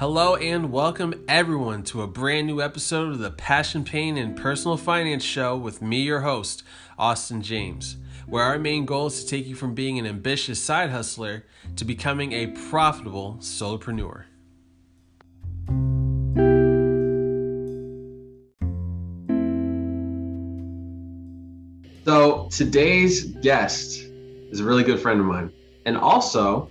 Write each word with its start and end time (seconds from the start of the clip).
Hello 0.00 0.34
and 0.34 0.72
welcome 0.72 1.26
everyone 1.28 1.82
to 1.82 2.00
a 2.00 2.06
brand 2.06 2.46
new 2.46 2.62
episode 2.62 3.12
of 3.12 3.18
the 3.18 3.30
Passion, 3.30 3.84
Pain, 3.84 4.16
and 4.16 4.34
Personal 4.34 4.78
Finance 4.78 5.22
Show 5.22 5.58
with 5.58 5.82
me, 5.82 6.00
your 6.00 6.22
host, 6.22 6.62
Austin 6.98 7.42
James, 7.42 7.98
where 8.26 8.42
our 8.42 8.58
main 8.58 8.86
goal 8.86 9.08
is 9.08 9.22
to 9.22 9.28
take 9.28 9.46
you 9.46 9.54
from 9.54 9.74
being 9.74 9.98
an 9.98 10.06
ambitious 10.06 10.58
side 10.58 10.88
hustler 10.88 11.44
to 11.76 11.84
becoming 11.84 12.32
a 12.32 12.46
profitable 12.46 13.36
solopreneur. 13.42 14.24
So 22.06 22.48
today's 22.50 23.24
guest 23.24 24.00
is 24.50 24.60
a 24.60 24.64
really 24.64 24.82
good 24.82 24.98
friend 24.98 25.20
of 25.20 25.26
mine 25.26 25.52
and 25.84 25.98
also 25.98 26.70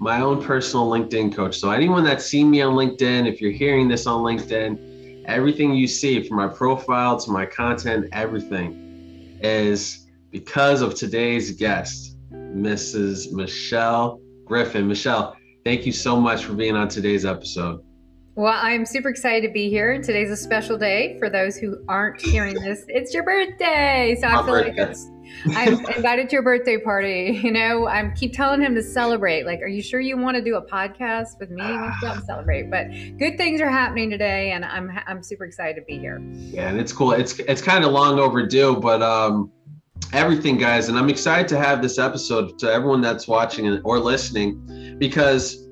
my 0.00 0.22
own 0.22 0.42
personal 0.42 0.88
LinkedIn 0.88 1.32
coach. 1.34 1.58
So 1.58 1.70
anyone 1.70 2.02
that's 2.04 2.24
seen 2.24 2.50
me 2.50 2.62
on 2.62 2.74
LinkedIn, 2.74 3.30
if 3.30 3.40
you're 3.40 3.52
hearing 3.52 3.86
this 3.86 4.06
on 4.06 4.22
LinkedIn, 4.22 5.24
everything 5.26 5.74
you 5.74 5.86
see 5.86 6.26
from 6.26 6.38
my 6.38 6.48
profile 6.48 7.20
to 7.20 7.30
my 7.30 7.44
content, 7.44 8.08
everything 8.12 9.38
is 9.42 10.06
because 10.30 10.80
of 10.80 10.94
today's 10.94 11.50
guest, 11.50 12.16
Mrs. 12.32 13.30
Michelle 13.32 14.20
Griffin. 14.46 14.88
Michelle, 14.88 15.36
thank 15.66 15.84
you 15.84 15.92
so 15.92 16.18
much 16.18 16.46
for 16.46 16.54
being 16.54 16.76
on 16.76 16.88
today's 16.88 17.26
episode. 17.26 17.84
Well, 18.36 18.56
I'm 18.56 18.86
super 18.86 19.10
excited 19.10 19.46
to 19.46 19.52
be 19.52 19.68
here. 19.68 20.00
Today's 20.00 20.30
a 20.30 20.36
special 20.36 20.78
day 20.78 21.18
for 21.18 21.28
those 21.28 21.58
who 21.58 21.76
aren't 21.88 22.22
hearing 22.22 22.54
this. 22.54 22.84
It's 22.88 23.12
your 23.12 23.22
birthday. 23.22 24.16
So 24.18 24.28
I 24.28 24.36
feel 24.36 24.46
birthday. 24.46 24.80
like 24.80 24.90
it's 24.90 25.10
I'm 25.54 25.84
invited 25.96 26.28
to 26.28 26.36
your 26.36 26.42
birthday 26.42 26.78
party. 26.78 27.40
You 27.42 27.52
know, 27.52 27.86
I 27.86 28.12
keep 28.14 28.32
telling 28.32 28.60
him 28.60 28.74
to 28.74 28.82
celebrate. 28.82 29.46
Like, 29.46 29.60
are 29.62 29.68
you 29.68 29.82
sure 29.82 30.00
you 30.00 30.16
want 30.16 30.36
to 30.36 30.42
do 30.42 30.56
a 30.56 30.62
podcast 30.62 31.38
with 31.38 31.50
me? 31.50 31.62
Let's 32.02 32.26
celebrate. 32.26 32.70
But 32.70 32.88
good 33.18 33.36
things 33.36 33.60
are 33.60 33.70
happening 33.70 34.10
today, 34.10 34.52
and 34.52 34.64
I'm 34.64 34.90
I'm 35.06 35.22
super 35.22 35.44
excited 35.44 35.76
to 35.76 35.82
be 35.82 35.98
here. 35.98 36.20
Yeah, 36.20 36.68
and 36.68 36.78
it's 36.78 36.92
cool. 36.92 37.12
It's 37.12 37.38
it's 37.40 37.62
kind 37.62 37.84
of 37.84 37.92
long 37.92 38.18
overdue, 38.18 38.76
but 38.76 39.02
um, 39.02 39.50
everything, 40.12 40.58
guys, 40.58 40.88
and 40.88 40.98
I'm 40.98 41.08
excited 41.08 41.48
to 41.48 41.58
have 41.58 41.82
this 41.82 41.98
episode 41.98 42.58
to 42.58 42.72
everyone 42.72 43.00
that's 43.00 43.26
watching 43.28 43.80
or 43.84 43.98
listening, 43.98 44.96
because 44.98 45.66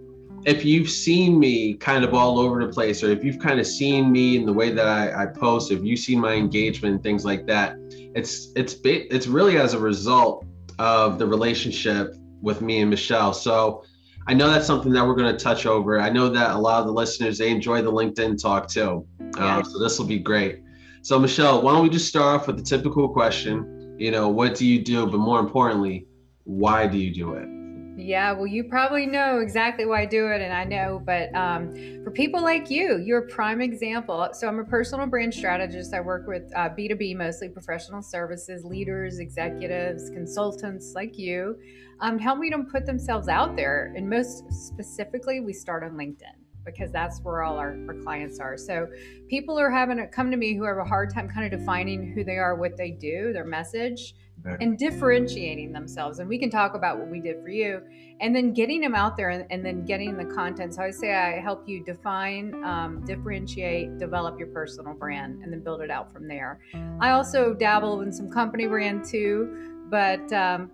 if 0.49 0.65
you've 0.65 0.89
seen 0.89 1.39
me 1.39 1.75
kind 1.75 2.05
of 2.05 2.15
all 2.15 2.39
over 2.39 2.65
the 2.65 2.73
place, 2.73 3.05
or 3.05 3.11
if 3.11 3.23
you've 3.23 3.39
kind 3.39 3.61
of 3.61 3.67
seen 3.67 4.11
me 4.11 4.35
in 4.35 4.47
the 4.47 4.53
way 4.53 4.71
that 4.71 4.87
I, 4.87 5.25
I 5.25 5.27
post, 5.27 5.71
if 5.71 5.85
you've 5.85 5.99
seen 5.99 6.19
my 6.19 6.33
engagement 6.33 6.95
and 6.95 7.03
things 7.03 7.23
like 7.23 7.47
that, 7.47 7.77
it's 8.15 8.51
it's 8.57 8.77
it's 8.85 9.27
really 9.27 9.59
as 9.59 9.75
a 9.75 9.79
result 9.79 10.47
of 10.79 11.19
the 11.19 11.27
relationship 11.27 12.17
with 12.41 12.63
me 12.63 12.81
and 12.81 12.89
Michelle. 12.89 13.35
So 13.35 13.85
I 14.27 14.33
know 14.33 14.49
that's 14.51 14.67
something 14.67 14.91
that 14.93 15.07
we're 15.07 15.17
going 15.17 15.37
to 15.37 15.45
touch 15.45 15.67
over. 15.67 16.01
I 16.01 16.09
know 16.09 16.31
that 16.31 16.53
a 16.53 16.59
lot 16.59 16.81
of 16.81 16.87
the 16.87 16.93
listeners 16.93 17.37
they 17.37 17.51
enjoy 17.51 17.83
the 17.83 17.93
LinkedIn 17.93 18.41
talk 18.41 18.69
too. 18.69 19.07
Uh, 19.37 19.63
so 19.63 19.79
this 19.79 19.99
will 19.99 20.07
be 20.07 20.19
great. 20.19 20.63
So 21.03 21.19
Michelle, 21.19 21.61
why 21.61 21.73
don't 21.73 21.83
we 21.83 21.91
just 21.91 22.09
start 22.09 22.41
off 22.41 22.47
with 22.47 22.57
the 22.57 22.63
typical 22.63 23.07
question? 23.11 23.97
You 23.99 24.13
know, 24.13 24.31
what 24.31 24.55
do 24.55 24.67
you 24.67 24.83
do? 24.83 25.07
But 25.07 25.19
more 25.19 25.41
importantly, 25.41 26.07
why 26.45 26.87
do 26.87 26.97
you 26.97 27.13
do 27.13 27.35
it? 27.35 27.58
Yeah, 27.99 28.31
well, 28.31 28.47
you 28.47 28.63
probably 28.63 29.07
know 29.07 29.41
exactly 29.41 29.85
why 29.85 30.03
I 30.03 30.07
do 30.07 30.29
it, 30.29 30.41
and 30.41 30.53
I 30.53 30.63
know. 30.63 31.03
But 31.05 31.35
um, 31.35 31.75
for 32.05 32.13
people 32.13 32.41
like 32.41 32.71
you, 32.71 32.99
you're 32.99 33.25
a 33.25 33.27
prime 33.27 33.61
example. 33.61 34.29
So 34.35 34.47
I'm 34.47 34.61
a 34.61 34.65
personal 34.65 35.09
brand 35.09 35.35
strategist. 35.35 35.93
I 35.93 36.01
work 36.01 36.29
with 36.29 36.45
uh, 36.55 36.69
B2B, 36.69 37.17
mostly 37.17 37.49
professional 37.49 38.01
services, 38.01 38.65
leaders, 38.65 39.19
executives, 39.19 40.11
consultants 40.11 40.93
like 40.95 41.19
you, 41.19 41.59
um, 41.99 42.21
helping 42.21 42.51
them 42.51 42.67
put 42.71 42.87
themselves 42.87 43.27
out 43.27 43.57
there. 43.57 43.93
And 43.97 44.09
most 44.09 44.45
specifically, 44.53 45.41
we 45.41 45.53
start 45.53 45.83
on 45.83 45.91
LinkedIn 45.97 46.37
because 46.65 46.93
that's 46.93 47.19
where 47.23 47.43
all 47.43 47.57
our, 47.57 47.77
our 47.89 47.95
clients 48.05 48.39
are. 48.39 48.57
So 48.57 48.87
people 49.29 49.59
are 49.59 49.71
having 49.71 50.07
come 50.13 50.31
to 50.31 50.37
me 50.37 50.55
who 50.55 50.63
have 50.63 50.77
a 50.77 50.85
hard 50.85 51.13
time 51.13 51.29
kind 51.29 51.53
of 51.53 51.59
defining 51.59 52.13
who 52.13 52.23
they 52.23 52.37
are, 52.37 52.55
what 52.55 52.77
they 52.77 52.93
do, 52.93 53.33
their 53.33 53.45
message 53.45 54.15
and 54.45 54.79
differentiating 54.79 55.73
themselves. 55.73 56.19
And 56.19 56.29
we 56.29 56.39
can 56.39 56.51
talk 56.51 56.75
about 56.75 56.99
what 56.99 57.09
we 57.09 57.21
did 57.21 57.43
for 57.43 57.49
you 57.51 57.83
and 58.21 58.35
then 58.35 58.53
getting 58.53 58.81
them 58.81 58.95
out 58.95 59.17
there 59.17 59.31
and, 59.31 59.45
and 59.51 59.65
then 59.65 59.85
getting 59.85 60.17
the 60.17 60.25
content. 60.25 60.75
So 60.75 60.83
I 60.83 60.91
say 60.91 61.15
I 61.15 61.41
help 61.41 61.69
you 61.69 61.85
define, 61.85 62.63
um, 62.65 63.05
differentiate, 63.05 63.99
develop 63.99 64.39
your 64.39 64.49
personal 64.49 64.95
brand, 64.95 65.43
and 65.43 65.53
then 65.53 65.61
build 65.61 65.81
it 65.81 65.91
out 65.91 66.13
from 66.13 66.29
there. 66.29 66.61
I 67.01 67.11
also 67.11 67.55
dabble 67.55 68.01
in 68.03 68.13
some 68.13 68.31
company 68.31 68.67
brand 68.67 69.05
too, 69.05 69.85
but 69.91 70.33
um, 70.33 70.71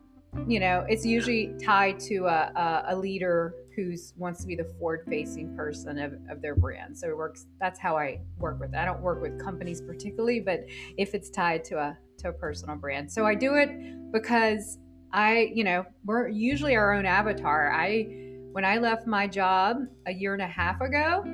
you 0.46 0.60
know, 0.60 0.84
it's 0.88 1.06
usually 1.06 1.54
tied 1.62 2.00
to 2.00 2.26
a, 2.26 2.52
a, 2.88 2.94
a 2.94 2.96
leader 2.96 3.54
who 3.76 3.94
wants 4.16 4.40
to 4.40 4.46
be 4.46 4.54
the 4.54 4.64
forward 4.64 5.04
facing 5.08 5.54
person 5.56 5.98
of, 5.98 6.14
of 6.30 6.40
their 6.42 6.54
brand. 6.54 6.96
So 6.96 7.08
it 7.08 7.16
works. 7.16 7.46
That's 7.60 7.78
how 7.78 7.96
I 7.96 8.20
work 8.38 8.60
with 8.60 8.74
it. 8.74 8.76
I 8.76 8.84
don't 8.84 9.00
work 9.00 9.20
with 9.20 9.42
companies 9.42 9.80
particularly, 9.80 10.40
but 10.40 10.64
if 10.96 11.14
it's 11.14 11.30
tied 11.30 11.64
to 11.64 11.78
a 11.78 11.98
to 12.18 12.28
a 12.28 12.32
personal 12.32 12.76
brand. 12.76 13.10
So 13.10 13.26
I 13.26 13.34
do 13.34 13.54
it 13.54 14.12
because 14.12 14.78
I, 15.12 15.50
you 15.54 15.64
know, 15.64 15.84
we're 16.04 16.28
usually 16.28 16.76
our 16.76 16.92
own 16.92 17.06
avatar. 17.06 17.72
I 17.72 18.02
when 18.52 18.64
I 18.64 18.78
left 18.78 19.06
my 19.06 19.26
job 19.26 19.78
a 20.06 20.12
year 20.12 20.32
and 20.32 20.42
a 20.42 20.46
half 20.46 20.80
ago, 20.80 21.24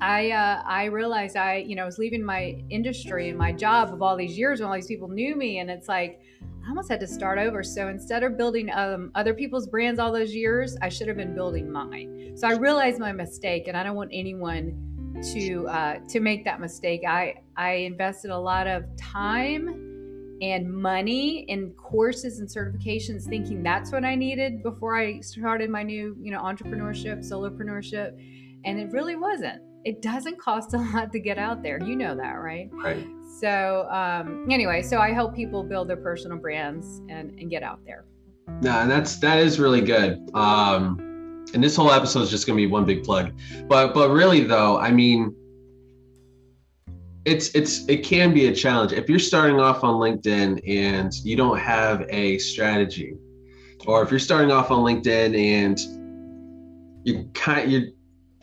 I 0.00 0.30
uh, 0.30 0.62
I 0.64 0.84
realized 0.86 1.36
I, 1.36 1.56
you 1.56 1.76
know, 1.76 1.84
was 1.84 1.98
leaving 1.98 2.24
my 2.24 2.62
industry 2.70 3.28
and 3.28 3.38
my 3.38 3.52
job 3.52 3.92
of 3.92 4.02
all 4.02 4.16
these 4.16 4.38
years 4.38 4.60
when 4.60 4.68
all 4.68 4.74
these 4.74 4.86
people 4.86 5.08
knew 5.08 5.36
me, 5.36 5.58
and 5.58 5.70
it's 5.70 5.88
like 5.88 6.20
I 6.70 6.72
almost 6.72 6.88
had 6.88 7.00
to 7.00 7.06
start 7.08 7.36
over. 7.36 7.64
So 7.64 7.88
instead 7.88 8.22
of 8.22 8.38
building 8.38 8.70
um, 8.72 9.10
other 9.16 9.34
people's 9.34 9.66
brands 9.66 9.98
all 9.98 10.12
those 10.12 10.32
years, 10.32 10.76
I 10.80 10.88
should 10.88 11.08
have 11.08 11.16
been 11.16 11.34
building 11.34 11.68
mine. 11.68 12.34
So 12.36 12.46
I 12.46 12.52
realized 12.52 13.00
my 13.00 13.10
mistake, 13.10 13.66
and 13.66 13.76
I 13.76 13.82
don't 13.82 13.96
want 13.96 14.10
anyone 14.12 15.20
to 15.32 15.66
uh, 15.66 15.98
to 16.10 16.20
make 16.20 16.44
that 16.44 16.60
mistake. 16.60 17.00
I 17.04 17.42
I 17.56 17.72
invested 17.72 18.30
a 18.30 18.38
lot 18.38 18.68
of 18.68 18.84
time 18.96 20.38
and 20.40 20.72
money 20.72 21.40
in 21.48 21.72
courses 21.72 22.38
and 22.38 22.48
certifications, 22.48 23.24
thinking 23.24 23.64
that's 23.64 23.90
what 23.90 24.04
I 24.04 24.14
needed 24.14 24.62
before 24.62 24.96
I 24.96 25.18
started 25.22 25.70
my 25.70 25.82
new 25.82 26.16
you 26.20 26.30
know 26.30 26.40
entrepreneurship, 26.40 27.28
solopreneurship, 27.28 28.16
and 28.64 28.78
it 28.78 28.92
really 28.92 29.16
wasn't. 29.16 29.60
It 29.84 30.02
doesn't 30.02 30.38
cost 30.38 30.72
a 30.74 30.78
lot 30.78 31.10
to 31.10 31.18
get 31.18 31.36
out 31.36 31.64
there. 31.64 31.82
You 31.82 31.96
know 31.96 32.14
that, 32.14 32.34
right? 32.34 32.70
Right. 32.72 33.04
So 33.40 33.88
um, 33.90 34.46
anyway, 34.50 34.82
so 34.82 34.98
I 34.98 35.12
help 35.12 35.34
people 35.34 35.62
build 35.62 35.88
their 35.88 35.96
personal 35.96 36.36
brands 36.36 37.00
and, 37.08 37.30
and 37.38 37.48
get 37.48 37.62
out 37.62 37.80
there. 37.86 38.04
And 38.48 38.90
that's 38.90 39.16
that 39.20 39.38
is 39.38 39.58
really 39.58 39.80
good. 39.80 40.28
Um, 40.34 41.46
and 41.54 41.64
this 41.64 41.76
whole 41.76 41.90
episode 41.90 42.22
is 42.22 42.30
just 42.30 42.46
gonna 42.46 42.56
be 42.56 42.66
one 42.66 42.84
big 42.84 43.02
plug. 43.02 43.32
But 43.66 43.94
but 43.94 44.10
really 44.10 44.44
though, 44.44 44.78
I 44.78 44.90
mean, 44.90 45.34
it's 47.24 47.54
it's 47.54 47.86
it 47.88 48.04
can 48.04 48.34
be 48.34 48.48
a 48.48 48.54
challenge 48.54 48.92
if 48.92 49.08
you're 49.08 49.18
starting 49.18 49.60
off 49.60 49.84
on 49.84 49.94
LinkedIn 49.94 50.60
and 50.68 51.12
you 51.24 51.36
don't 51.36 51.58
have 51.58 52.04
a 52.10 52.38
strategy, 52.38 53.14
or 53.86 54.02
if 54.02 54.10
you're 54.10 54.20
starting 54.20 54.50
off 54.50 54.70
on 54.70 54.80
LinkedIn 54.80 55.38
and 55.38 55.78
you 57.04 57.30
kind 57.32 57.70
you 57.70 57.92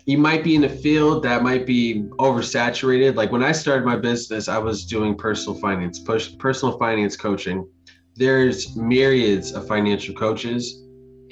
you 0.07 0.17
might 0.17 0.41
be 0.41 0.55
in 0.55 0.63
a 0.63 0.69
field 0.69 1.21
that 1.21 1.43
might 1.43 1.65
be 1.65 2.03
oversaturated. 2.17 3.15
Like 3.15 3.29
when 3.29 3.43
I 3.43 3.51
started 3.51 3.85
my 3.85 3.97
business, 3.97 4.47
I 4.47 4.57
was 4.57 4.85
doing 4.85 5.15
personal 5.15 5.59
finance, 5.59 5.99
push, 5.99 6.35
personal 6.37 6.77
finance 6.77 7.17
coaching. 7.17 7.67
There's 8.15 8.73
myriads 8.77 9.51
of 9.51 9.67
financial 9.67 10.15
coaches 10.15 10.81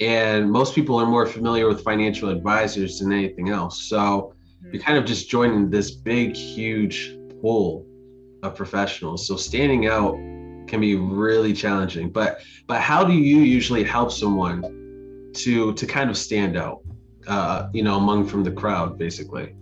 and 0.00 0.50
most 0.50 0.74
people 0.74 1.00
are 1.00 1.06
more 1.06 1.24
familiar 1.24 1.66
with 1.66 1.82
financial 1.82 2.28
advisors 2.28 2.98
than 2.98 3.12
anything 3.12 3.48
else. 3.48 3.82
So 3.84 4.34
you're 4.60 4.72
mm-hmm. 4.74 4.82
kind 4.82 4.98
of 4.98 5.06
just 5.06 5.30
joining 5.30 5.70
this 5.70 5.90
big, 5.92 6.36
huge 6.36 7.16
pool 7.40 7.86
of 8.42 8.54
professionals. 8.54 9.26
So 9.26 9.36
standing 9.36 9.86
out 9.86 10.16
can 10.68 10.80
be 10.80 10.96
really 10.96 11.54
challenging. 11.54 12.10
But 12.10 12.40
but 12.66 12.82
how 12.82 13.04
do 13.04 13.14
you 13.14 13.38
usually 13.38 13.84
help 13.84 14.12
someone 14.12 15.32
to 15.36 15.72
to 15.72 15.86
kind 15.86 16.10
of 16.10 16.18
stand 16.18 16.58
out? 16.58 16.85
Uh, 17.26 17.68
you 17.72 17.82
know, 17.82 17.96
among 17.96 18.26
from 18.26 18.44
the 18.44 18.52
crowd, 18.52 18.98
basically. 18.98 19.54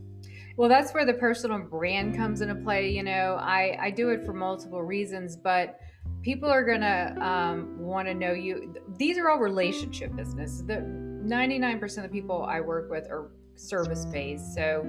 Well, 0.57 0.69
that's 0.69 0.93
where 0.93 1.05
the 1.05 1.15
personal 1.15 1.59
brand 1.59 2.17
comes 2.17 2.41
into 2.41 2.55
play. 2.55 2.91
You 2.91 3.03
know, 3.03 3.39
I 3.41 3.77
I 3.81 3.91
do 3.91 4.11
it 4.11 4.25
for 4.25 4.33
multiple 4.33 4.83
reasons, 4.83 5.37
but 5.37 5.81
people 6.23 6.49
are 6.49 6.65
gonna 6.65 7.17
um, 7.21 7.79
want 7.79 8.09
to 8.09 8.15
know 8.15 8.33
you. 8.33 8.75
These 8.97 9.19
are 9.19 9.29
all 9.29 9.39
relationship 9.39 10.15
business. 10.15 10.63
The 10.67 10.77
99% 11.25 11.97
of 11.97 12.03
the 12.05 12.09
people 12.09 12.45
I 12.45 12.61
work 12.61 12.91
with 12.91 13.11
are 13.11 13.31
service 13.57 14.05
based. 14.07 14.55
So, 14.55 14.83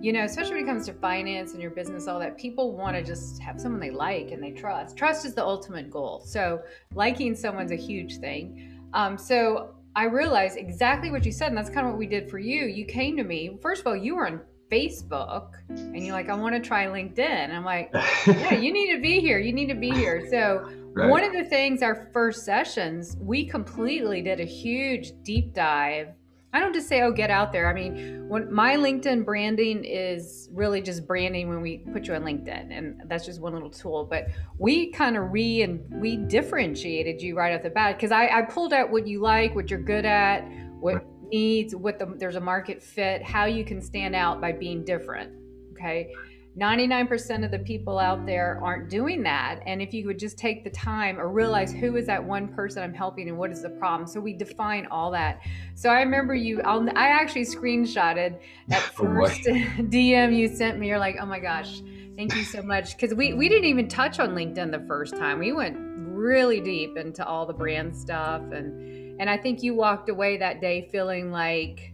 you 0.00 0.12
know, 0.12 0.24
especially 0.24 0.56
when 0.56 0.64
it 0.64 0.66
comes 0.66 0.86
to 0.86 0.94
finance 0.94 1.52
and 1.52 1.62
your 1.62 1.70
business, 1.70 2.06
all 2.08 2.18
that, 2.20 2.36
people 2.36 2.76
want 2.76 2.96
to 2.96 3.02
just 3.02 3.40
have 3.42 3.60
someone 3.60 3.80
they 3.80 3.90
like 3.90 4.30
and 4.30 4.42
they 4.42 4.50
trust. 4.50 4.96
Trust 4.96 5.24
is 5.24 5.34
the 5.34 5.44
ultimate 5.44 5.90
goal. 5.90 6.22
So, 6.24 6.62
liking 6.94 7.34
someone's 7.34 7.72
a 7.72 7.76
huge 7.76 8.18
thing. 8.18 8.80
Um, 8.94 9.16
so, 9.16 9.74
I 9.94 10.04
realized 10.04 10.56
exactly 10.56 11.10
what 11.10 11.24
you 11.24 11.32
said, 11.32 11.48
and 11.48 11.56
that's 11.56 11.68
kind 11.68 11.86
of 11.86 11.92
what 11.92 11.98
we 11.98 12.06
did 12.06 12.30
for 12.30 12.38
you. 12.38 12.64
You 12.64 12.86
came 12.86 13.16
to 13.16 13.24
me. 13.24 13.58
First 13.60 13.82
of 13.82 13.86
all, 13.86 13.96
you 13.96 14.16
were 14.16 14.26
on 14.26 14.40
Facebook 14.70 15.52
and 15.68 16.02
you're 16.04 16.14
like, 16.14 16.30
I 16.30 16.34
want 16.34 16.54
to 16.54 16.60
try 16.60 16.86
LinkedIn. 16.86 17.18
And 17.18 17.52
I'm 17.52 17.64
like, 17.64 17.90
yeah, 18.26 18.54
you 18.54 18.72
need 18.72 18.94
to 18.94 19.02
be 19.02 19.20
here. 19.20 19.38
You 19.38 19.52
need 19.52 19.68
to 19.68 19.74
be 19.74 19.90
here. 19.90 20.26
So, 20.30 20.70
right. 20.94 21.10
one 21.10 21.22
of 21.22 21.34
the 21.34 21.44
things, 21.44 21.82
our 21.82 22.08
first 22.12 22.44
sessions, 22.44 23.18
we 23.20 23.44
completely 23.44 24.22
did 24.22 24.40
a 24.40 24.44
huge 24.44 25.12
deep 25.22 25.52
dive 25.52 26.08
I 26.54 26.60
don't 26.60 26.74
just 26.74 26.86
say, 26.86 27.00
oh, 27.00 27.12
get 27.12 27.30
out 27.30 27.50
there. 27.50 27.70
I 27.70 27.72
mean, 27.72 28.28
when 28.28 28.52
my 28.52 28.76
LinkedIn 28.76 29.24
branding 29.24 29.84
is 29.84 30.50
really 30.52 30.82
just 30.82 31.06
branding 31.06 31.48
when 31.48 31.62
we 31.62 31.78
put 31.78 32.06
you 32.06 32.14
on 32.14 32.22
LinkedIn, 32.22 32.76
and 32.76 33.00
that's 33.06 33.24
just 33.24 33.40
one 33.40 33.54
little 33.54 33.70
tool. 33.70 34.04
But 34.04 34.28
we 34.58 34.90
kind 34.90 35.16
of 35.16 35.32
re 35.32 35.62
and 35.62 35.82
we 36.00 36.16
differentiated 36.16 37.22
you 37.22 37.36
right 37.36 37.54
off 37.54 37.62
the 37.62 37.70
bat 37.70 37.96
because 37.96 38.12
I, 38.12 38.28
I 38.28 38.42
pulled 38.42 38.74
out 38.74 38.90
what 38.90 39.06
you 39.06 39.20
like, 39.20 39.54
what 39.54 39.70
you're 39.70 39.80
good 39.80 40.04
at, 40.04 40.40
what 40.78 41.02
needs, 41.30 41.74
what 41.74 41.98
the 41.98 42.14
there's 42.18 42.36
a 42.36 42.40
market 42.40 42.82
fit, 42.82 43.22
how 43.22 43.46
you 43.46 43.64
can 43.64 43.80
stand 43.80 44.14
out 44.14 44.40
by 44.40 44.52
being 44.52 44.84
different. 44.84 45.32
Okay. 45.72 46.12
99% 46.58 47.46
of 47.46 47.50
the 47.50 47.58
people 47.58 47.98
out 47.98 48.26
there 48.26 48.60
aren't 48.62 48.90
doing 48.90 49.22
that. 49.22 49.60
And 49.64 49.80
if 49.80 49.94
you 49.94 50.06
would 50.06 50.18
just 50.18 50.36
take 50.36 50.64
the 50.64 50.70
time 50.70 51.18
or 51.18 51.28
realize 51.28 51.72
who 51.72 51.96
is 51.96 52.06
that 52.06 52.22
one 52.22 52.48
person 52.48 52.82
I'm 52.82 52.92
helping 52.92 53.28
and 53.28 53.38
what 53.38 53.50
is 53.50 53.62
the 53.62 53.70
problem. 53.70 54.06
So 54.06 54.20
we 54.20 54.34
define 54.34 54.86
all 54.90 55.10
that. 55.12 55.40
So 55.74 55.88
I 55.88 56.00
remember 56.00 56.34
you, 56.34 56.60
I'll, 56.60 56.86
i 56.90 57.06
actually 57.06 57.46
screenshotted 57.46 58.38
that 58.68 58.82
oh, 58.98 59.02
first 59.02 59.40
oh 59.48 59.54
DM 59.54 60.36
you 60.36 60.46
sent 60.46 60.78
me. 60.78 60.88
You're 60.88 60.98
like, 60.98 61.16
oh 61.18 61.26
my 61.26 61.38
gosh, 61.38 61.80
thank 62.16 62.34
you 62.34 62.44
so 62.44 62.60
much. 62.60 62.96
Because 62.96 63.14
we, 63.14 63.32
we 63.32 63.48
didn't 63.48 63.66
even 63.66 63.88
touch 63.88 64.20
on 64.20 64.34
LinkedIn 64.34 64.72
the 64.72 64.84
first 64.86 65.16
time. 65.16 65.38
We 65.38 65.52
went 65.52 65.78
really 65.78 66.60
deep 66.60 66.98
into 66.98 67.24
all 67.26 67.46
the 67.46 67.54
brand 67.54 67.96
stuff. 67.96 68.42
And, 68.52 69.18
and 69.18 69.30
I 69.30 69.38
think 69.38 69.62
you 69.62 69.74
walked 69.74 70.10
away 70.10 70.36
that 70.36 70.60
day 70.60 70.86
feeling 70.92 71.32
like, 71.32 71.91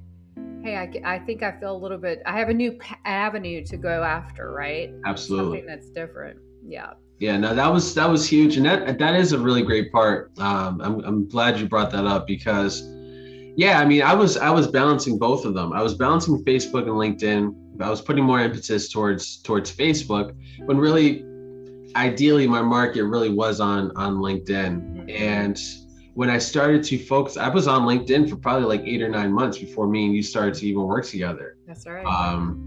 hey, 0.63 0.77
I, 0.77 1.15
I 1.15 1.19
think 1.21 1.43
I 1.43 1.53
feel 1.59 1.77
a 1.77 1.79
little 1.79 1.99
bit, 1.99 2.23
I 2.27 2.39
have 2.39 2.49
a 2.49 2.55
new 2.55 2.79
avenue 3.05 3.65
to 3.65 3.77
go 3.77 4.03
after, 4.03 4.53
right? 4.53 4.91
Absolutely. 5.07 5.59
Something 5.59 5.67
that's 5.67 5.91
different. 5.91 6.39
Yeah. 6.67 6.93
Yeah, 7.21 7.37
no, 7.37 7.53
that 7.53 7.73
was 7.73 7.95
that 7.97 8.09
was 8.09 8.29
huge, 8.29 8.57
and 8.59 8.67
that 8.67 8.97
that 9.01 9.17
is 9.17 9.33
a 9.33 9.39
really 9.41 9.63
great 9.63 9.91
part. 9.91 10.31
Um, 10.39 10.81
I'm 10.81 11.01
I'm 11.05 11.29
glad 11.29 11.59
you 11.59 11.69
brought 11.69 11.91
that 11.91 12.07
up 12.07 12.29
because, 12.29 12.81
yeah, 13.57 13.81
I 13.81 13.85
mean, 13.85 14.03
I 14.03 14.15
was 14.15 14.37
I 14.37 14.51
was 14.51 14.69
balancing 14.69 15.19
both 15.19 15.45
of 15.45 15.53
them. 15.53 15.73
I 15.73 15.83
was 15.83 15.95
balancing 15.95 16.45
Facebook 16.45 16.83
and 16.83 16.93
LinkedIn. 16.93 17.83
I 17.83 17.91
was 17.91 18.01
putting 18.01 18.23
more 18.23 18.39
emphasis 18.39 18.89
towards 18.89 19.39
towards 19.39 19.75
Facebook, 19.75 20.33
when 20.67 20.79
really, 20.79 21.25
ideally, 21.97 22.47
my 22.47 22.63
market 22.63 23.03
really 23.03 23.31
was 23.31 23.59
on 23.59 23.91
on 23.97 24.19
LinkedIn, 24.19 24.81
mm-hmm. 24.81 25.11
and 25.11 25.59
when 26.19 26.31
I 26.31 26.39
started 26.39 26.83
to 26.83 26.99
focus, 26.99 27.37
I 27.37 27.49
was 27.49 27.69
on 27.69 27.83
LinkedIn 27.83 28.29
for 28.29 28.35
probably 28.35 28.67
like 28.67 28.85
eight 28.85 29.03
or 29.03 29.09
nine 29.09 29.33
months 29.33 29.57
before 29.57 29.87
me 29.87 30.05
and 30.05 30.17
you 30.17 30.21
started 30.25 30.55
to 30.55 30.67
even 30.67 30.83
work 30.83 31.07
together. 31.07 31.57
That's 31.65 31.87
right. 31.87 32.05
Um, 32.05 32.67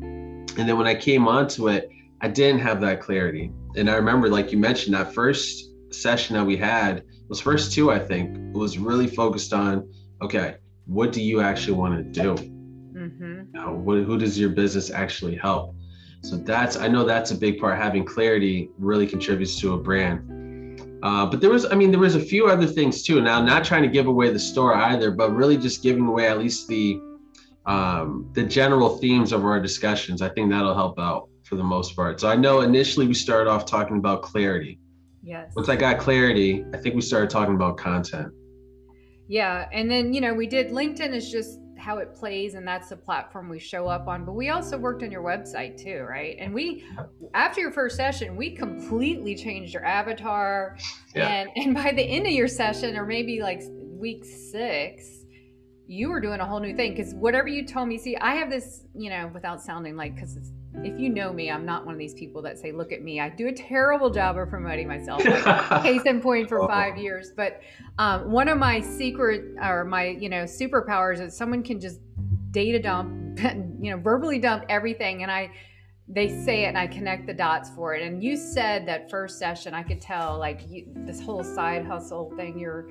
and 0.57 0.69
then 0.69 0.77
when 0.77 0.87
I 0.87 0.95
came 0.95 1.27
onto 1.27 1.67
it, 1.67 1.89
I 2.21 2.29
didn't 2.29 2.61
have 2.61 2.79
that 2.79 3.01
clarity. 3.01 3.51
And 3.75 3.89
I 3.89 3.95
remember, 3.95 4.29
like 4.29 4.53
you 4.53 4.57
mentioned, 4.57 4.95
that 4.95 5.13
first 5.13 5.69
session 5.89 6.37
that 6.37 6.45
we 6.45 6.55
had, 6.55 7.03
those 7.27 7.41
first 7.41 7.73
two, 7.73 7.91
I 7.91 7.99
think, 7.99 8.55
was 8.55 8.77
really 8.77 9.07
focused 9.07 9.51
on, 9.51 9.91
okay, 10.21 10.55
what 10.85 11.11
do 11.11 11.21
you 11.21 11.41
actually 11.41 11.73
want 11.73 12.13
to 12.13 12.21
do? 12.21 12.35
Mm-hmm. 12.35 13.51
Know, 13.51 13.73
what, 13.73 13.97
who 13.97 14.17
does 14.17 14.39
your 14.39 14.51
business 14.51 14.91
actually 14.91 15.35
help? 15.35 15.75
So 16.23 16.37
that's, 16.37 16.77
I 16.77 16.87
know 16.87 17.03
that's 17.03 17.31
a 17.31 17.35
big 17.35 17.59
part. 17.59 17.77
Having 17.77 18.05
clarity 18.05 18.69
really 18.77 19.07
contributes 19.07 19.59
to 19.59 19.73
a 19.73 19.77
brand. 19.77 20.40
Uh, 21.03 21.25
but 21.25 21.41
there 21.41 21.49
was, 21.49 21.65
I 21.65 21.75
mean, 21.75 21.91
there 21.91 21.99
was 21.99 22.15
a 22.15 22.19
few 22.19 22.47
other 22.47 22.67
things 22.67 23.03
too. 23.03 23.21
Now, 23.21 23.41
not 23.41 23.63
trying 23.63 23.81
to 23.83 23.89
give 23.89 24.07
away 24.07 24.31
the 24.31 24.39
store 24.39 24.75
either, 24.75 25.11
but 25.11 25.31
really 25.31 25.57
just 25.57 25.81
giving 25.81 26.05
away 26.05 26.27
at 26.27 26.37
least 26.37 26.67
the 26.67 26.99
um, 27.65 28.29
the 28.33 28.43
general 28.43 28.97
themes 28.97 29.31
of 29.31 29.45
our 29.45 29.59
discussions. 29.59 30.21
I 30.21 30.29
think 30.29 30.49
that'll 30.49 30.73
help 30.73 30.99
out 30.99 31.29
for 31.43 31.55
the 31.55 31.63
most 31.63 31.95
part. 31.95 32.19
So 32.19 32.27
I 32.27 32.35
know 32.35 32.61
initially 32.61 33.07
we 33.07 33.13
started 33.13 33.49
off 33.49 33.65
talking 33.65 33.97
about 33.97 34.23
clarity. 34.23 34.79
Yes. 35.23 35.51
Once 35.55 35.69
I 35.69 35.75
got 35.75 35.99
clarity, 35.99 36.65
I 36.73 36.77
think 36.77 36.95
we 36.95 37.01
started 37.01 37.29
talking 37.29 37.53
about 37.53 37.77
content. 37.77 38.33
Yeah, 39.27 39.67
and 39.71 39.89
then 39.89 40.13
you 40.13 40.21
know 40.21 40.33
we 40.33 40.47
did 40.47 40.71
LinkedIn 40.71 41.13
is 41.13 41.31
just 41.31 41.60
how 41.81 41.97
it 41.97 42.13
plays 42.13 42.53
and 42.53 42.67
that's 42.67 42.89
the 42.89 42.95
platform 42.95 43.49
we 43.49 43.59
show 43.59 43.87
up 43.87 44.07
on 44.07 44.23
but 44.23 44.33
we 44.33 44.49
also 44.49 44.77
worked 44.77 45.01
on 45.03 45.11
your 45.11 45.23
website 45.23 45.81
too 45.81 46.05
right 46.07 46.37
and 46.39 46.53
we 46.53 46.85
after 47.33 47.59
your 47.59 47.71
first 47.71 47.95
session 47.95 48.35
we 48.35 48.55
completely 48.55 49.35
changed 49.35 49.73
your 49.73 49.83
avatar 49.83 50.77
yeah. 51.15 51.27
and 51.27 51.49
and 51.55 51.73
by 51.73 51.91
the 51.91 52.03
end 52.03 52.25
of 52.25 52.33
your 52.33 52.47
session 52.47 52.95
or 52.95 53.05
maybe 53.05 53.41
like 53.41 53.61
week 53.99 54.23
six 54.23 55.25
you 55.87 56.09
were 56.09 56.21
doing 56.21 56.39
a 56.39 56.45
whole 56.45 56.59
new 56.59 56.75
thing 56.75 56.91
because 56.91 57.13
whatever 57.15 57.47
you 57.47 57.65
told 57.65 57.87
me 57.87 57.97
see 57.97 58.15
i 58.17 58.35
have 58.35 58.49
this 58.49 58.85
you 58.93 59.09
know 59.09 59.29
without 59.33 59.61
sounding 59.61 59.95
like 59.95 60.13
because 60.15 60.37
if 60.75 60.99
you 60.99 61.09
know 61.09 61.33
me 61.33 61.51
i'm 61.51 61.65
not 61.65 61.85
one 61.85 61.93
of 61.93 61.99
these 61.99 62.13
people 62.13 62.41
that 62.41 62.57
say 62.57 62.71
look 62.71 62.91
at 62.91 63.01
me. 63.01 63.19
I 63.19 63.29
do 63.29 63.47
a 63.47 63.53
terrible 63.53 64.09
job 64.09 64.37
of 64.37 64.49
promoting 64.49 64.87
myself. 64.87 65.23
Case 65.83 66.03
in 66.05 66.21
point 66.21 66.49
for 66.49 66.65
five 66.67 66.97
years 66.97 67.31
but 67.35 67.61
um, 67.97 68.31
one 68.31 68.47
of 68.47 68.57
my 68.57 68.79
secret 68.79 69.55
or 69.61 69.83
my 69.83 70.07
you 70.07 70.29
know 70.29 70.43
superpowers 70.43 71.19
is 71.19 71.35
someone 71.35 71.63
can 71.63 71.79
just 71.79 71.99
data 72.51 72.79
dump 72.79 73.39
you 73.81 73.91
know 73.91 73.97
verbally 73.97 74.39
dump 74.39 74.65
everything 74.69 75.23
and 75.23 75.31
i 75.31 75.49
they 76.13 76.27
say 76.27 76.65
it 76.65 76.67
and 76.67 76.77
I 76.77 76.87
connect 76.87 77.25
the 77.25 77.33
dots 77.33 77.69
for 77.69 77.95
it. 77.95 78.03
And 78.03 78.21
you 78.21 78.35
said 78.35 78.85
that 78.87 79.09
first 79.09 79.39
session, 79.39 79.73
I 79.73 79.83
could 79.83 80.01
tell 80.01 80.37
like 80.37 80.61
you, 80.67 80.85
this 80.93 81.21
whole 81.21 81.43
side 81.43 81.85
hustle 81.85 82.33
thing 82.35 82.59
you're 82.59 82.89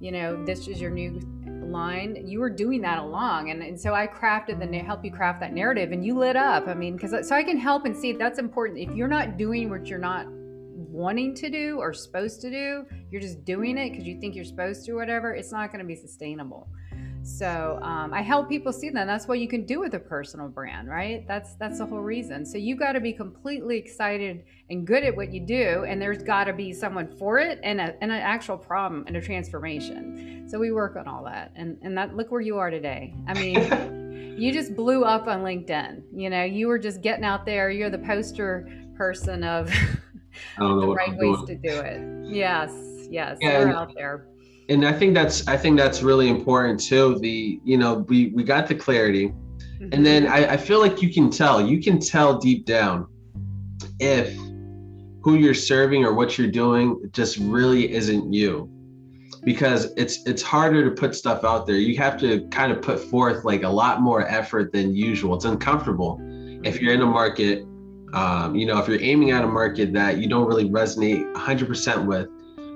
you 0.00 0.12
know, 0.12 0.44
this 0.44 0.68
is 0.68 0.80
your 0.80 0.90
new 0.90 1.20
line. 1.66 2.26
You 2.26 2.40
were 2.40 2.50
doing 2.50 2.82
that 2.82 2.98
along. 2.98 3.50
And, 3.50 3.62
and 3.62 3.80
so 3.80 3.94
I 3.94 4.06
crafted 4.06 4.58
the, 4.58 4.78
help 4.78 5.04
you 5.04 5.10
craft 5.10 5.40
that 5.40 5.52
narrative 5.52 5.92
and 5.92 6.04
you 6.04 6.18
lit 6.18 6.36
up. 6.36 6.68
I 6.68 6.74
mean, 6.74 6.96
because 6.96 7.12
uh, 7.12 7.22
so 7.22 7.34
I 7.34 7.42
can 7.42 7.58
help 7.58 7.84
and 7.84 7.96
see 7.96 8.12
that's 8.12 8.38
important. 8.38 8.78
If 8.78 8.94
you're 8.94 9.08
not 9.08 9.36
doing 9.36 9.70
what 9.70 9.86
you're 9.86 9.98
not 9.98 10.26
wanting 10.28 11.34
to 11.34 11.50
do 11.50 11.78
or 11.78 11.92
supposed 11.92 12.40
to 12.42 12.50
do, 12.50 12.84
you're 13.10 13.20
just 13.20 13.44
doing 13.44 13.78
it 13.78 13.90
because 13.90 14.06
you 14.06 14.20
think 14.20 14.34
you're 14.34 14.44
supposed 14.44 14.84
to, 14.86 14.94
whatever, 14.94 15.34
it's 15.34 15.52
not 15.52 15.70
going 15.70 15.80
to 15.80 15.86
be 15.86 15.96
sustainable. 15.96 16.68
So 17.26 17.80
um, 17.82 18.14
I 18.14 18.22
help 18.22 18.48
people 18.48 18.72
see 18.72 18.88
that. 18.90 19.06
That's 19.06 19.26
what 19.26 19.40
you 19.40 19.48
can 19.48 19.66
do 19.66 19.80
with 19.80 19.94
a 19.94 19.98
personal 19.98 20.48
brand, 20.48 20.88
right? 20.88 21.26
That's 21.26 21.54
that's 21.56 21.78
the 21.78 21.86
whole 21.86 21.98
reason. 21.98 22.46
So 22.46 22.56
you've 22.56 22.78
got 22.78 22.92
to 22.92 23.00
be 23.00 23.12
completely 23.12 23.76
excited 23.76 24.44
and 24.70 24.86
good 24.86 25.02
at 25.02 25.16
what 25.16 25.32
you 25.32 25.40
do, 25.40 25.84
and 25.88 26.00
there's 26.00 26.22
got 26.22 26.44
to 26.44 26.52
be 26.52 26.72
someone 26.72 27.08
for 27.18 27.38
it 27.40 27.58
and, 27.64 27.80
a, 27.80 27.96
and 28.00 28.12
an 28.12 28.20
actual 28.20 28.56
problem 28.56 29.04
and 29.08 29.16
a 29.16 29.20
transformation. 29.20 30.46
So 30.48 30.60
we 30.60 30.70
work 30.70 30.94
on 30.94 31.08
all 31.08 31.24
that, 31.24 31.50
and 31.56 31.76
and 31.82 31.98
that 31.98 32.14
look 32.14 32.30
where 32.30 32.40
you 32.40 32.58
are 32.58 32.70
today. 32.70 33.12
I 33.26 33.34
mean, 33.34 34.36
you 34.38 34.52
just 34.52 34.76
blew 34.76 35.02
up 35.02 35.26
on 35.26 35.42
LinkedIn. 35.42 36.02
You 36.14 36.30
know, 36.30 36.44
you 36.44 36.68
were 36.68 36.78
just 36.78 37.00
getting 37.00 37.24
out 37.24 37.44
there. 37.44 37.70
You're 37.70 37.90
the 37.90 37.98
poster 37.98 38.70
person 38.94 39.42
of 39.42 39.66
the 40.58 40.94
right 40.94 41.10
ways 41.16 41.38
doing. 41.38 41.46
to 41.46 41.54
do 41.56 41.80
it. 41.80 42.28
Yes, 42.32 42.70
yes, 43.10 43.38
you're 43.40 43.76
out 43.76 43.92
there 43.96 44.28
and 44.68 44.86
I 44.86 44.92
think 44.92 45.14
that's 45.14 45.46
I 45.46 45.56
think 45.56 45.78
that's 45.78 46.02
really 46.02 46.28
important 46.28 46.80
too. 46.80 47.18
The 47.20 47.60
you 47.64 47.76
know 47.76 48.04
we 48.08 48.28
we 48.28 48.42
got 48.42 48.66
the 48.66 48.74
clarity, 48.74 49.28
mm-hmm. 49.28 49.88
and 49.92 50.04
then 50.04 50.26
I, 50.26 50.54
I 50.54 50.56
feel 50.56 50.80
like 50.80 51.02
you 51.02 51.12
can 51.12 51.30
tell 51.30 51.60
you 51.60 51.80
can 51.82 51.98
tell 51.98 52.38
deep 52.38 52.64
down 52.64 53.06
if 54.00 54.34
who 55.22 55.34
you're 55.34 55.54
serving 55.54 56.04
or 56.04 56.14
what 56.14 56.38
you're 56.38 56.50
doing 56.50 57.00
just 57.12 57.36
really 57.38 57.92
isn't 57.92 58.32
you 58.32 58.70
because 59.44 59.92
it's 59.96 60.26
it's 60.26 60.42
harder 60.42 60.88
to 60.88 60.90
put 60.90 61.14
stuff 61.14 61.44
out 61.44 61.66
there 61.66 61.76
you 61.76 61.96
have 61.96 62.18
to 62.18 62.46
kind 62.48 62.70
of 62.70 62.80
put 62.82 62.98
forth 62.98 63.44
like 63.44 63.62
a 63.62 63.68
lot 63.68 64.00
more 64.00 64.28
effort 64.28 64.72
than 64.72 64.94
usual 64.94 65.34
it's 65.34 65.44
uncomfortable 65.44 66.20
if 66.64 66.80
you're 66.80 66.94
in 66.94 67.02
a 67.02 67.06
market 67.06 67.62
um, 68.12 68.54
you 68.54 68.66
know 68.66 68.78
if 68.78 68.86
you're 68.88 69.02
aiming 69.02 69.30
at 69.30 69.42
a 69.42 69.46
market 69.46 69.92
that 69.92 70.18
you 70.18 70.28
don't 70.28 70.46
really 70.46 70.68
resonate 70.68 71.32
100% 71.34 72.06
with 72.06 72.28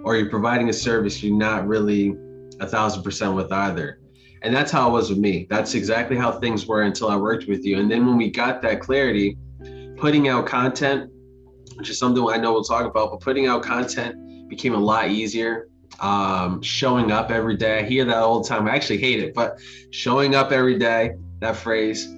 or 0.02 0.16
you're 0.16 0.30
providing 0.30 0.68
a 0.68 0.72
service 0.72 1.22
you're 1.22 1.36
not 1.36 1.66
really 1.66 2.16
a 2.60 2.66
thousand 2.66 3.02
percent 3.02 3.34
with 3.34 3.50
either. 3.52 4.00
And 4.42 4.54
that's 4.54 4.70
how 4.70 4.88
it 4.88 4.92
was 4.92 5.10
with 5.10 5.18
me. 5.18 5.46
That's 5.50 5.74
exactly 5.74 6.16
how 6.16 6.32
things 6.32 6.66
were 6.66 6.82
until 6.82 7.08
I 7.08 7.16
worked 7.16 7.46
with 7.46 7.64
you. 7.64 7.78
And 7.78 7.90
then 7.90 8.06
when 8.06 8.16
we 8.16 8.30
got 8.30 8.62
that 8.62 8.80
clarity, 8.80 9.36
putting 9.96 10.28
out 10.28 10.46
content, 10.46 11.10
which 11.76 11.90
is 11.90 11.98
something 11.98 12.26
I 12.28 12.38
know 12.38 12.52
we'll 12.52 12.64
talk 12.64 12.86
about, 12.86 13.10
but 13.10 13.20
putting 13.20 13.46
out 13.46 13.62
content 13.62 14.48
became 14.48 14.74
a 14.74 14.78
lot 14.78 15.08
easier. 15.08 15.68
Um, 15.98 16.62
showing 16.62 17.10
up 17.10 17.30
every 17.30 17.56
day. 17.56 17.80
I 17.80 17.82
hear 17.82 18.04
that 18.06 18.16
all 18.16 18.40
the 18.40 18.48
time. 18.48 18.68
I 18.68 18.74
actually 18.74 18.98
hate 18.98 19.18
it, 19.18 19.34
but 19.34 19.58
showing 19.90 20.34
up 20.34 20.52
every 20.52 20.78
day, 20.78 21.16
that 21.40 21.56
phrase, 21.56 22.08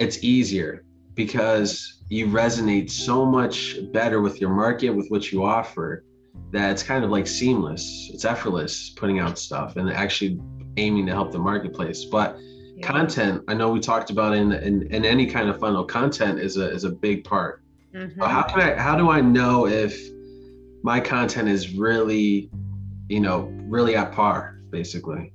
it's 0.00 0.24
easier 0.24 0.84
because 1.14 2.02
you 2.08 2.26
resonate 2.26 2.90
so 2.90 3.24
much 3.24 3.76
better 3.92 4.22
with 4.22 4.40
your 4.40 4.50
market, 4.50 4.90
with 4.90 5.08
what 5.08 5.30
you 5.30 5.44
offer 5.44 6.04
that 6.52 6.70
it's 6.70 6.82
kind 6.82 7.04
of 7.04 7.10
like 7.10 7.26
seamless. 7.26 8.10
It's 8.12 8.24
effortless 8.24 8.90
putting 8.90 9.18
out 9.18 9.38
stuff 9.38 9.76
and 9.76 9.90
actually 9.90 10.38
aiming 10.76 11.06
to 11.06 11.12
help 11.12 11.32
the 11.32 11.38
marketplace. 11.38 12.04
But 12.04 12.38
yeah. 12.76 12.86
content, 12.86 13.42
I 13.48 13.54
know 13.54 13.70
we 13.70 13.80
talked 13.80 14.10
about 14.10 14.34
in, 14.34 14.52
in, 14.52 14.82
in 14.92 15.04
any 15.04 15.26
kind 15.26 15.48
of 15.48 15.58
funnel, 15.58 15.84
content 15.84 16.38
is 16.38 16.56
a 16.56 16.70
is 16.70 16.84
a 16.84 16.90
big 16.90 17.24
part. 17.24 17.62
Mm-hmm. 17.94 18.22
how 18.22 18.42
can 18.44 18.60
I 18.60 18.74
how 18.80 18.96
do 18.96 19.10
I 19.10 19.20
know 19.20 19.66
if 19.66 19.98
my 20.82 20.98
content 20.98 21.48
is 21.48 21.74
really, 21.76 22.50
you 23.08 23.20
know, 23.20 23.52
really 23.68 23.96
at 23.96 24.12
par, 24.12 24.60
basically? 24.70 25.32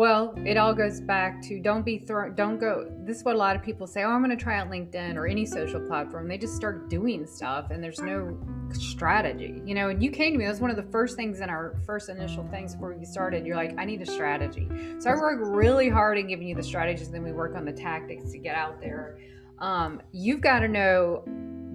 Well, 0.00 0.32
it 0.46 0.56
all 0.56 0.72
goes 0.72 0.98
back 0.98 1.42
to 1.42 1.60
don't 1.60 1.84
be 1.84 1.98
thrown, 1.98 2.34
don't 2.34 2.56
go. 2.56 2.90
This 3.04 3.18
is 3.18 3.22
what 3.22 3.34
a 3.34 3.38
lot 3.38 3.54
of 3.54 3.62
people 3.62 3.86
say. 3.86 4.02
Oh, 4.02 4.08
I'm 4.08 4.24
going 4.24 4.34
to 4.34 4.42
try 4.42 4.58
out 4.58 4.70
LinkedIn 4.70 5.14
or 5.14 5.26
any 5.26 5.44
social 5.44 5.78
platform. 5.78 6.26
They 6.26 6.38
just 6.38 6.56
start 6.56 6.88
doing 6.88 7.26
stuff 7.26 7.70
and 7.70 7.84
there's 7.84 8.00
no 8.00 8.34
strategy, 8.72 9.60
you 9.62 9.74
know. 9.74 9.90
And 9.90 10.02
you 10.02 10.10
came 10.10 10.32
to 10.32 10.38
me. 10.38 10.46
That 10.46 10.52
was 10.52 10.60
one 10.62 10.70
of 10.70 10.76
the 10.76 10.90
first 10.90 11.16
things 11.16 11.40
in 11.40 11.50
our 11.50 11.78
first 11.84 12.08
initial 12.08 12.48
things 12.48 12.72
before 12.72 12.94
we 12.94 13.04
started. 13.04 13.44
You're 13.44 13.56
like, 13.56 13.74
I 13.76 13.84
need 13.84 14.00
a 14.00 14.06
strategy. 14.06 14.70
So 15.00 15.10
I 15.10 15.16
work 15.16 15.38
really 15.42 15.90
hard 15.90 16.16
in 16.16 16.28
giving 16.28 16.48
you 16.48 16.54
the 16.54 16.62
strategies, 16.62 17.08
and 17.08 17.14
then 17.14 17.22
we 17.22 17.32
work 17.32 17.54
on 17.54 17.66
the 17.66 17.72
tactics 17.72 18.32
to 18.32 18.38
get 18.38 18.56
out 18.56 18.80
there. 18.80 19.18
Um, 19.58 20.00
you've 20.12 20.40
got 20.40 20.60
to 20.60 20.68
know 20.68 21.24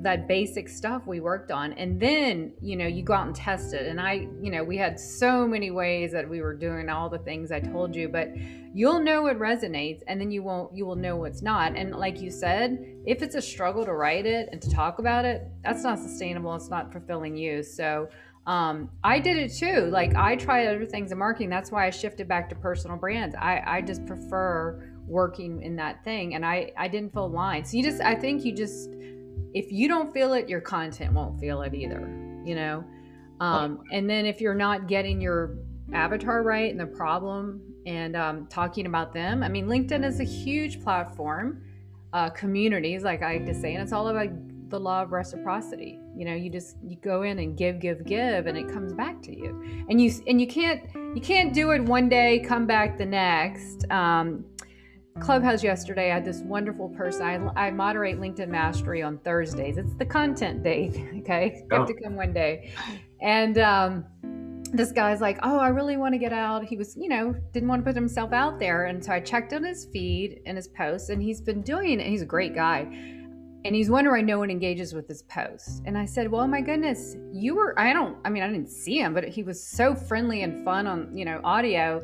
that 0.05 0.27
basic 0.27 0.69
stuff 0.69 1.01
we 1.07 1.19
worked 1.19 1.49
on 1.49 1.73
and 1.73 1.99
then 1.99 2.53
you 2.61 2.75
know 2.75 2.85
you 2.85 3.01
go 3.01 3.13
out 3.13 3.25
and 3.25 3.35
test 3.35 3.73
it 3.73 3.87
and 3.87 3.99
i 3.99 4.27
you 4.39 4.51
know 4.51 4.63
we 4.63 4.77
had 4.77 4.99
so 4.99 5.47
many 5.47 5.71
ways 5.71 6.11
that 6.11 6.29
we 6.29 6.41
were 6.41 6.53
doing 6.53 6.89
all 6.89 7.09
the 7.09 7.17
things 7.17 7.51
i 7.51 7.59
told 7.59 7.95
you 7.95 8.07
but 8.07 8.29
you'll 8.71 8.99
know 8.99 9.23
what 9.23 9.39
resonates 9.39 10.03
and 10.07 10.21
then 10.21 10.29
you 10.29 10.43
won't 10.43 10.71
you 10.77 10.85
will 10.85 10.95
know 10.95 11.15
what's 11.15 11.41
not 11.41 11.75
and 11.75 11.91
like 11.95 12.21
you 12.21 12.29
said 12.29 12.77
if 13.07 13.23
it's 13.23 13.33
a 13.33 13.41
struggle 13.41 13.83
to 13.83 13.93
write 13.93 14.27
it 14.27 14.47
and 14.51 14.61
to 14.61 14.69
talk 14.69 14.99
about 14.99 15.25
it 15.25 15.47
that's 15.63 15.81
not 15.81 15.97
sustainable 15.97 16.53
it's 16.55 16.69
not 16.69 16.91
fulfilling 16.91 17.35
you 17.35 17.63
so 17.63 18.07
um, 18.47 18.91
I 19.03 19.17
did 19.19 19.37
it 19.37 19.53
too. 19.53 19.87
Like 19.87 20.13
I 20.13 20.35
tried 20.35 20.67
other 20.67 20.85
things 20.85 21.11
in 21.11 21.17
marketing. 21.17 21.49
That's 21.49 21.71
why 21.71 21.87
I 21.87 21.89
shifted 21.89 22.27
back 22.27 22.47
to 22.49 22.55
personal 22.55 22.95
brands. 22.95 23.33
I, 23.33 23.63
I 23.65 23.81
just 23.81 24.05
prefer 24.05 24.87
working 25.07 25.63
in 25.63 25.75
that 25.77 26.03
thing 26.03 26.35
and 26.35 26.45
I, 26.45 26.71
I 26.77 26.87
didn't 26.87 27.11
feel 27.11 27.25
aligned. 27.25 27.67
So 27.67 27.77
you 27.77 27.81
just, 27.81 28.01
I 28.01 28.13
think 28.13 28.45
you 28.45 28.51
just 28.51 28.91
if 29.55 29.71
you 29.71 29.87
don't 29.87 30.13
feel 30.13 30.33
it, 30.33 30.49
your 30.49 30.61
content 30.61 31.13
won't 31.13 31.39
feel 31.39 31.61
it 31.61 31.73
either, 31.73 32.01
you 32.43 32.55
know? 32.55 32.83
Um, 33.39 33.83
and 33.91 34.09
then 34.09 34.25
if 34.25 34.41
you're 34.41 34.53
not 34.53 34.87
getting 34.87 35.21
your 35.21 35.57
avatar 35.93 36.43
right 36.43 36.69
and 36.69 36.79
the 36.79 36.85
problem 36.85 37.61
and 37.85 38.17
um, 38.17 38.47
talking 38.47 38.85
about 38.85 39.13
them, 39.13 39.41
I 39.41 39.47
mean, 39.47 39.67
LinkedIn 39.67 40.05
is 40.05 40.19
a 40.19 40.25
huge 40.25 40.83
platform, 40.83 41.63
uh, 42.11 42.29
communities, 42.29 43.03
like 43.03 43.23
I 43.23 43.37
like 43.37 43.45
to 43.45 43.53
say, 43.53 43.73
and 43.73 43.81
it's 43.81 43.93
all 43.93 44.09
about 44.09 44.29
the 44.69 44.79
law 44.79 45.03
of 45.03 45.13
reciprocity. 45.13 45.99
You 46.17 46.25
know, 46.25 46.33
you 46.33 46.49
just 46.49 46.75
you 46.85 46.97
go 46.97 47.23
in 47.23 47.39
and 47.39 47.57
give, 47.57 47.79
give, 47.79 48.05
give, 48.05 48.47
and 48.47 48.57
it 48.57 48.67
comes 48.67 48.93
back 48.93 49.21
to 49.23 49.37
you. 49.37 49.85
And 49.89 50.01
you 50.01 50.11
and 50.27 50.39
you 50.39 50.47
can't 50.47 50.81
you 51.13 51.21
can't 51.21 51.53
do 51.53 51.71
it 51.71 51.81
one 51.81 52.09
day, 52.09 52.39
come 52.39 52.65
back 52.65 52.97
the 52.97 53.05
next. 53.05 53.89
Um, 53.91 54.45
Clubhouse 55.21 55.63
yesterday, 55.63 56.11
I 56.11 56.15
had 56.15 56.25
this 56.25 56.41
wonderful 56.41 56.89
person. 56.89 57.51
I, 57.55 57.67
I 57.67 57.71
moderate 57.71 58.19
LinkedIn 58.19 58.49
Mastery 58.49 59.01
on 59.01 59.17
Thursdays. 59.19 59.77
It's 59.77 59.93
the 59.93 60.05
content 60.05 60.61
day. 60.61 61.11
Okay. 61.25 61.63
You 61.63 61.67
have 61.71 61.81
oh. 61.81 61.85
to 61.85 61.93
come 62.03 62.15
one 62.15 62.33
day. 62.33 62.71
And 63.21 63.57
um, 63.57 64.05
this 64.71 64.91
guy's 64.91 65.21
like, 65.21 65.39
Oh, 65.41 65.57
I 65.57 65.69
really 65.69 65.97
want 65.97 66.13
to 66.13 66.19
get 66.19 66.33
out. 66.33 66.65
He 66.65 66.77
was, 66.77 66.95
you 66.95 67.09
know, 67.09 67.33
didn't 67.51 67.69
want 67.69 67.83
to 67.83 67.89
put 67.89 67.95
himself 67.95 68.31
out 68.31 68.59
there. 68.59 68.85
And 68.85 69.03
so 69.03 69.13
I 69.13 69.21
checked 69.21 69.53
on 69.53 69.63
his 69.63 69.87
feed 69.91 70.41
and 70.45 70.55
his 70.55 70.67
posts, 70.67 71.09
and 71.09 71.21
he's 71.21 71.41
been 71.41 71.61
doing 71.61 71.99
it. 71.99 72.05
He's 72.05 72.21
a 72.21 72.27
great 72.27 72.53
guy. 72.53 72.81
And 72.81 73.73
he's 73.73 73.89
wondering 73.89 74.25
why 74.25 74.27
no 74.27 74.37
one 74.37 74.51
engages 74.51 74.93
with 74.93 75.07
his 75.07 75.23
posts. 75.23 75.81
And 75.85 75.97
I 75.97 76.05
said, 76.05 76.29
Well, 76.29 76.47
my 76.47 76.61
goodness, 76.61 77.15
you 77.31 77.55
were, 77.55 77.79
I 77.79 77.93
don't, 77.93 78.17
I 78.23 78.29
mean, 78.29 78.43
I 78.43 78.47
didn't 78.47 78.69
see 78.69 78.99
him, 78.99 79.13
but 79.13 79.27
he 79.27 79.41
was 79.41 79.65
so 79.65 79.95
friendly 79.95 80.43
and 80.43 80.63
fun 80.63 80.85
on, 80.85 81.17
you 81.17 81.25
know, 81.25 81.41
audio 81.43 82.03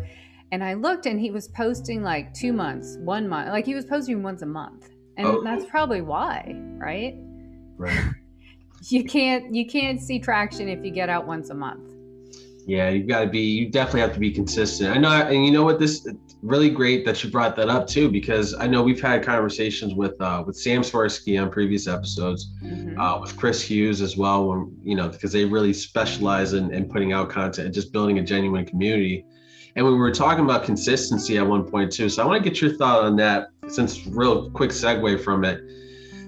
and 0.51 0.63
I 0.63 0.73
looked 0.73 1.05
and 1.05 1.19
he 1.19 1.31
was 1.31 1.47
posting 1.49 2.03
like 2.03 2.33
two 2.33 2.53
months, 2.53 2.97
one 2.99 3.27
month, 3.27 3.49
like 3.49 3.65
he 3.65 3.73
was 3.73 3.85
posting 3.85 4.21
once 4.21 4.41
a 4.41 4.45
month. 4.45 4.89
And 5.17 5.27
oh. 5.27 5.43
that's 5.43 5.65
probably 5.65 6.01
why, 6.01 6.55
right? 6.77 7.15
Right. 7.77 8.13
you 8.89 9.03
can't 9.03 9.53
you 9.53 9.65
can't 9.65 10.01
see 10.01 10.19
traction 10.19 10.67
if 10.67 10.83
you 10.83 10.91
get 10.91 11.09
out 11.09 11.27
once 11.27 11.49
a 11.49 11.53
month. 11.53 11.93
Yeah, 12.67 12.89
you've 12.89 13.07
got 13.07 13.21
to 13.21 13.27
be 13.27 13.39
you 13.39 13.69
definitely 13.69 14.01
have 14.01 14.13
to 14.13 14.19
be 14.19 14.31
consistent. 14.31 14.95
I 14.95 14.99
know 14.99 15.09
and 15.09 15.45
you 15.45 15.51
know 15.51 15.63
what 15.63 15.79
this 15.79 16.07
really 16.41 16.69
great 16.69 17.05
that 17.05 17.23
you 17.23 17.29
brought 17.29 17.55
that 17.55 17.69
up 17.69 17.87
too 17.87 18.09
because 18.09 18.53
I 18.55 18.67
know 18.67 18.81
we've 18.81 19.01
had 19.01 19.23
conversations 19.23 19.93
with 19.93 20.19
uh, 20.21 20.43
with 20.45 20.57
Sam 20.57 20.81
Swirsky 20.81 21.41
on 21.41 21.49
previous 21.49 21.87
episodes, 21.87 22.53
mm-hmm. 22.63 22.99
uh, 22.99 23.19
with 23.19 23.37
Chris 23.37 23.61
Hughes 23.61 24.01
as 24.01 24.17
well 24.17 24.47
when 24.47 24.75
you 24.83 24.95
know 24.95 25.07
because 25.07 25.31
they 25.31 25.45
really 25.45 25.73
specialize 25.73 26.53
in, 26.53 26.73
in 26.73 26.89
putting 26.89 27.13
out 27.13 27.29
content 27.29 27.67
and 27.67 27.73
just 27.73 27.91
building 27.93 28.19
a 28.19 28.23
genuine 28.23 28.65
community. 28.65 29.25
And 29.75 29.85
we 29.85 29.93
were 29.93 30.11
talking 30.11 30.43
about 30.43 30.63
consistency 30.63 31.37
at 31.37 31.47
one 31.47 31.63
point 31.63 31.91
too. 31.91 32.09
So 32.09 32.21
I 32.21 32.25
want 32.25 32.43
to 32.43 32.49
get 32.49 32.61
your 32.61 32.75
thought 32.75 33.03
on 33.03 33.15
that 33.17 33.49
since 33.67 34.05
real 34.07 34.49
quick 34.51 34.71
segue 34.71 35.23
from 35.23 35.45
it. 35.45 35.61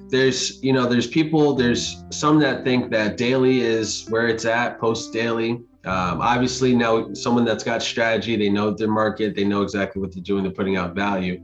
There's, 0.10 0.64
you 0.64 0.72
know, 0.74 0.88
there's 0.88 1.08
people, 1.08 1.56
there's 1.56 2.04
some 2.12 2.40
that 2.40 2.64
think 2.64 2.92
that 2.92 3.18
daily 3.18 3.62
is 3.62 4.06
where 4.10 4.28
it's 4.28 4.46
at, 4.46 4.80
post 4.80 5.12
daily. 5.12 5.62
Um, 5.86 6.22
obviously, 6.22 6.74
now 6.74 7.12
someone 7.14 7.44
that's 7.44 7.64
got 7.64 7.82
strategy, 7.82 8.38
they 8.38 8.50
know 8.50 8.72
their 8.72 8.88
market, 8.88 9.36
they 9.36 9.44
know 9.44 9.64
exactly 9.64 10.02
what 10.02 10.14
they're 10.14 10.24
doing, 10.24 10.44
they're 10.44 10.54
putting 10.54 10.78
out 10.78 10.96
value. 10.96 11.42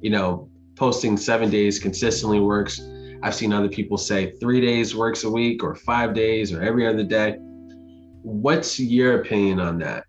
You 0.00 0.10
know, 0.10 0.48
posting 0.76 1.16
seven 1.16 1.50
days 1.50 1.78
consistently 1.78 2.40
works. 2.40 2.80
I've 3.22 3.34
seen 3.34 3.52
other 3.52 3.68
people 3.68 3.98
say 3.98 4.32
three 4.40 4.60
days 4.60 4.96
works 4.96 5.24
a 5.24 5.30
week 5.30 5.62
or 5.62 5.74
five 5.74 6.14
days 6.14 6.52
or 6.52 6.62
every 6.62 6.86
other 6.86 7.04
day. 7.04 7.36
What's 8.22 8.80
your 8.80 9.20
opinion 9.20 9.60
on 9.60 9.78
that? 9.80 10.04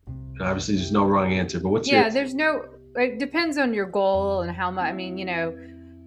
Obviously 0.45 0.75
there's 0.75 0.91
no 0.91 1.05
wrong 1.05 1.33
answer 1.33 1.59
but 1.59 1.69
what's 1.69 1.89
yeah 1.89 2.03
your... 2.03 2.11
there's 2.11 2.33
no 2.33 2.65
it 2.95 3.19
depends 3.19 3.57
on 3.57 3.73
your 3.73 3.85
goal 3.85 4.41
and 4.41 4.51
how 4.51 4.69
much 4.69 4.85
i 4.85 4.93
mean 4.93 5.17
you 5.17 5.25
know 5.25 5.57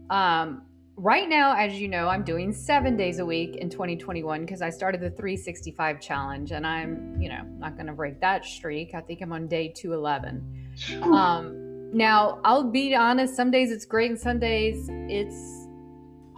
um, 0.08 0.62
right 0.96 1.28
now 1.28 1.54
as 1.56 1.74
you 1.74 1.88
know 1.88 2.08
i'm 2.08 2.22
doing 2.22 2.52
seven 2.52 2.96
days 2.96 3.18
a 3.18 3.26
week 3.26 3.56
in 3.56 3.68
2021 3.68 4.40
because 4.42 4.62
i 4.62 4.70
started 4.70 5.00
the 5.00 5.10
365 5.10 6.00
challenge 6.00 6.52
and 6.52 6.66
i'm 6.66 7.20
you 7.20 7.28
know 7.28 7.42
not 7.58 7.74
going 7.74 7.86
to 7.86 7.92
break 7.92 8.20
that 8.20 8.44
streak. 8.44 8.94
I 8.94 9.00
think 9.00 9.20
i'm 9.20 9.32
on 9.32 9.46
day 9.48 9.68
211 9.68 11.02
um, 11.02 11.90
now 11.92 12.40
i'll 12.44 12.70
be 12.70 12.94
honest 12.94 13.34
some 13.34 13.50
days 13.50 13.70
it's 13.70 13.84
great 13.84 14.10
and 14.10 14.20
some 14.20 14.38
days 14.38 14.88
it's 14.90 15.66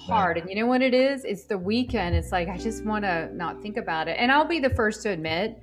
hard. 0.08 0.38
And 0.38 0.48
you 0.48 0.56
know 0.56 0.66
what 0.66 0.80
it 0.80 0.94
is? 0.94 1.24
It's 1.24 1.44
the 1.44 1.58
weekend. 1.58 2.14
It's 2.16 2.32
like 2.32 2.48
i 2.48 2.56
just 2.56 2.84
want 2.84 3.04
to 3.04 3.30
not 3.34 3.60
think 3.62 3.76
about 3.76 4.08
it. 4.08 4.16
And 4.18 4.32
i'll 4.32 4.46
be 4.46 4.60
the 4.60 4.70
first 4.70 5.02
to 5.02 5.10
admit 5.10 5.62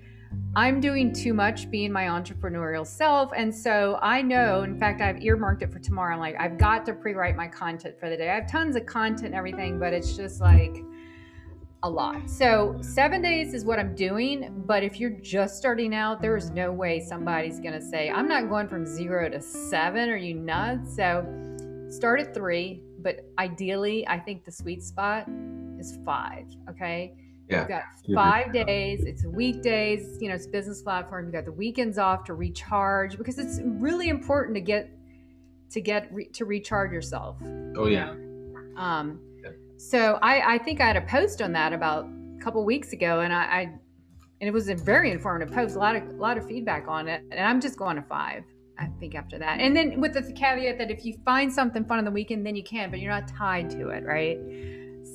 I'm 0.58 0.80
doing 0.80 1.12
too 1.12 1.34
much 1.34 1.70
being 1.70 1.92
my 1.92 2.06
entrepreneurial 2.06 2.88
self. 2.88 3.32
And 3.36 3.54
so 3.54 4.00
I 4.02 4.22
know, 4.22 4.62
in 4.62 4.80
fact, 4.80 5.02
I've 5.02 5.22
earmarked 5.22 5.62
it 5.64 5.72
for 5.72 5.80
tomorrow. 5.80 6.14
I'm 6.14 6.20
like, 6.22 6.38
I've 6.40 6.58
got 6.58 6.86
to 6.86 6.94
pre 6.94 7.14
write 7.14 7.36
my 7.36 7.48
content 7.48 8.00
for 8.00 8.10
the 8.10 8.16
day. 8.16 8.30
I 8.30 8.36
have 8.36 8.50
tons 8.50 8.78
of 8.78 8.86
content 8.86 9.28
and 9.28 9.36
everything, 9.36 9.80
but 9.80 9.92
it's 9.92 10.16
just 10.16 10.40
like 10.40 10.82
a 11.84 11.90
lot. 11.90 12.30
So 12.30 12.78
seven 12.80 13.22
days 13.22 13.54
is 13.54 13.66
what 13.66 13.80
I'm 13.80 13.96
doing. 13.96 14.64
But 14.66 14.82
if 14.82 14.98
you're 14.98 15.10
just 15.10 15.58
starting 15.58 15.94
out, 15.94 16.22
there 16.22 16.38
is 16.38 16.50
no 16.52 16.72
way 16.72 17.02
somebody's 17.02 17.60
going 17.60 17.74
to 17.74 17.82
say, 17.82 18.10
I'm 18.10 18.30
not 18.30 18.48
going 18.48 18.70
from 18.70 18.86
zero 18.86 19.30
to 19.30 19.42
seven. 19.42 20.10
Are 20.10 20.16
you 20.16 20.36
nuts? 20.36 20.96
So 20.96 21.88
start 21.90 22.22
at 22.22 22.34
three. 22.34 22.82
But 23.00 23.26
ideally, 23.38 24.08
I 24.08 24.20
think 24.20 24.46
the 24.46 24.52
sweet 24.54 24.84
spot 24.84 25.28
is 25.78 26.00
five. 26.06 26.46
Okay 26.70 27.14
yeah. 27.50 27.60
You've 27.60 27.68
got 27.68 27.84
five 28.16 28.54
days. 28.54 29.04
It's 29.06 29.26
weekdays. 29.26 30.18
You 30.20 30.30
know, 30.30 30.36
it's 30.36 30.48
business 30.48 30.82
platform. 30.82 31.26
You've 31.26 31.34
got 31.34 31.46
the 31.46 31.52
weekends 31.52 31.98
off 31.98 32.24
to 32.26 32.34
recharge 32.34 33.18
because 33.18 33.38
it's 33.38 33.60
really 33.64 34.10
important 34.10 34.56
to 34.56 34.62
get 34.62 34.90
to 35.72 35.82
get 35.82 36.08
re, 36.12 36.26
to 36.30 36.46
recharge 36.46 36.92
yourself. 36.92 37.38
Oh 37.76 37.88
yeah. 37.88 38.12
Um, 38.78 39.20
yeah. 39.44 39.52
so 39.78 40.18
I 40.22 40.56
I 40.56 40.58
think 40.58 40.82
I 40.82 40.88
had 40.88 40.98
a 40.98 41.02
post 41.02 41.42
on 41.42 41.52
that 41.54 41.74
about 41.74 42.06
a 42.06 42.42
couple 42.42 42.64
weeks 42.66 42.94
ago, 42.94 43.22
and 43.22 43.34
I, 43.34 43.44
I 43.44 43.60
and 44.42 44.48
it 44.48 44.52
was 44.52 44.70
a 44.70 44.76
very 44.76 45.12
informative 45.12 45.54
post. 45.54 45.76
A 45.76 45.80
lot 45.80 45.96
of 45.96 46.08
a 46.08 46.14
lot 46.14 46.38
of 46.38 46.48
feedback 46.48 46.88
on 46.88 47.08
it, 47.08 47.24
and 47.32 47.48
I'm 47.48 47.62
just 47.62 47.78
going 47.78 47.96
to 47.96 48.04
five. 48.04 48.44
I 48.78 48.88
think 49.00 49.16
after 49.16 49.40
that, 49.40 49.62
and 49.62 49.76
then 49.76 50.02
with 50.02 50.14
the 50.14 50.34
caveat 50.34 50.78
that 50.80 50.92
if 50.92 51.06
you 51.06 51.18
find 51.24 51.54
something 51.54 51.86
fun 51.86 51.98
on 52.00 52.06
the 52.06 52.12
weekend, 52.12 52.46
then 52.46 52.58
you 52.58 52.64
can, 52.64 52.90
but 52.90 53.00
you're 53.00 53.12
not 53.12 53.28
tied 53.28 53.70
to 53.70 53.90
it, 53.90 54.04
right? 54.04 54.38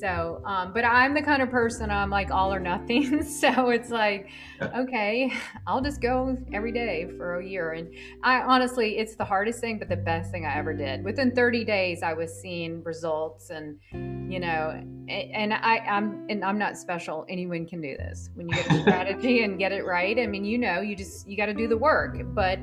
So, 0.01 0.41
um, 0.47 0.73
but 0.73 0.85
I'm 0.85 1.13
the 1.13 1.21
kind 1.21 1.43
of 1.43 1.51
person 1.51 1.91
I'm 1.91 2.09
like 2.09 2.31
all 2.31 2.55
or 2.55 2.59
nothing. 2.59 3.23
so 3.41 3.69
it's 3.69 3.91
like, 3.91 4.29
okay, 4.63 5.31
I'll 5.67 5.83
just 5.83 6.01
go 6.01 6.39
every 6.55 6.73
day 6.73 7.07
for 7.19 7.39
a 7.39 7.47
year. 7.47 7.73
And 7.73 7.95
I 8.23 8.41
honestly, 8.41 8.97
it's 8.97 9.15
the 9.17 9.27
hardest 9.27 9.61
thing, 9.61 9.79
but 9.79 9.91
the 9.91 9.97
best 9.97 10.31
thing 10.31 10.47
I 10.47 10.57
ever 10.57 10.73
did. 10.73 11.05
Within 11.05 11.33
30 11.33 11.65
days, 11.65 12.03
I 12.03 12.15
was 12.15 12.33
seeing 12.33 12.83
results, 12.83 13.51
and 13.51 13.79
you 13.93 14.41
know, 14.41 14.83
and 15.09 15.53
I, 15.53 15.79
I'm 15.79 16.27
and 16.31 16.43
I'm 16.45 16.59
not 16.59 16.79
special. 16.79 17.27
Anyone 17.29 17.67
can 17.67 17.83
do 17.83 17.97
this 17.97 18.31
when 18.35 18.49
you 18.49 18.55
get 18.55 18.71
a 18.71 18.81
strategy 18.81 19.43
and 19.45 19.59
get 19.59 19.73
it 19.73 19.85
right. 19.85 20.19
I 20.19 20.27
mean, 20.27 20.47
you 20.47 20.57
know, 20.57 20.81
you 20.81 20.97
just 20.97 21.29
you 21.29 21.37
got 21.37 21.47
to 21.47 21.55
do 21.55 21.69
the 21.69 21.77
work, 21.77 22.17
but 22.35 22.59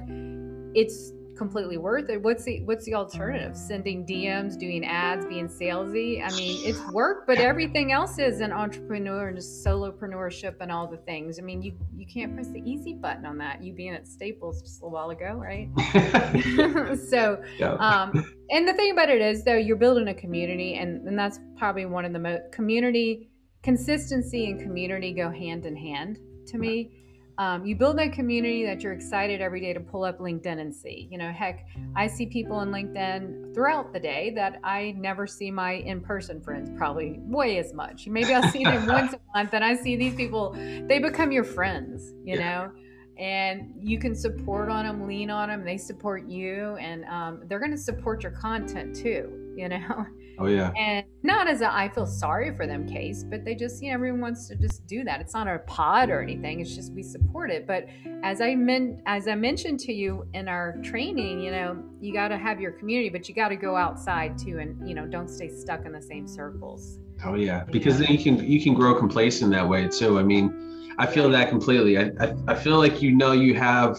it's 0.74 1.12
completely 1.38 1.78
worth 1.78 2.10
it. 2.10 2.22
What's 2.22 2.44
the 2.44 2.62
what's 2.64 2.86
the 2.86 2.94
alternative? 2.94 3.56
Sending 3.56 4.06
DMs, 4.06 4.58
doing 4.58 4.84
ads, 4.86 5.26
being 5.26 5.48
salesy. 5.48 6.24
I 6.24 6.36
mean, 6.36 6.60
it's 6.68 6.80
work, 6.92 7.26
but 7.28 7.38
everything 7.38 7.92
else 7.92 8.20
is 8.20 8.42
an 8.42 8.52
entrepreneur 8.52 9.28
and 9.28 9.38
just 9.38 9.66
solopreneurship 9.66 10.56
and 10.60 10.72
all 10.72 10.88
the 10.88 10.98
things. 10.98 11.40
I 11.40 11.44
mean, 11.44 11.62
you 11.62 11.74
you 11.96 12.06
can't 12.06 12.34
press 12.34 12.50
the 12.50 12.62
easy 12.70 12.94
button 12.94 13.26
on 13.26 13.38
that. 13.38 13.64
You 13.64 13.74
being 13.74 13.94
at 13.94 14.08
Staples 14.08 14.62
just 14.62 14.82
a 14.84 14.88
while 14.88 15.12
ago, 15.12 15.34
right? 15.34 15.70
so, 17.10 17.42
yeah. 17.58 17.74
um, 17.74 18.34
and 18.50 18.68
the 18.68 18.74
thing 18.74 18.92
about 18.92 19.10
it 19.10 19.22
is 19.22 19.44
though, 19.44 19.56
you're 19.56 19.78
building 19.78 20.08
a 20.08 20.14
community, 20.14 20.76
and 20.76 21.08
and 21.08 21.18
that's 21.18 21.40
probably 21.58 21.86
one 21.86 22.06
of 22.06 22.14
the 22.14 22.20
most 22.20 22.52
community 22.52 23.30
consistency 23.64 24.50
and 24.50 24.62
community 24.62 25.14
go 25.14 25.30
hand 25.30 25.66
in 25.66 25.76
hand 25.76 26.20
to 26.48 26.58
me 26.58 27.07
um, 27.40 27.66
you 27.66 27.76
build 27.76 28.00
that 28.00 28.14
community 28.14 28.66
that 28.66 28.82
you're 28.82 28.94
excited 28.94 29.42
every 29.42 29.62
day 29.62 29.72
to 29.72 29.80
pull 29.80 30.04
up 30.04 30.20
LinkedIn 30.20 30.60
and 30.60 30.74
see. 30.74 31.08
You 31.12 31.20
know, 31.20 31.32
heck, 31.32 31.68
I 31.96 32.08
see 32.08 32.26
people 32.26 32.56
on 32.56 32.72
LinkedIn 32.72 33.54
throughout 33.54 33.94
the 33.94 34.00
day 34.00 34.32
that 34.36 34.60
I 34.64 34.96
never 34.98 35.28
see 35.28 35.52
my 35.52 35.74
in 35.74 36.02
person 36.02 36.42
friends 36.42 36.72
probably 36.76 37.20
way 37.20 37.60
as 37.60 37.74
much. 37.74 38.08
Maybe 38.08 38.34
I'll 38.34 38.50
see 38.52 38.64
them 38.64 38.88
once 38.88 39.14
a 39.14 39.20
month, 39.36 39.54
and 39.54 39.64
I 39.64 39.76
see 39.76 39.96
these 39.96 40.16
people, 40.16 40.54
they 40.88 40.98
become 41.00 41.32
your 41.32 41.44
friends, 41.44 42.12
you 42.24 42.38
yeah. 42.38 42.40
know? 42.40 42.72
And 43.20 43.74
you 43.80 44.00
can 44.00 44.16
support 44.16 44.70
on 44.70 44.86
them, 44.86 45.08
lean 45.08 45.30
on 45.30 45.50
them, 45.50 45.64
they 45.64 45.78
support 45.78 46.28
you, 46.28 46.76
and 46.80 47.06
um, 47.06 47.42
they're 47.48 47.60
going 47.60 47.72
to 47.72 47.78
support 47.78 48.24
your 48.24 48.32
content 48.32 48.96
too, 48.96 49.54
you 49.56 49.70
know? 49.70 50.06
Oh 50.40 50.46
yeah. 50.48 50.72
And 50.78 51.06
not 51.24 51.48
as 51.48 51.62
a 51.62 51.74
I 51.74 51.90
feel 51.90 52.06
sorry 52.06 52.56
for 52.56 52.68
them 52.68 52.88
case, 52.88 53.24
but 53.24 53.44
they 53.44 53.56
just, 53.56 53.82
you 53.82 53.90
know, 53.90 53.96
everyone 53.96 54.22
wants 54.22 54.48
to 54.50 54.56
just 54.56 54.86
do 54.86 55.04
that. 55.04 55.20
It's 55.20 55.34
not 55.34 55.48
a 55.48 55.60
pod 55.60 56.10
or 56.10 56.22
anything. 56.22 56.60
It's 56.60 56.76
just 56.76 56.94
we 56.94 57.02
support 57.02 57.50
it. 57.50 57.66
But 57.66 57.88
as 58.24 58.40
I 58.40 58.56
meant 58.56 59.02
as 59.06 59.28
I 59.28 59.36
mentioned 59.36 59.80
to 59.82 59.94
you 59.94 60.28
in 60.34 60.48
our 60.48 60.78
training, 60.84 61.42
you 61.42 61.52
know, 61.52 61.84
you 62.00 62.14
gotta 62.14 62.38
have 62.38 62.62
your 62.62 62.72
community, 62.72 63.10
but 63.10 63.28
you 63.28 63.34
gotta 63.34 63.56
go 63.56 63.76
outside 63.76 64.38
too 64.38 64.60
and, 64.60 64.88
you 64.88 64.94
know, 64.94 65.08
don't 65.08 65.30
stay 65.30 65.50
stuck 65.50 65.86
in 65.86 65.92
the 65.92 66.02
same 66.02 66.28
circles. 66.28 67.00
Oh 67.26 67.34
yeah. 67.34 67.64
Because 67.72 67.98
then 67.98 68.12
you 68.12 68.24
can 68.24 68.50
you 68.50 68.62
can 68.62 68.76
grow 68.76 68.94
complacent 68.94 69.52
that 69.52 69.68
way 69.68 69.88
too. 69.88 70.20
I 70.20 70.24
mean, 70.24 70.94
I 71.00 71.08
feel 71.08 71.30
that 71.30 71.50
completely. 71.50 71.98
I 71.98 72.12
I, 72.20 72.36
I 72.48 72.56
feel 72.56 72.78
like 72.78 73.02
you 73.02 73.12
know 73.12 73.32
you 73.32 73.56
have 73.56 73.98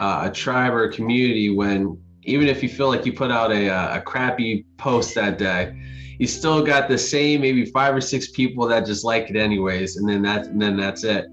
uh, 0.00 0.28
a 0.28 0.30
tribe 0.30 0.74
or 0.74 0.84
a 0.84 0.92
community 0.92 1.48
when 1.48 1.98
even 2.24 2.48
if 2.48 2.62
you 2.62 2.68
feel 2.68 2.88
like 2.88 3.04
you 3.04 3.12
put 3.12 3.30
out 3.30 3.52
a, 3.52 3.68
a 3.96 4.00
crappy 4.00 4.64
post 4.76 5.14
that 5.14 5.38
day, 5.38 5.76
you 6.18 6.26
still 6.26 6.64
got 6.64 6.88
the 6.88 6.98
same 6.98 7.40
maybe 7.40 7.64
five 7.66 7.94
or 7.94 8.00
six 8.00 8.30
people 8.30 8.66
that 8.68 8.86
just 8.86 9.04
like 9.04 9.30
it 9.30 9.36
anyways, 9.36 9.96
and 9.96 10.08
then 10.08 10.22
that 10.22 10.46
and 10.46 10.60
then 10.60 10.76
that's 10.76 11.04
it. 11.04 11.26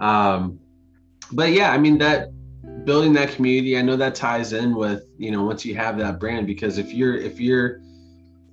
Um, 0.00 0.58
but 1.32 1.52
yeah, 1.52 1.70
I 1.70 1.78
mean 1.78 1.98
that 1.98 2.28
building 2.84 3.12
that 3.14 3.30
community, 3.30 3.78
I 3.78 3.82
know 3.82 3.96
that 3.96 4.14
ties 4.14 4.52
in 4.52 4.74
with 4.74 5.04
you 5.18 5.30
know 5.30 5.44
once 5.44 5.64
you 5.64 5.74
have 5.76 5.98
that 5.98 6.20
brand 6.20 6.46
because 6.46 6.78
if 6.78 6.92
you're 6.92 7.16
if 7.16 7.40
you're 7.40 7.80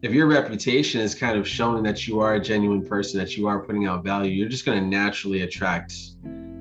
if 0.01 0.11
your 0.13 0.27
reputation 0.27 0.99
is 1.01 1.13
kind 1.13 1.37
of 1.37 1.47
showing 1.47 1.83
that 1.83 2.07
you 2.07 2.19
are 2.21 2.35
a 2.35 2.39
genuine 2.39 2.85
person, 2.85 3.19
that 3.19 3.37
you 3.37 3.47
are 3.47 3.59
putting 3.59 3.85
out 3.85 4.03
value, 4.03 4.31
you're 4.31 4.49
just 4.49 4.65
going 4.65 4.79
to 4.79 4.85
naturally 4.85 5.41
attract 5.41 5.93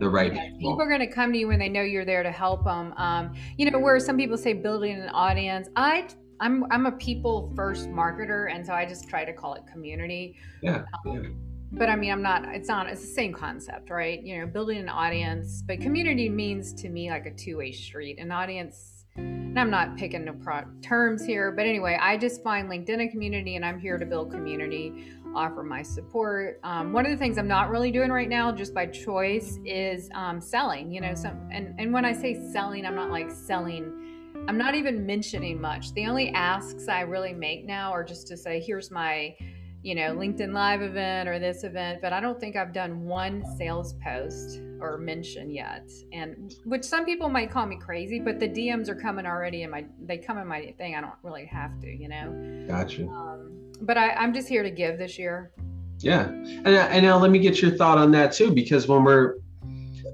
the 0.01 0.09
right 0.09 0.33
people. 0.33 0.59
People 0.59 0.83
are 0.83 0.89
going 0.89 1.01
to 1.01 1.07
come 1.07 1.33
to 1.33 1.39
you 1.39 1.47
when 1.47 1.59
they 1.59 1.69
know 1.69 1.83
you're 1.83 2.05
there 2.05 2.23
to 2.23 2.33
help 2.33 2.65
them. 2.65 2.93
Um, 2.97 3.35
you 3.57 3.71
know, 3.71 3.79
where 3.79 4.01
some 4.01 4.17
people 4.17 4.37
say 4.37 4.55
building 4.55 4.99
an 4.99 5.11
audience, 5.11 5.69
I 5.77 6.09
I'm 6.41 6.65
I'm 6.73 6.87
a 6.87 6.93
people 6.93 7.53
first 7.55 7.89
marketer, 7.91 8.53
and 8.53 8.67
so 8.67 8.73
I 8.73 8.87
just 8.87 9.09
try 9.09 9.25
to 9.25 9.33
call 9.33 9.55
it 9.55 9.63
community. 9.71 10.37
Yeah. 10.63 10.85
Um, 11.07 11.15
yeah. 11.15 11.29
But 11.73 11.89
I 11.89 11.95
mean, 11.95 12.11
I'm 12.11 12.23
not. 12.23 12.47
It's 12.47 12.69
not. 12.69 12.89
It's 12.89 13.03
the 13.03 13.07
same 13.07 13.33
concept, 13.33 13.91
right? 13.91 14.21
You 14.21 14.41
know, 14.41 14.47
building 14.47 14.79
an 14.79 14.89
audience, 14.89 15.63
but 15.65 15.81
community 15.81 16.29
means 16.29 16.73
to 16.75 16.89
me 16.89 17.11
like 17.11 17.27
a 17.27 17.31
two 17.31 17.59
way 17.59 17.71
street. 17.71 18.19
An 18.19 18.33
audience 18.33 19.01
and 19.17 19.59
I'm 19.59 19.71
not 19.71 19.97
picking 19.97 20.25
no 20.25 20.33
pro- 20.33 20.65
terms 20.83 21.25
here, 21.25 21.51
but 21.51 21.67
anyway, 21.67 21.99
I 22.01 22.17
just 22.17 22.43
find 22.43 22.71
LinkedIn 22.71 23.07
a 23.07 23.09
community 23.09 23.57
and 23.57 23.65
I'm 23.65 23.81
here 23.81 23.99
to 23.99 24.07
build 24.07 24.31
community 24.31 25.13
offer 25.35 25.63
my 25.63 25.83
support. 25.83 26.61
Um, 26.63 26.93
one 26.93 27.05
of 27.07 27.13
the 27.13 27.17
things 27.17 27.39
I'm 27.39 27.49
not 27.49 27.71
really 27.71 27.91
doing 27.91 28.11
right 28.11 28.29
now, 28.29 28.53
just 28.53 28.75
by 28.75 28.87
choice, 28.87 29.59
is 29.65 30.11
um, 30.15 30.41
selling. 30.41 30.93
You 30.93 31.01
know, 31.01 31.15
some 31.15 31.49
and 31.51 31.75
and 31.79 31.93
when 31.93 32.05
I 32.05 32.13
say 32.13 32.35
selling, 32.53 32.85
I'm 32.87 32.95
not 32.95 33.11
like 33.11 33.31
selling. 33.31 34.11
I'm 34.49 34.59
not 34.59 34.75
even 34.75 35.05
mentioning 35.07 35.61
much. 35.61 35.93
The 35.95 36.07
only 36.07 36.31
asks 36.31 36.89
I 36.89 37.03
really 37.03 37.33
make 37.33 37.67
now 37.67 37.93
are 37.93 38.03
just 38.03 38.27
to 38.29 38.37
say, 38.37 38.61
here's 38.61 38.91
my, 38.91 39.37
you 39.83 39.95
know, 39.95 40.15
LinkedIn 40.17 40.53
Live 40.53 40.83
event 40.83 41.29
or 41.29 41.39
this 41.39 41.63
event, 41.63 42.01
but 42.01 42.13
I 42.13 42.21
don't 42.21 42.41
think 42.41 42.57
I've 42.57 42.73
done 42.73 43.05
one 43.05 43.45
sales 43.59 43.95
post 44.03 44.61
or 44.81 44.97
mention 44.97 45.51
yet. 45.51 45.91
And 46.13 46.55
which 46.65 46.85
some 46.85 47.05
people 47.05 47.29
might 47.29 47.51
call 47.51 47.67
me 47.67 47.77
crazy, 47.77 48.19
but 48.19 48.41
the 48.41 48.49
DMs 48.49 48.89
are 48.89 48.95
coming 48.95 49.27
already 49.27 49.63
in 49.63 49.71
my, 49.71 49.85
they 50.01 50.17
come 50.17 50.39
in 50.39 50.47
my 50.47 50.75
thing. 50.79 50.95
I 50.95 51.01
don't 51.03 51.13
really 51.23 51.45
have 51.47 51.79
to, 51.81 51.89
you 51.89 52.09
know? 52.09 52.67
Gotcha. 52.67 53.07
Um, 53.07 53.70
but 53.81 53.97
I, 53.97 54.11
I'm 54.11 54.33
just 54.33 54.49
here 54.49 54.63
to 54.63 54.71
give 54.71 54.99
this 54.99 55.19
year. 55.19 55.53
Yeah. 55.99 56.29
And, 56.29 56.69
and 56.69 57.05
now 57.05 57.19
let 57.19 57.31
me 57.31 57.39
get 57.39 57.61
your 57.61 57.73
thought 57.73 57.99
on 57.99 58.11
that 58.13 58.33
too, 58.33 58.53
because 58.53 58.89
when 58.89 59.05
we're, 59.05 59.37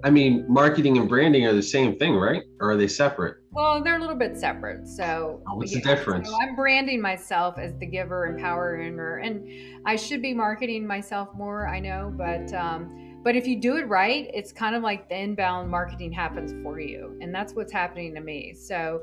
I 0.04 0.10
mean, 0.10 0.44
marketing 0.48 0.98
and 0.98 1.08
branding 1.08 1.46
are 1.46 1.54
the 1.54 1.62
same 1.62 1.96
thing, 1.96 2.14
right? 2.14 2.42
Or 2.60 2.72
are 2.72 2.76
they 2.76 2.88
separate? 2.88 3.36
Well, 3.52 3.82
they're 3.82 3.96
a 3.96 4.00
little 4.00 4.16
bit 4.16 4.36
separate. 4.36 4.86
So, 4.86 5.42
oh, 5.48 5.56
what's 5.56 5.72
yeah, 5.72 5.80
the 5.80 5.94
difference? 5.94 6.28
So 6.28 6.36
I'm 6.40 6.54
branding 6.54 7.00
myself 7.00 7.58
as 7.58 7.74
the 7.78 7.86
giver, 7.86 8.26
empower, 8.26 8.74
and 8.74 9.80
I 9.86 9.96
should 9.96 10.20
be 10.20 10.34
marketing 10.34 10.86
myself 10.86 11.30
more. 11.34 11.66
I 11.66 11.80
know, 11.80 12.12
but 12.14 12.52
um, 12.52 13.20
but 13.24 13.34
if 13.34 13.46
you 13.46 13.58
do 13.58 13.78
it 13.78 13.88
right, 13.88 14.30
it's 14.34 14.52
kind 14.52 14.76
of 14.76 14.82
like 14.82 15.08
the 15.08 15.18
inbound 15.18 15.70
marketing 15.70 16.12
happens 16.12 16.52
for 16.62 16.78
you, 16.78 17.18
and 17.22 17.34
that's 17.34 17.54
what's 17.54 17.72
happening 17.72 18.14
to 18.14 18.20
me. 18.20 18.52
So 18.52 19.02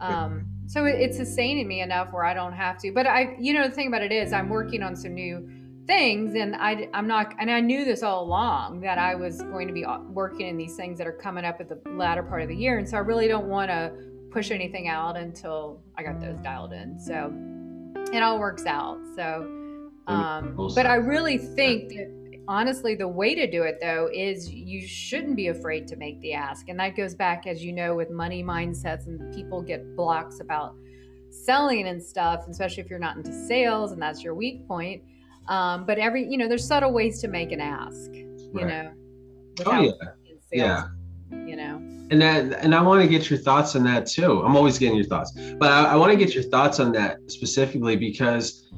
um, 0.00 0.46
so 0.66 0.84
it's 0.86 1.16
sustaining 1.16 1.68
me 1.68 1.80
enough 1.80 2.12
where 2.12 2.24
I 2.24 2.34
don't 2.34 2.52
have 2.52 2.78
to. 2.78 2.92
But 2.92 3.06
I, 3.06 3.36
you 3.38 3.52
know, 3.52 3.68
the 3.68 3.74
thing 3.74 3.88
about 3.88 4.02
it 4.02 4.12
is, 4.12 4.32
I'm 4.32 4.48
working 4.48 4.82
on 4.82 4.96
some 4.96 5.14
new 5.14 5.48
things, 5.86 6.34
and 6.34 6.56
I, 6.56 6.88
I'm 6.94 7.06
not, 7.06 7.34
and 7.38 7.50
I 7.50 7.60
knew 7.60 7.84
this 7.84 8.02
all 8.02 8.24
along 8.24 8.80
that 8.80 8.98
I 8.98 9.14
was 9.14 9.42
going 9.42 9.68
to 9.68 9.74
be 9.74 9.84
uh, 9.84 9.98
working 10.08 10.46
in 10.46 10.56
these 10.56 10.76
things 10.76 10.96
that 10.98 11.06
are 11.06 11.12
coming 11.12 11.44
up 11.44 11.60
at 11.60 11.68
the 11.68 11.80
latter 11.90 12.22
part 12.22 12.42
of 12.42 12.48
the 12.48 12.56
year, 12.56 12.78
and 12.78 12.88
so 12.88 12.96
I 12.96 13.00
really 13.00 13.28
don't 13.28 13.46
want 13.46 13.70
to 13.70 13.92
push 14.30 14.50
anything 14.50 14.88
out 14.88 15.16
until 15.16 15.82
I 15.96 16.02
got 16.02 16.20
those 16.20 16.38
dialed 16.38 16.72
in. 16.72 16.98
So 16.98 17.32
it 18.12 18.22
all 18.22 18.38
works 18.38 18.66
out. 18.66 18.98
So, 19.14 19.46
um, 20.06 20.56
but 20.74 20.86
I 20.86 20.96
really 20.96 21.38
think 21.38 21.90
that 21.90 22.23
honestly, 22.48 22.94
the 22.94 23.08
way 23.08 23.34
to 23.34 23.50
do 23.50 23.62
it 23.62 23.78
though 23.80 24.08
is 24.12 24.50
you 24.50 24.86
shouldn't 24.86 25.36
be 25.36 25.48
afraid 25.48 25.86
to 25.88 25.96
make 25.96 26.20
the 26.20 26.34
ask. 26.34 26.68
And 26.68 26.78
that 26.80 26.96
goes 26.96 27.14
back, 27.14 27.46
as 27.46 27.64
you 27.64 27.72
know, 27.72 27.94
with 27.94 28.10
money 28.10 28.42
mindsets 28.42 29.06
and 29.06 29.34
people 29.34 29.62
get 29.62 29.96
blocks 29.96 30.40
about 30.40 30.74
selling 31.30 31.88
and 31.88 32.02
stuff, 32.02 32.46
especially 32.48 32.82
if 32.82 32.90
you're 32.90 32.98
not 32.98 33.16
into 33.16 33.32
sales 33.32 33.92
and 33.92 34.00
that's 34.00 34.22
your 34.22 34.34
weak 34.34 34.66
point. 34.68 35.02
Um, 35.48 35.84
but 35.84 35.98
every, 35.98 36.26
you 36.26 36.38
know, 36.38 36.48
there's 36.48 36.66
subtle 36.66 36.92
ways 36.92 37.20
to 37.20 37.28
make 37.28 37.52
an 37.52 37.60
ask, 37.60 38.10
you 38.12 38.50
right. 38.52 38.66
know. 38.66 38.92
Oh, 39.66 39.80
yeah. 39.80 39.90
Sales, 39.90 40.40
yeah. 40.52 40.84
You 41.30 41.56
know. 41.56 41.76
And 42.10 42.20
that, 42.20 42.52
and 42.62 42.74
I 42.74 42.82
want 42.82 43.02
to 43.02 43.08
get 43.08 43.30
your 43.30 43.38
thoughts 43.38 43.74
on 43.74 43.82
that 43.84 44.06
too. 44.06 44.42
I'm 44.42 44.56
always 44.56 44.78
getting 44.78 44.96
your 44.96 45.06
thoughts, 45.06 45.32
but 45.58 45.72
I, 45.72 45.92
I 45.92 45.96
want 45.96 46.12
to 46.12 46.18
get 46.18 46.34
your 46.34 46.44
thoughts 46.44 46.78
on 46.78 46.92
that 46.92 47.18
specifically 47.28 47.96
because 47.96 48.70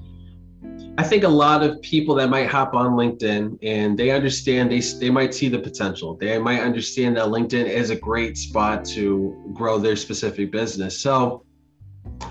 I 0.99 1.03
think 1.03 1.25
a 1.25 1.29
lot 1.29 1.63
of 1.63 1.83
people 1.83 2.15
that 2.15 2.31
might 2.31 2.47
hop 2.47 2.73
on 2.73 2.93
LinkedIn 2.93 3.59
and 3.63 3.99
they 3.99 4.11
understand 4.11 4.71
they 4.71 4.81
they 4.99 5.11
might 5.11 5.35
see 5.35 5.49
the 5.49 5.59
potential. 5.59 6.17
They 6.17 6.39
might 6.39 6.61
understand 6.61 7.19
that 7.19 7.27
LinkedIn 7.27 7.67
is 7.67 7.91
a 7.91 7.97
great 7.97 8.39
spot 8.39 8.85
to 8.87 9.53
grow 9.53 9.79
their 9.79 9.97
specific 9.97 10.51
business. 10.51 10.99
So 10.99 11.45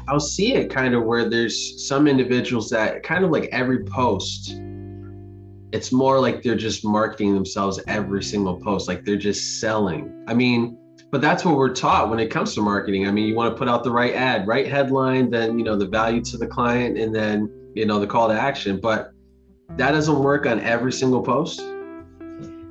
I'll 0.08 0.20
see 0.20 0.56
it 0.56 0.72
kind 0.72 0.96
of 0.96 1.04
where 1.04 1.30
there's 1.30 1.88
some 1.88 2.08
individuals 2.08 2.70
that 2.72 3.04
kind 3.04 3.24
of 3.24 3.30
like 3.30 3.50
every 3.52 3.84
post 3.84 4.60
it's 5.72 5.92
more 5.92 6.22
like 6.22 6.42
they're 6.42 6.56
just 6.56 6.86
marketing 6.86 7.34
themselves 7.34 7.82
every 7.88 8.24
single 8.24 8.58
post 8.62 8.88
like 8.88 9.04
they're 9.04 9.18
just 9.18 9.60
selling. 9.60 10.24
I 10.26 10.34
mean, 10.34 10.78
but 11.12 11.20
that's 11.20 11.44
what 11.44 11.58
we're 11.58 11.74
taught 11.74 12.10
when 12.10 12.20
it 12.20 12.28
comes 12.28 12.56
to 12.56 12.62
marketing. 12.62 13.08
I 13.08 13.12
mean, 13.12 13.28
you 13.28 13.36
want 13.36 13.54
to 13.54 13.58
put 13.58 13.68
out 13.68 13.84
the 13.84 13.92
right 13.92 14.14
ad, 14.14 14.48
right 14.48 14.68
headline, 14.68 15.30
then 15.30 15.60
you 15.60 15.66
know 15.66 15.76
the 15.76 15.88
value 15.88 16.22
to 16.22 16.38
the 16.38 16.48
client 16.48 16.98
and 16.98 17.14
then 17.14 17.52
you 17.76 17.86
know 17.86 18.00
the 18.00 18.08
call 18.08 18.28
to 18.30 18.34
action 18.34 18.80
but 18.80 19.12
that 19.78 19.92
doesn't 19.92 20.20
work 20.20 20.46
on 20.46 20.60
every 20.62 20.92
single 20.92 21.22
post? 21.22 21.60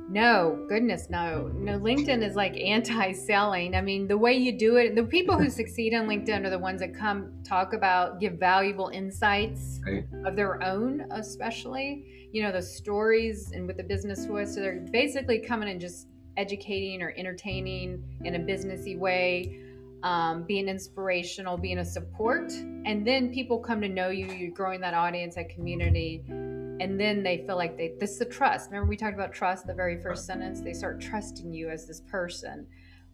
No 0.09 0.65
goodness 0.69 1.09
no. 1.09 1.51
No 1.55 1.77
linkedin 1.77 2.23
is 2.23 2.35
like 2.35 2.55
anti-selling. 2.57 3.75
I 3.75 3.81
mean 3.81 4.07
the 4.07 4.17
way 4.17 4.33
you 4.33 4.57
do 4.57 4.77
it 4.77 4.95
the 4.95 5.03
people 5.03 5.37
who 5.37 5.49
succeed 5.49 5.93
on 5.93 6.07
linkedin 6.07 6.45
are 6.45 6.49
the 6.49 6.59
ones 6.59 6.79
that 6.79 6.95
come 6.95 7.33
talk 7.43 7.73
about 7.73 8.19
give 8.19 8.33
valuable 8.33 8.87
insights 8.89 9.81
right. 9.85 10.05
of 10.25 10.35
their 10.35 10.63
own 10.63 11.05
especially 11.11 12.29
you 12.31 12.41
know 12.41 12.51
the 12.51 12.61
stories 12.61 13.51
and 13.53 13.67
with 13.67 13.77
the 13.77 13.83
business 13.83 14.25
twist 14.25 14.55
so 14.55 14.61
they're 14.61 14.85
basically 14.91 15.39
coming 15.39 15.69
and 15.69 15.81
just 15.81 16.07
educating 16.37 17.01
or 17.01 17.13
entertaining 17.17 18.03
in 18.23 18.35
a 18.35 18.39
businessy 18.39 18.97
way 18.97 19.64
um, 20.03 20.43
being 20.43 20.67
inspirational, 20.67 21.57
being 21.57 21.79
a 21.79 21.85
support. 21.85 22.51
And 22.51 23.05
then 23.05 23.33
people 23.33 23.59
come 23.59 23.81
to 23.81 23.89
know 23.89 24.09
you, 24.09 24.27
you're 24.27 24.51
growing 24.51 24.81
that 24.81 24.93
audience, 24.93 25.35
that 25.35 25.49
community. 25.49 26.23
And 26.27 26.99
then 26.99 27.23
they 27.23 27.45
feel 27.45 27.55
like 27.55 27.77
they, 27.77 27.93
this 27.99 28.11
is 28.11 28.19
the 28.19 28.25
trust. 28.25 28.69
Remember, 28.69 28.89
we 28.89 28.97
talked 28.97 29.15
about 29.15 29.33
trust, 29.33 29.65
the 29.65 29.73
very 29.73 30.01
first 30.01 30.25
sentence. 30.25 30.61
They 30.61 30.73
start 30.73 30.99
trusting 31.01 31.53
you 31.53 31.69
as 31.69 31.87
this 31.87 32.01
person. 32.01 32.67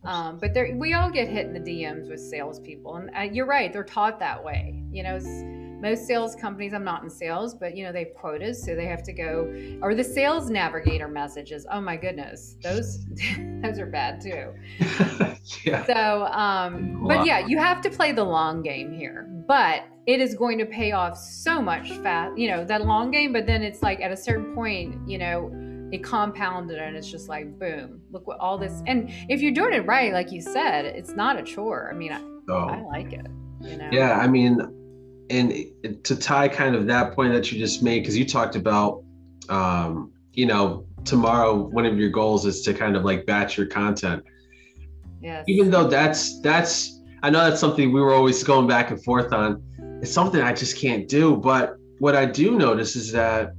Um, 0.04 0.40
but 0.40 0.52
we 0.76 0.94
all 0.94 1.12
get 1.12 1.28
hit 1.28 1.46
in 1.46 1.54
the 1.54 1.60
DMs 1.60 2.10
with 2.10 2.20
salespeople. 2.20 2.96
And 2.96 3.12
uh, 3.16 3.22
you're 3.22 3.46
right, 3.46 3.72
they're 3.72 3.84
taught 3.84 4.20
that 4.20 4.44
way. 4.44 4.84
You 4.92 5.04
know, 5.04 5.20
most 5.82 6.06
sales 6.06 6.36
companies 6.36 6.74
i'm 6.74 6.84
not 6.84 7.04
in 7.04 7.10
sales 7.10 7.54
but 7.54 7.76
you 7.76 7.84
know 7.84 7.92
they 7.92 8.06
have 8.06 8.14
quotas 8.14 8.64
so 8.64 8.76
they 8.76 8.86
have 8.86 9.04
to 9.04 9.12
go 9.12 9.52
or 9.82 9.96
the 9.96 10.04
sales 10.04 10.50
navigator 10.50 11.08
messages 11.08 11.66
oh 11.72 11.82
my 11.82 11.96
goodness 11.96 12.56
those 12.64 13.06
those 13.62 13.80
are 13.80 13.88
bad 13.88 14.22
too 14.22 14.54
yeah. 15.64 15.86
so 15.86 16.26
um 16.28 17.04
but 17.08 17.26
yeah 17.26 17.46
you 17.46 17.58
have 17.58 17.82
to 17.82 17.90
play 17.90 18.12
the 18.12 18.24
long 18.24 18.62
game 18.62 18.94
here 18.94 19.28
but 19.48 19.84
it 20.08 20.20
is 20.20 20.36
going 20.36 20.58
to 20.58 20.66
pay 20.66 20.92
off 20.92 21.18
so 21.18 21.62
much 21.62 21.92
fast 22.04 22.38
you 22.38 22.50
know 22.50 22.64
that 22.64 22.86
long 22.86 23.12
game 23.12 23.34
but 23.34 23.46
then 23.46 23.62
it's 23.64 23.82
like 23.82 24.02
at 24.02 24.12
a 24.12 24.18
certain 24.18 24.54
point 24.54 24.96
you 25.08 25.18
know 25.18 25.52
it 25.92 26.04
compounded 26.04 26.80
and 26.80 26.96
it's 26.96 27.10
just 27.10 27.28
like 27.28 27.60
boom 27.60 28.02
look 28.12 28.26
what 28.28 28.40
all 28.40 28.58
this 28.58 28.82
and 28.88 29.12
if 29.30 29.42
you're 29.42 29.52
doing 29.52 29.74
it 29.74 29.86
right 29.86 30.14
like 30.14 30.32
you 30.32 30.42
said 30.42 30.86
it's 30.86 31.12
not 31.12 31.38
a 31.38 31.44
chore 31.44 31.90
i 31.92 31.96
mean 31.96 32.12
i, 32.12 32.22
oh. 32.50 32.68
I 32.68 32.82
like 32.82 33.14
it 33.14 33.28
you 33.62 33.78
know? 33.78 33.90
yeah 33.92 34.18
i 34.18 34.28
mean 34.28 34.60
and 35.32 36.04
to 36.04 36.16
tie 36.16 36.48
kind 36.48 36.76
of 36.76 36.86
that 36.88 37.14
point 37.14 37.34
that 37.34 37.52
you 37.52 37.60
just 37.60 37.82
made 37.82 38.00
because 38.00 38.18
you 38.18 38.26
talked 38.26 38.56
about 38.56 39.04
um 39.50 40.12
you 40.34 40.46
know 40.46 40.86
tomorrow 41.06 41.56
one 41.56 41.86
of 41.86 41.98
your 41.98 42.10
goals 42.10 42.46
is 42.46 42.62
to 42.62 42.74
kind 42.74 42.96
of 42.96 43.04
like 43.04 43.26
batch 43.26 43.58
your 43.58 43.66
content 43.66 44.24
yes. 45.22 45.44
even 45.48 45.72
though 45.72 45.88
that's 45.88 46.40
that's 46.42 47.02
i 47.24 47.30
know 47.30 47.50
that's 47.50 47.60
something 47.60 47.92
we 47.92 48.02
were 48.02 48.14
always 48.14 48.44
going 48.44 48.68
back 48.68 48.92
and 48.92 49.04
forth 49.04 49.34
on 49.34 49.64
it's 50.02 50.12
something 50.12 50.42
i 50.42 50.54
just 50.54 50.78
can't 50.78 51.08
do 51.08 51.36
but 51.36 51.76
what 52.00 52.16
i 52.16 52.26
do 52.26 52.58
notice 52.58 52.96
is 52.96 53.12
that 53.12 53.54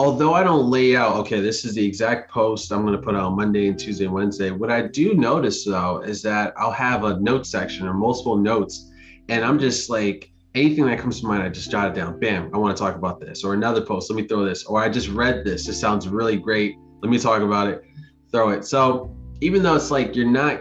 although 0.00 0.32
I 0.32 0.42
don't 0.42 0.70
lay 0.70 0.96
out, 0.96 1.16
okay, 1.16 1.40
this 1.40 1.64
is 1.66 1.74
the 1.74 1.86
exact 1.86 2.30
post 2.30 2.72
I'm 2.72 2.86
going 2.86 2.94
to 2.94 3.02
put 3.02 3.14
out 3.14 3.24
on 3.24 3.36
Monday 3.36 3.68
and 3.68 3.78
Tuesday 3.78 4.06
and 4.06 4.14
Wednesday, 4.14 4.50
what 4.50 4.70
I 4.70 4.86
do 4.86 5.12
notice 5.12 5.66
though 5.66 6.00
is 6.00 6.22
that 6.22 6.54
I'll 6.56 6.72
have 6.72 7.04
a 7.04 7.20
note 7.20 7.46
section 7.46 7.86
or 7.86 7.92
multiple 7.92 8.36
notes. 8.36 8.90
And 9.28 9.44
I'm 9.44 9.58
just 9.58 9.90
like, 9.90 10.29
anything 10.54 10.86
that 10.86 10.98
comes 10.98 11.20
to 11.20 11.26
mind, 11.26 11.42
I 11.42 11.48
just 11.48 11.70
jot 11.70 11.88
it 11.88 11.94
down. 11.94 12.18
Bam, 12.18 12.50
I 12.52 12.58
want 12.58 12.76
to 12.76 12.82
talk 12.82 12.96
about 12.96 13.20
this. 13.20 13.44
Or 13.44 13.54
another 13.54 13.80
post, 13.82 14.10
let 14.10 14.16
me 14.16 14.26
throw 14.26 14.44
this. 14.44 14.64
Or 14.64 14.80
I 14.82 14.88
just 14.88 15.08
read 15.08 15.44
this. 15.44 15.66
This 15.66 15.80
sounds 15.80 16.08
really 16.08 16.36
great. 16.36 16.76
Let 17.02 17.10
me 17.10 17.18
talk 17.18 17.42
about 17.42 17.68
it. 17.68 17.84
Throw 18.32 18.50
it. 18.50 18.64
So 18.64 19.16
even 19.40 19.62
though 19.62 19.76
it's 19.76 19.90
like 19.90 20.14
you're 20.16 20.26
not 20.26 20.60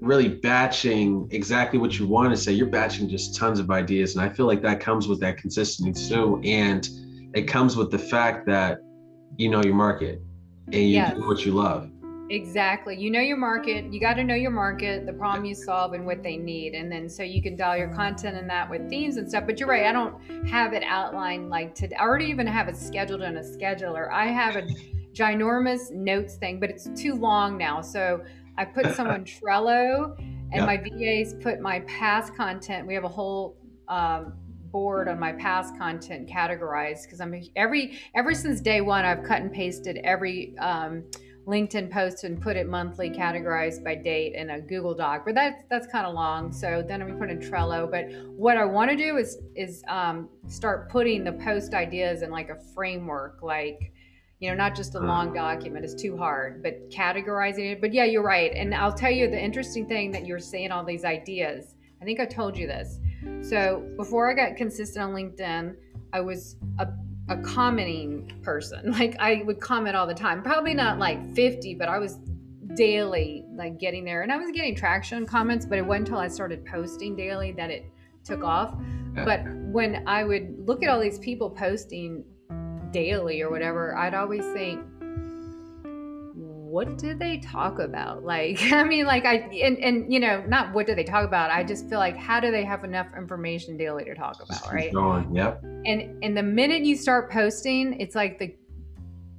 really 0.00 0.28
batching 0.28 1.28
exactly 1.30 1.78
what 1.78 1.98
you 1.98 2.06
want 2.06 2.30
to 2.30 2.36
say, 2.36 2.52
you're 2.52 2.66
batching 2.66 3.08
just 3.08 3.36
tons 3.36 3.60
of 3.60 3.70
ideas. 3.70 4.16
And 4.16 4.24
I 4.24 4.28
feel 4.28 4.46
like 4.46 4.62
that 4.62 4.80
comes 4.80 5.06
with 5.06 5.20
that 5.20 5.36
consistency 5.36 6.08
too. 6.08 6.40
And 6.44 6.88
it 7.34 7.42
comes 7.42 7.76
with 7.76 7.90
the 7.90 7.98
fact 7.98 8.46
that 8.46 8.78
you 9.36 9.48
know 9.48 9.62
your 9.62 9.74
market 9.74 10.20
and 10.66 10.74
you 10.74 11.04
do 11.14 11.26
what 11.26 11.44
you 11.44 11.52
love. 11.52 11.90
Exactly. 12.30 12.96
You 12.96 13.10
know 13.10 13.20
your 13.20 13.36
market. 13.36 13.92
You 13.92 13.98
got 13.98 14.14
to 14.14 14.22
know 14.22 14.36
your 14.36 14.52
market, 14.52 15.04
the 15.04 15.12
problem 15.12 15.44
you 15.44 15.54
solve, 15.54 15.94
and 15.94 16.06
what 16.06 16.22
they 16.22 16.36
need. 16.36 16.74
And 16.74 16.90
then 16.90 17.08
so 17.08 17.24
you 17.24 17.42
can 17.42 17.56
dial 17.56 17.76
your 17.76 17.92
content 17.92 18.38
in 18.38 18.46
that 18.46 18.70
with 18.70 18.88
themes 18.88 19.16
and 19.16 19.28
stuff. 19.28 19.46
But 19.46 19.58
you're 19.58 19.68
right. 19.68 19.84
I 19.84 19.92
don't 19.92 20.46
have 20.46 20.72
it 20.72 20.84
outlined 20.84 21.50
like 21.50 21.74
today. 21.74 21.96
I 21.98 22.04
already 22.04 22.26
even 22.26 22.46
have 22.46 22.68
it 22.68 22.76
scheduled 22.76 23.22
in 23.22 23.38
a 23.38 23.40
scheduler. 23.40 24.12
I 24.12 24.28
have 24.28 24.54
a 24.54 24.62
ginormous 25.12 25.90
notes 25.90 26.36
thing, 26.36 26.60
but 26.60 26.70
it's 26.70 26.88
too 26.94 27.14
long 27.14 27.58
now. 27.58 27.80
So 27.80 28.22
I 28.56 28.64
put 28.64 28.94
some 28.94 29.08
on 29.08 29.24
Trello, 29.24 30.16
and 30.16 30.54
yep. 30.54 30.66
my 30.66 30.76
VAs 30.76 31.34
put 31.34 31.60
my 31.60 31.80
past 31.80 32.36
content. 32.36 32.86
We 32.86 32.94
have 32.94 33.04
a 33.04 33.08
whole 33.08 33.56
um, 33.88 34.34
board 34.70 35.08
on 35.08 35.18
my 35.18 35.32
past 35.32 35.76
content 35.76 36.28
categorized 36.28 37.02
because 37.02 37.20
I'm 37.20 37.34
every 37.56 37.98
ever 38.14 38.34
since 38.34 38.60
day 38.60 38.82
one 38.82 39.04
I've 39.04 39.24
cut 39.24 39.42
and 39.42 39.52
pasted 39.52 39.98
every 40.04 40.56
um, 40.58 41.02
LinkedIn 41.50 41.90
post 41.90 42.24
and 42.24 42.40
put 42.40 42.56
it 42.56 42.68
monthly 42.68 43.10
categorized 43.10 43.84
by 43.84 43.94
date 43.94 44.34
in 44.34 44.50
a 44.50 44.60
Google 44.60 44.94
Doc. 44.94 45.24
But 45.24 45.34
that's 45.34 45.64
that's 45.68 45.86
kind 45.86 46.06
of 46.06 46.14
long. 46.14 46.52
So 46.52 46.82
then 46.86 47.02
I'm 47.02 47.18
put 47.18 47.30
in 47.30 47.40
Trello. 47.40 47.90
But 47.90 48.06
what 48.36 48.56
I 48.56 48.64
want 48.64 48.90
to 48.90 48.96
do 48.96 49.16
is 49.16 49.38
is 49.54 49.82
um, 49.88 50.28
start 50.46 50.88
putting 50.88 51.24
the 51.24 51.32
post 51.32 51.74
ideas 51.74 52.22
in 52.22 52.30
like 52.30 52.48
a 52.48 52.56
framework, 52.74 53.42
like 53.42 53.92
you 54.38 54.48
know, 54.48 54.56
not 54.56 54.74
just 54.74 54.94
a 54.94 55.00
long 55.00 55.30
mm. 55.30 55.34
document 55.34 55.84
It's 55.84 56.00
too 56.00 56.16
hard, 56.16 56.62
but 56.62 56.88
categorizing 56.88 57.72
it. 57.72 57.80
But 57.82 57.92
yeah, 57.92 58.04
you're 58.04 58.22
right. 58.22 58.52
And 58.54 58.74
I'll 58.74 58.94
tell 58.94 59.10
you 59.10 59.28
the 59.28 59.38
interesting 59.38 59.86
thing 59.86 60.10
that 60.12 60.24
you're 60.24 60.38
saying 60.38 60.72
all 60.72 60.84
these 60.84 61.04
ideas. 61.04 61.74
I 62.00 62.06
think 62.06 62.20
I 62.20 62.24
told 62.24 62.56
you 62.56 62.66
this 62.66 62.98
so 63.42 63.86
before 63.96 64.30
I 64.30 64.34
got 64.34 64.56
consistent 64.56 65.04
on 65.04 65.12
LinkedIn, 65.12 65.76
I 66.12 66.20
was 66.20 66.56
a, 66.78 66.88
a 67.30 67.36
commenting 67.38 68.30
person. 68.42 68.92
Like 69.00 69.16
I 69.18 69.42
would 69.46 69.60
comment 69.60 69.96
all 69.96 70.06
the 70.06 70.14
time. 70.14 70.42
Probably 70.42 70.74
not 70.74 70.94
hmm. 70.94 71.00
like 71.00 71.34
50, 71.34 71.74
but 71.76 71.88
I 71.88 71.98
was 71.98 72.18
daily 72.74 73.46
like 73.54 73.78
getting 73.78 74.04
there. 74.04 74.22
And 74.22 74.30
I 74.30 74.36
was 74.36 74.50
getting 74.50 74.74
traction 74.74 75.18
on 75.18 75.26
comments, 75.26 75.64
but 75.64 75.78
it 75.78 75.86
wasn't 75.86 76.08
until 76.08 76.20
I 76.20 76.28
started 76.28 76.66
posting 76.66 77.16
daily 77.16 77.52
that 77.52 77.70
it 77.70 77.84
took 78.24 78.40
hmm. 78.40 78.46
off. 78.46 78.74
But 79.14 79.42
when 79.72 80.04
I 80.06 80.24
would 80.24 80.54
look 80.66 80.82
at 80.82 80.88
all 80.88 81.00
these 81.00 81.18
people 81.18 81.50
posting 81.50 82.24
daily 82.90 83.40
or 83.40 83.50
whatever, 83.50 83.96
I'd 83.96 84.14
always 84.14 84.44
think, 84.52 84.80
what 86.70 86.98
do 86.98 87.14
they 87.14 87.38
talk 87.38 87.80
about? 87.80 88.24
Like, 88.24 88.60
I 88.72 88.84
mean, 88.84 89.04
like 89.04 89.24
I 89.24 89.36
and 89.62 89.78
and 89.78 90.12
you 90.12 90.20
know, 90.20 90.42
not 90.46 90.72
what 90.72 90.86
do 90.86 90.94
they 90.94 91.04
talk 91.04 91.26
about. 91.26 91.50
I 91.50 91.64
just 91.64 91.88
feel 91.88 91.98
like 91.98 92.16
how 92.16 92.40
do 92.40 92.50
they 92.50 92.64
have 92.64 92.84
enough 92.84 93.08
information 93.16 93.76
daily 93.76 94.04
to 94.04 94.14
talk 94.14 94.40
about, 94.42 94.72
right? 94.72 94.92
Going, 94.92 95.34
yep. 95.34 95.62
And 95.84 96.22
and 96.22 96.36
the 96.36 96.42
minute 96.42 96.84
you 96.84 96.96
start 96.96 97.30
posting, 97.30 98.00
it's 98.00 98.14
like 98.14 98.38
the 98.38 98.54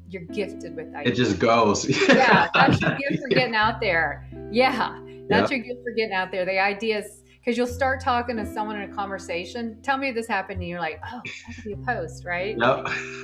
you're 0.10 0.24
gifted 0.24 0.76
with 0.76 0.94
ideas. 0.94 1.20
It 1.20 1.24
just 1.24 1.40
goes. 1.40 1.88
yeah, 2.10 2.50
that's 2.54 2.82
your 2.82 2.98
gift 2.98 3.24
for 3.24 3.30
getting 3.30 3.56
out 3.56 3.80
there. 3.80 4.28
Yeah, 4.52 5.00
that's 5.30 5.50
yep. 5.50 5.52
your 5.52 5.60
gift 5.60 5.84
for 5.84 5.92
getting 5.92 6.14
out 6.14 6.32
there. 6.32 6.44
The 6.46 6.60
ideas 6.60 7.21
because 7.44 7.58
you'll 7.58 7.66
start 7.66 8.00
talking 8.00 8.38
to 8.38 8.46
someone 8.46 8.80
in 8.80 8.90
a 8.90 8.94
conversation. 8.94 9.82
Tell 9.82 9.98
me 9.98 10.12
this 10.12 10.28
happened, 10.28 10.60
and 10.60 10.70
you're 10.70 10.80
like, 10.80 11.02
oh, 11.12 11.22
that 11.26 11.56
could 11.56 11.64
be 11.64 11.74
a 11.74 11.78
post, 11.78 12.24
right? 12.24 12.56
No. 12.56 12.86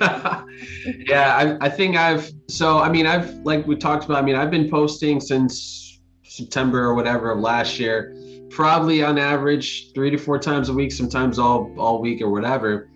yeah, 1.06 1.36
I, 1.36 1.66
I 1.66 1.68
think 1.68 1.96
I've 1.96 2.32
so 2.48 2.78
I 2.78 2.90
mean 2.90 3.06
I've 3.06 3.32
like 3.44 3.66
we 3.66 3.76
talked 3.76 4.04
about. 4.04 4.18
I 4.18 4.22
mean 4.22 4.34
I've 4.34 4.50
been 4.50 4.68
posting 4.68 5.20
since 5.20 6.00
September 6.24 6.80
or 6.80 6.94
whatever 6.94 7.30
of 7.30 7.38
last 7.38 7.78
year, 7.78 8.16
probably 8.50 9.04
on 9.04 9.18
average 9.18 9.92
three 9.94 10.10
to 10.10 10.18
four 10.18 10.38
times 10.38 10.68
a 10.68 10.72
week, 10.72 10.90
sometimes 10.90 11.38
all 11.38 11.72
all 11.78 12.00
week 12.00 12.20
or 12.20 12.30
whatever. 12.30 12.90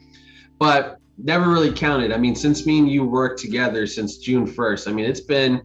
But 0.58 0.98
never 1.18 1.48
really 1.48 1.72
counted. 1.72 2.12
I 2.12 2.16
mean, 2.16 2.34
since 2.34 2.66
me 2.66 2.80
and 2.80 2.90
you 2.90 3.04
worked 3.04 3.38
together 3.40 3.86
since 3.86 4.16
June 4.18 4.46
1st, 4.46 4.88
I 4.88 4.92
mean, 4.92 5.04
it's 5.04 5.20
been 5.20 5.62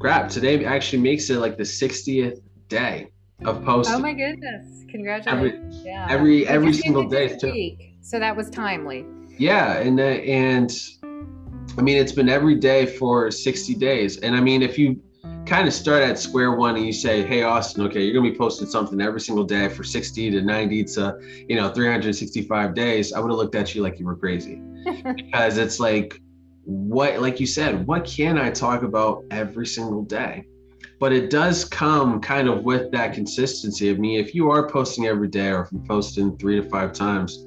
crap. 0.00 0.28
Today 0.28 0.64
actually 0.64 1.02
makes 1.02 1.28
it 1.30 1.38
like 1.38 1.56
the 1.56 1.62
60th 1.62 2.40
day 2.68 3.12
of 3.44 3.64
posting. 3.64 3.96
Oh 3.96 3.98
my 3.98 4.12
goodness! 4.12 4.84
Congratulations! 4.88 5.76
Every, 5.76 5.84
yeah. 5.84 6.06
every 6.08 6.46
every 6.46 6.72
single 6.72 7.08
day. 7.08 7.36
Week, 7.42 7.94
so 8.00 8.18
that 8.18 8.36
was 8.36 8.50
timely. 8.50 9.04
Yeah, 9.38 9.78
and 9.78 9.98
uh, 9.98 10.02
and 10.02 10.72
I 11.78 11.82
mean 11.82 11.96
it's 11.96 12.12
been 12.12 12.28
every 12.28 12.54
day 12.56 12.86
for 12.86 13.30
60 13.30 13.74
days, 13.74 14.18
and 14.18 14.36
I 14.36 14.40
mean 14.40 14.62
if 14.62 14.78
you 14.78 15.02
kind 15.46 15.66
of 15.66 15.74
start 15.74 16.02
at 16.02 16.18
square 16.18 16.52
one 16.52 16.76
and 16.76 16.86
you 16.86 16.92
say, 16.92 17.22
hey 17.26 17.42
Austin, 17.42 17.84
okay, 17.84 18.02
you're 18.02 18.14
gonna 18.14 18.30
be 18.30 18.36
posting 18.36 18.66
something 18.66 19.00
every 19.00 19.20
single 19.20 19.44
day 19.44 19.68
for 19.68 19.82
60 19.82 20.30
to 20.30 20.42
90 20.42 20.84
to 20.84 21.18
you 21.48 21.56
know 21.56 21.72
365 21.72 22.74
days, 22.74 23.12
I 23.12 23.20
would 23.20 23.30
have 23.30 23.38
looked 23.38 23.54
at 23.54 23.74
you 23.74 23.82
like 23.82 23.98
you 23.98 24.06
were 24.06 24.16
crazy 24.16 24.60
because 25.16 25.58
it's 25.58 25.80
like 25.80 26.20
what 26.64 27.20
like 27.20 27.40
you 27.40 27.46
said 27.46 27.86
what 27.86 28.04
can 28.04 28.38
i 28.38 28.48
talk 28.50 28.82
about 28.82 29.24
every 29.30 29.66
single 29.66 30.02
day 30.04 30.44
but 31.02 31.12
it 31.12 31.30
does 31.30 31.64
come 31.64 32.20
kind 32.20 32.48
of 32.48 32.62
with 32.62 32.92
that 32.92 33.12
consistency 33.12 33.90
of 33.90 33.98
me. 33.98 34.20
If 34.20 34.36
you 34.36 34.52
are 34.52 34.68
posting 34.68 35.06
every 35.06 35.26
day 35.26 35.48
or 35.48 35.62
if 35.62 35.72
you're 35.72 35.84
posting 35.84 36.38
three 36.38 36.62
to 36.62 36.70
five 36.70 36.92
times, 36.92 37.44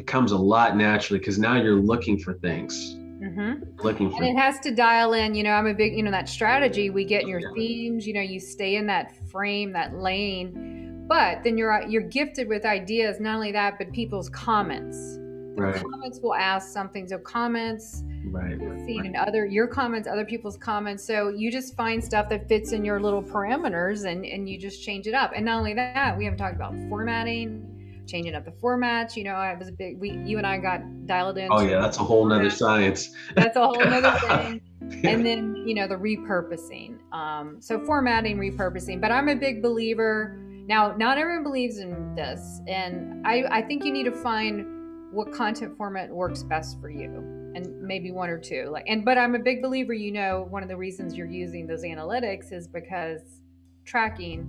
it 0.00 0.08
comes 0.08 0.32
a 0.32 0.36
lot 0.36 0.76
naturally 0.76 1.20
because 1.20 1.38
now 1.38 1.62
you're 1.62 1.76
looking 1.76 2.18
for 2.18 2.34
things. 2.40 2.96
Mm-hmm. 3.22 3.84
Looking 3.84 4.10
for 4.10 4.16
and 4.16 4.26
it 4.26 4.36
has 4.36 4.58
to 4.58 4.74
dial 4.74 5.12
in. 5.12 5.36
You 5.36 5.44
know, 5.44 5.52
I'm 5.52 5.68
a 5.68 5.74
big, 5.74 5.96
you 5.96 6.02
know, 6.02 6.10
that 6.10 6.28
strategy. 6.28 6.90
We 6.90 7.04
get 7.04 7.22
in 7.22 7.28
your 7.28 7.54
themes. 7.54 8.04
You 8.04 8.14
know, 8.14 8.20
you 8.20 8.40
stay 8.40 8.74
in 8.74 8.86
that 8.88 9.12
frame, 9.30 9.72
that 9.74 9.94
lane. 9.94 11.06
But 11.06 11.44
then 11.44 11.56
you're 11.56 11.80
you're 11.82 12.02
gifted 12.02 12.48
with 12.48 12.66
ideas. 12.66 13.20
Not 13.20 13.36
only 13.36 13.52
that, 13.52 13.78
but 13.78 13.92
people's 13.92 14.28
comments. 14.28 15.20
Right. 15.58 15.82
comments 15.82 16.20
will 16.20 16.34
ask 16.34 16.72
something. 16.72 17.08
So 17.08 17.18
comments 17.18 18.02
right, 18.26 18.56
right. 18.60 19.16
other 19.16 19.46
your 19.46 19.66
comments 19.66 20.08
other 20.08 20.24
people's 20.24 20.56
comments. 20.56 21.04
So 21.04 21.28
you 21.28 21.50
just 21.50 21.76
find 21.76 22.02
stuff 22.02 22.28
that 22.30 22.48
fits 22.48 22.72
in 22.72 22.84
your 22.84 23.00
little 23.00 23.22
parameters 23.22 24.10
and 24.10 24.24
and 24.24 24.48
you 24.48 24.58
just 24.58 24.82
change 24.82 25.06
it 25.06 25.14
up. 25.14 25.32
And 25.34 25.44
not 25.44 25.58
only 25.58 25.74
that 25.74 26.16
we 26.16 26.24
haven't 26.24 26.38
talked 26.38 26.56
about 26.56 26.74
formatting 26.88 27.74
changing 28.08 28.34
up 28.34 28.44
the 28.44 28.50
formats 28.50 29.16
you 29.16 29.22
know 29.22 29.34
i 29.34 29.54
was 29.54 29.68
a 29.68 29.72
big 29.72 30.00
we 30.00 30.12
you 30.24 30.38
and 30.38 30.46
i 30.46 30.56
got 30.56 30.80
dialed 31.06 31.36
in 31.36 31.48
oh 31.50 31.60
yeah 31.60 31.78
that's 31.78 31.98
a 31.98 32.02
whole 32.02 32.24
nother 32.24 32.50
science. 32.50 33.10
That's 33.34 33.56
a 33.56 33.66
whole 33.66 33.78
nother 33.78 34.18
thing. 34.26 34.60
And 35.04 35.24
then 35.24 35.54
you 35.66 35.74
know 35.74 35.86
the 35.86 35.96
repurposing 35.96 36.98
um, 37.12 37.60
so 37.60 37.78
formatting 37.84 38.38
repurposing. 38.38 39.00
But 39.00 39.12
i'm 39.12 39.28
a 39.28 39.36
big 39.36 39.62
believer 39.62 40.38
now 40.66 40.94
not 40.96 41.18
everyone 41.18 41.42
believes 41.42 41.78
in 41.78 42.14
this. 42.14 42.60
And 42.66 43.26
i 43.26 43.44
i 43.50 43.62
think 43.62 43.84
you 43.84 43.92
need 43.92 44.04
to 44.04 44.12
find 44.12 44.77
what 45.10 45.32
content 45.32 45.76
format 45.76 46.10
works 46.10 46.42
best 46.42 46.80
for 46.80 46.90
you 46.90 47.06
and 47.54 47.80
maybe 47.80 48.10
one 48.10 48.28
or 48.28 48.38
two 48.38 48.68
like 48.70 48.84
and 48.86 49.04
but 49.04 49.16
i'm 49.16 49.34
a 49.34 49.38
big 49.38 49.62
believer 49.62 49.92
you 49.92 50.12
know 50.12 50.46
one 50.50 50.62
of 50.62 50.68
the 50.68 50.76
reasons 50.76 51.16
you're 51.16 51.26
using 51.26 51.66
those 51.66 51.82
analytics 51.82 52.52
is 52.52 52.68
because 52.68 53.40
tracking 53.84 54.46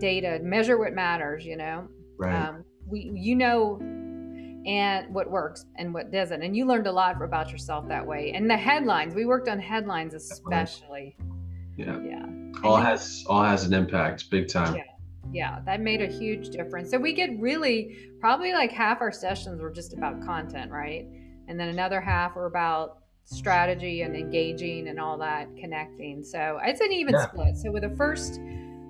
data 0.00 0.40
measure 0.42 0.78
what 0.78 0.92
matters 0.92 1.44
you 1.44 1.56
know? 1.56 1.88
Right. 2.18 2.34
Um, 2.34 2.64
we 2.86 3.10
you 3.14 3.36
know 3.36 3.78
and 4.66 5.14
what 5.14 5.30
works 5.30 5.64
and 5.76 5.94
what 5.94 6.10
doesn't 6.10 6.42
and 6.42 6.56
you 6.56 6.66
learned 6.66 6.88
a 6.88 6.92
lot 6.92 7.22
about 7.22 7.52
yourself 7.52 7.86
that 7.88 8.04
way 8.04 8.32
and 8.34 8.50
the 8.50 8.56
headlines 8.56 9.14
we 9.14 9.24
worked 9.24 9.48
on 9.48 9.58
headlines 9.58 10.14
especially. 10.14 11.16
Yeah. 11.76 12.00
Yeah. 12.02 12.26
All 12.64 12.76
has 12.76 13.24
all 13.28 13.44
has 13.44 13.64
an 13.64 13.72
impact 13.72 14.28
big 14.30 14.48
time. 14.48 14.74
Yeah 14.76 14.82
yeah 15.32 15.60
that 15.66 15.80
made 15.80 16.00
a 16.00 16.06
huge 16.06 16.50
difference 16.50 16.90
so 16.90 16.98
we 16.98 17.12
get 17.12 17.30
really 17.38 17.96
probably 18.20 18.52
like 18.52 18.72
half 18.72 19.00
our 19.00 19.12
sessions 19.12 19.60
were 19.60 19.70
just 19.70 19.92
about 19.92 20.24
content 20.24 20.70
right 20.70 21.06
and 21.48 21.58
then 21.58 21.68
another 21.68 22.00
half 22.00 22.34
were 22.34 22.46
about 22.46 22.98
strategy 23.24 24.02
and 24.02 24.16
engaging 24.16 24.88
and 24.88 24.98
all 24.98 25.18
that 25.18 25.54
connecting. 25.56 26.24
So 26.24 26.58
it's 26.62 26.80
an 26.80 26.92
even 26.92 27.14
Yeah. 27.14 27.28
split. 27.28 27.56
So 27.56 27.70
with 27.70 27.82
the 27.82 27.94
first 27.96 28.40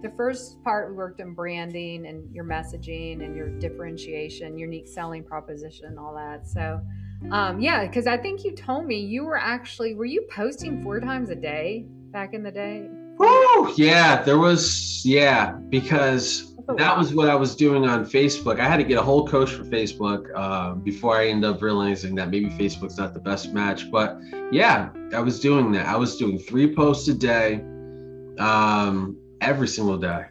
the 0.01 0.11
first 0.17 0.63
part 0.63 0.91
we 0.91 0.95
worked 0.95 1.21
on 1.21 1.35
branding 1.35 2.07
and 2.07 2.33
your 2.33 2.45
messaging 2.45 3.25
and 3.25 3.35
your 3.35 3.49
differentiation, 3.59 4.57
unique 4.57 4.87
selling 4.87 5.25
proposition 5.25 5.99
all 5.99 6.15
that. 6.15 6.47
So 6.47 6.81
um 7.33 7.61
yeah, 7.61 7.85
because 7.85 8.07
I 8.07 8.17
think 8.17 8.45
you 8.45 8.55
told 8.55 8.87
me 8.87 9.01
you 9.01 9.25
were 9.25 9.39
actually 9.39 9.95
were 9.95 10.05
you 10.05 10.27
posting 10.31 10.83
four 10.85 11.01
times 11.01 11.31
a 11.31 11.37
day 11.37 11.87
back 12.13 12.33
in 12.33 12.45
the 12.45 12.53
day? 12.53 12.89
Woo! 13.19 13.75
Yeah, 13.77 14.23
there 14.23 14.39
was 14.39 15.03
yeah, 15.05 15.53
because 15.69 16.55
that 16.77 16.97
was 16.97 17.15
what 17.15 17.29
I 17.29 17.35
was 17.35 17.57
doing 17.57 17.87
on 17.87 18.05
Facebook. 18.05 18.61
I 18.61 18.69
had 18.69 18.77
to 18.77 18.85
get 18.85 18.99
a 18.99 19.03
whole 19.03 19.27
coach 19.27 19.53
for 19.53 19.65
Facebook 19.65 20.29
uh, 20.35 20.75
before 20.75 21.17
I 21.17 21.29
ended 21.29 21.51
up 21.51 21.63
realizing 21.63 22.15
that 22.17 22.31
maybe 22.31 22.51
Facebook's 22.51 22.99
not 22.99 23.15
the 23.15 23.21
best 23.21 23.55
match. 23.55 23.91
But 23.91 24.19
yeah, 24.53 24.91
I 25.15 25.21
was 25.21 25.41
doing 25.41 25.73
that. 25.73 25.87
I 25.87 25.97
was 25.97 26.17
doing 26.17 26.39
three 26.39 26.75
posts 26.75 27.09
a 27.09 27.15
day, 27.15 27.65
um, 28.39 29.17
every 29.41 29.69
single 29.69 29.97
day. 29.97 30.27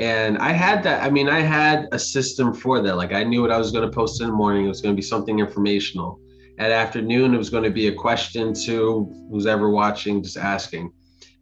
And 0.00 0.38
I 0.38 0.52
had 0.52 0.82
that. 0.84 1.04
I 1.04 1.10
mean, 1.10 1.28
I 1.28 1.40
had 1.40 1.86
a 1.92 1.98
system 1.98 2.54
for 2.54 2.80
that. 2.80 2.96
Like 2.96 3.12
I 3.12 3.22
knew 3.22 3.42
what 3.42 3.52
I 3.52 3.58
was 3.58 3.70
going 3.70 3.88
to 3.88 3.94
post 3.94 4.20
in 4.20 4.28
the 4.28 4.32
morning. 4.32 4.64
It 4.64 4.68
was 4.68 4.80
going 4.80 4.94
to 4.94 4.96
be 4.96 5.06
something 5.06 5.38
informational. 5.38 6.18
At 6.58 6.70
afternoon, 6.70 7.34
it 7.34 7.38
was 7.38 7.50
going 7.50 7.64
to 7.64 7.70
be 7.70 7.88
a 7.88 7.94
question 7.94 8.54
to 8.64 9.28
who's 9.30 9.46
ever 9.46 9.70
watching, 9.70 10.22
just 10.22 10.36
asking. 10.36 10.92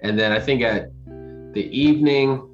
And 0.02 0.18
then 0.18 0.32
I 0.32 0.40
think 0.40 0.62
at 0.62 0.90
the 1.52 1.68
evening, 1.70 2.46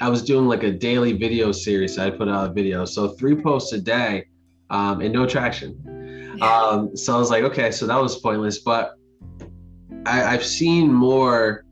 I 0.00 0.08
was 0.08 0.22
doing 0.22 0.46
like 0.46 0.62
a 0.62 0.70
daily 0.70 1.12
video 1.12 1.52
series. 1.52 1.98
I 1.98 2.10
put 2.10 2.28
out 2.28 2.50
a 2.50 2.52
video, 2.52 2.84
so 2.84 3.08
three 3.08 3.34
posts 3.34 3.72
a 3.72 3.80
day, 3.80 4.26
um, 4.70 5.00
and 5.00 5.12
no 5.12 5.26
traction. 5.26 6.38
Um, 6.40 6.96
so 6.96 7.14
I 7.14 7.18
was 7.18 7.28
like, 7.28 7.44
okay, 7.44 7.70
so 7.70 7.86
that 7.86 8.00
was 8.00 8.18
pointless. 8.18 8.60
But 8.60 8.94
I, 10.06 10.24
I've 10.24 10.44
seen 10.44 10.92
more. 10.92 11.64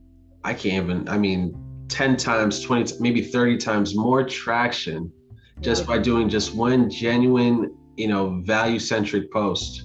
I 0.44 0.52
can't 0.52 0.84
even. 0.84 1.08
I 1.08 1.16
mean, 1.16 1.56
ten 1.88 2.16
times, 2.16 2.60
twenty, 2.60 2.92
maybe 3.00 3.22
thirty 3.22 3.56
times 3.56 3.94
more 3.94 4.24
traction 4.24 5.12
just 5.60 5.86
by 5.86 5.98
doing 5.98 6.28
just 6.28 6.54
one 6.54 6.90
genuine, 6.90 7.74
you 7.96 8.08
know, 8.08 8.40
value-centric 8.44 9.32
post 9.32 9.84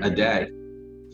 a 0.00 0.10
day. 0.10 0.50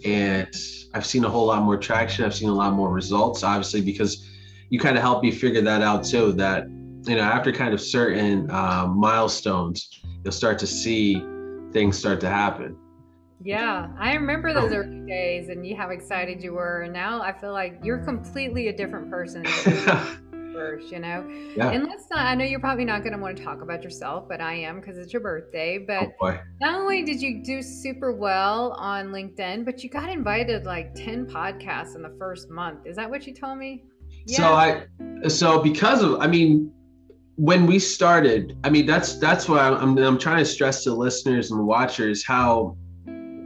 And 0.04 0.48
I've 0.94 1.07
seen 1.07 1.24
a 1.24 1.30
whole 1.30 1.46
lot 1.46 1.62
more 1.62 1.76
traction. 1.76 2.24
I've 2.24 2.35
seen 2.35 2.48
a 2.48 2.54
lot 2.54 2.72
more 2.72 2.90
results, 2.90 3.42
obviously, 3.42 3.80
because 3.80 4.28
you 4.70 4.78
kind 4.78 4.96
of 4.96 5.02
help 5.02 5.22
me 5.22 5.30
figure 5.30 5.62
that 5.62 5.83
out 5.83 6.04
too. 6.04 6.33
That, 6.33 6.64
you 6.68 7.16
know, 7.16 7.22
after 7.22 7.52
kind 7.52 7.74
of 7.74 7.80
certain 7.80 8.50
um, 8.50 8.98
milestones, 8.98 10.02
you'll 10.22 10.33
start 10.33 10.59
to 10.61 10.66
see 10.66 11.22
things 11.72 11.98
start 11.98 12.20
to 12.20 12.28
happen. 12.28 12.76
Yeah, 13.42 13.88
I 13.98 14.14
remember 14.14 14.54
those 14.54 14.72
early 14.72 15.07
days 15.07 15.50
and 15.50 15.66
you 15.66 15.76
how 15.76 15.90
excited 15.90 16.42
you 16.42 16.54
were. 16.54 16.83
And 16.83 16.92
now 16.92 17.20
I 17.20 17.33
feel 17.33 17.52
like 17.52 17.78
you're 17.83 17.98
completely 17.98 18.68
a 18.68 18.76
different 18.76 19.11
person 19.11 19.42
than 19.42 19.76
you 19.76 19.87
were 19.87 20.18
first, 20.54 20.90
you 20.92 20.98
know? 21.00 21.26
Yeah. 21.56 21.70
And 21.70 21.84
let's 21.84 22.08
not, 22.10 22.20
I 22.20 22.34
know 22.34 22.44
you're 22.44 22.60
probably 22.60 22.84
not 22.84 23.02
going 23.02 23.12
to 23.12 23.18
want 23.18 23.36
to 23.36 23.44
talk 23.44 23.60
about 23.60 23.82
yourself, 23.82 24.28
but 24.28 24.40
I 24.40 24.54
am 24.54 24.80
because 24.80 24.96
it's 24.96 25.12
your 25.12 25.20
birthday. 25.20 25.78
oh 25.80 25.84
But 25.86 26.18
boy. 26.18 26.40
not 26.60 26.80
only 26.80 27.02
did 27.02 27.20
you 27.20 27.42
do 27.42 27.60
super 27.62 28.12
well 28.12 28.72
on 28.72 29.08
LinkedIn, 29.08 29.64
but 29.64 29.82
you 29.82 29.90
got 29.90 30.08
invited 30.08 30.64
like 30.64 30.94
10 30.94 31.26
podcasts 31.26 31.96
in 31.96 32.02
the 32.02 32.14
first 32.18 32.48
month. 32.50 32.86
Is 32.86 32.96
that 32.96 33.10
what 33.10 33.26
you 33.26 33.34
told 33.34 33.58
me? 33.58 33.84
Yeah. 34.26 34.36
So 34.38 34.44
I, 34.54 35.28
so 35.28 35.60
because 35.62 36.02
of, 36.02 36.20
I 36.20 36.26
mean, 36.26 36.72
when 37.36 37.66
we 37.66 37.78
started, 37.80 38.56
I 38.62 38.70
mean, 38.70 38.86
that's 38.86 39.18
that's 39.18 39.48
why 39.48 39.58
I'm 39.68 39.98
I'm 39.98 40.18
trying 40.18 40.38
to 40.38 40.44
stress 40.44 40.84
to 40.84 40.92
listeners 40.94 41.50
and 41.50 41.66
watchers 41.66 42.24
how 42.24 42.76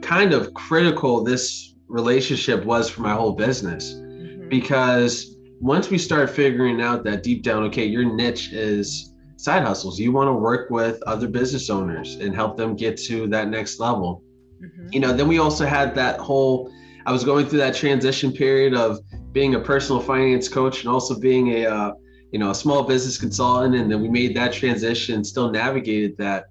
kind 0.03 0.35
of 0.35 0.53
critical 0.53 1.25
this 1.25 1.75
relationship 1.89 2.65
was 2.67 2.91
for 2.91 3.01
my 3.01 3.15
whole 3.15 3.33
business. 3.33 3.95
Mhm. 3.95 4.49
because 4.51 5.38
once 5.61 5.91
we 5.91 5.99
start 5.99 6.31
figuring 6.31 6.81
out 6.81 7.05
that 7.05 7.23
deep 7.23 7.43
down 7.43 7.65
okay 7.65 7.85
your 7.85 8.05
niche 8.05 8.53
is 8.53 9.15
side 9.37 9.63
hustles 9.63 9.99
you 9.99 10.13
want 10.13 10.29
to 10.29 10.33
work 10.33 10.71
with 10.71 11.03
other 11.07 11.29
business 11.29 11.71
owners 11.71 12.17
and 12.17 12.35
help 12.35 12.57
them 12.57 12.75
get 12.77 12.97
to 12.97 13.27
that 13.29 13.49
next 13.49 13.79
level 13.81 14.23
Mhm. 14.63 14.93
you 14.93 15.01
know 15.01 15.13
then 15.13 15.29
we 15.29 15.39
also 15.39 15.65
had 15.65 15.95
that 15.95 16.19
whole 16.19 16.71
i 17.07 17.13
was 17.13 17.25
going 17.25 17.47
through 17.47 17.61
that 17.61 17.75
transition 17.75 18.33
period 18.33 18.75
of 18.75 18.99
being 19.33 19.55
a 19.55 19.61
personal 19.61 20.01
finance 20.01 20.49
coach 20.49 20.81
and 20.81 20.89
also 20.93 21.19
being 21.19 21.49
a 21.53 21.67
uh, 21.67 21.93
you 22.33 22.39
know 22.39 22.51
a 22.51 22.55
small 22.55 22.83
business 22.83 23.17
consultant 23.19 23.75
and 23.75 23.91
then 23.91 24.01
we 24.03 24.09
made 24.09 24.37
that 24.37 24.53
transition 24.53 25.25
still 25.25 25.51
navigated 25.51 26.17
that 26.19 26.47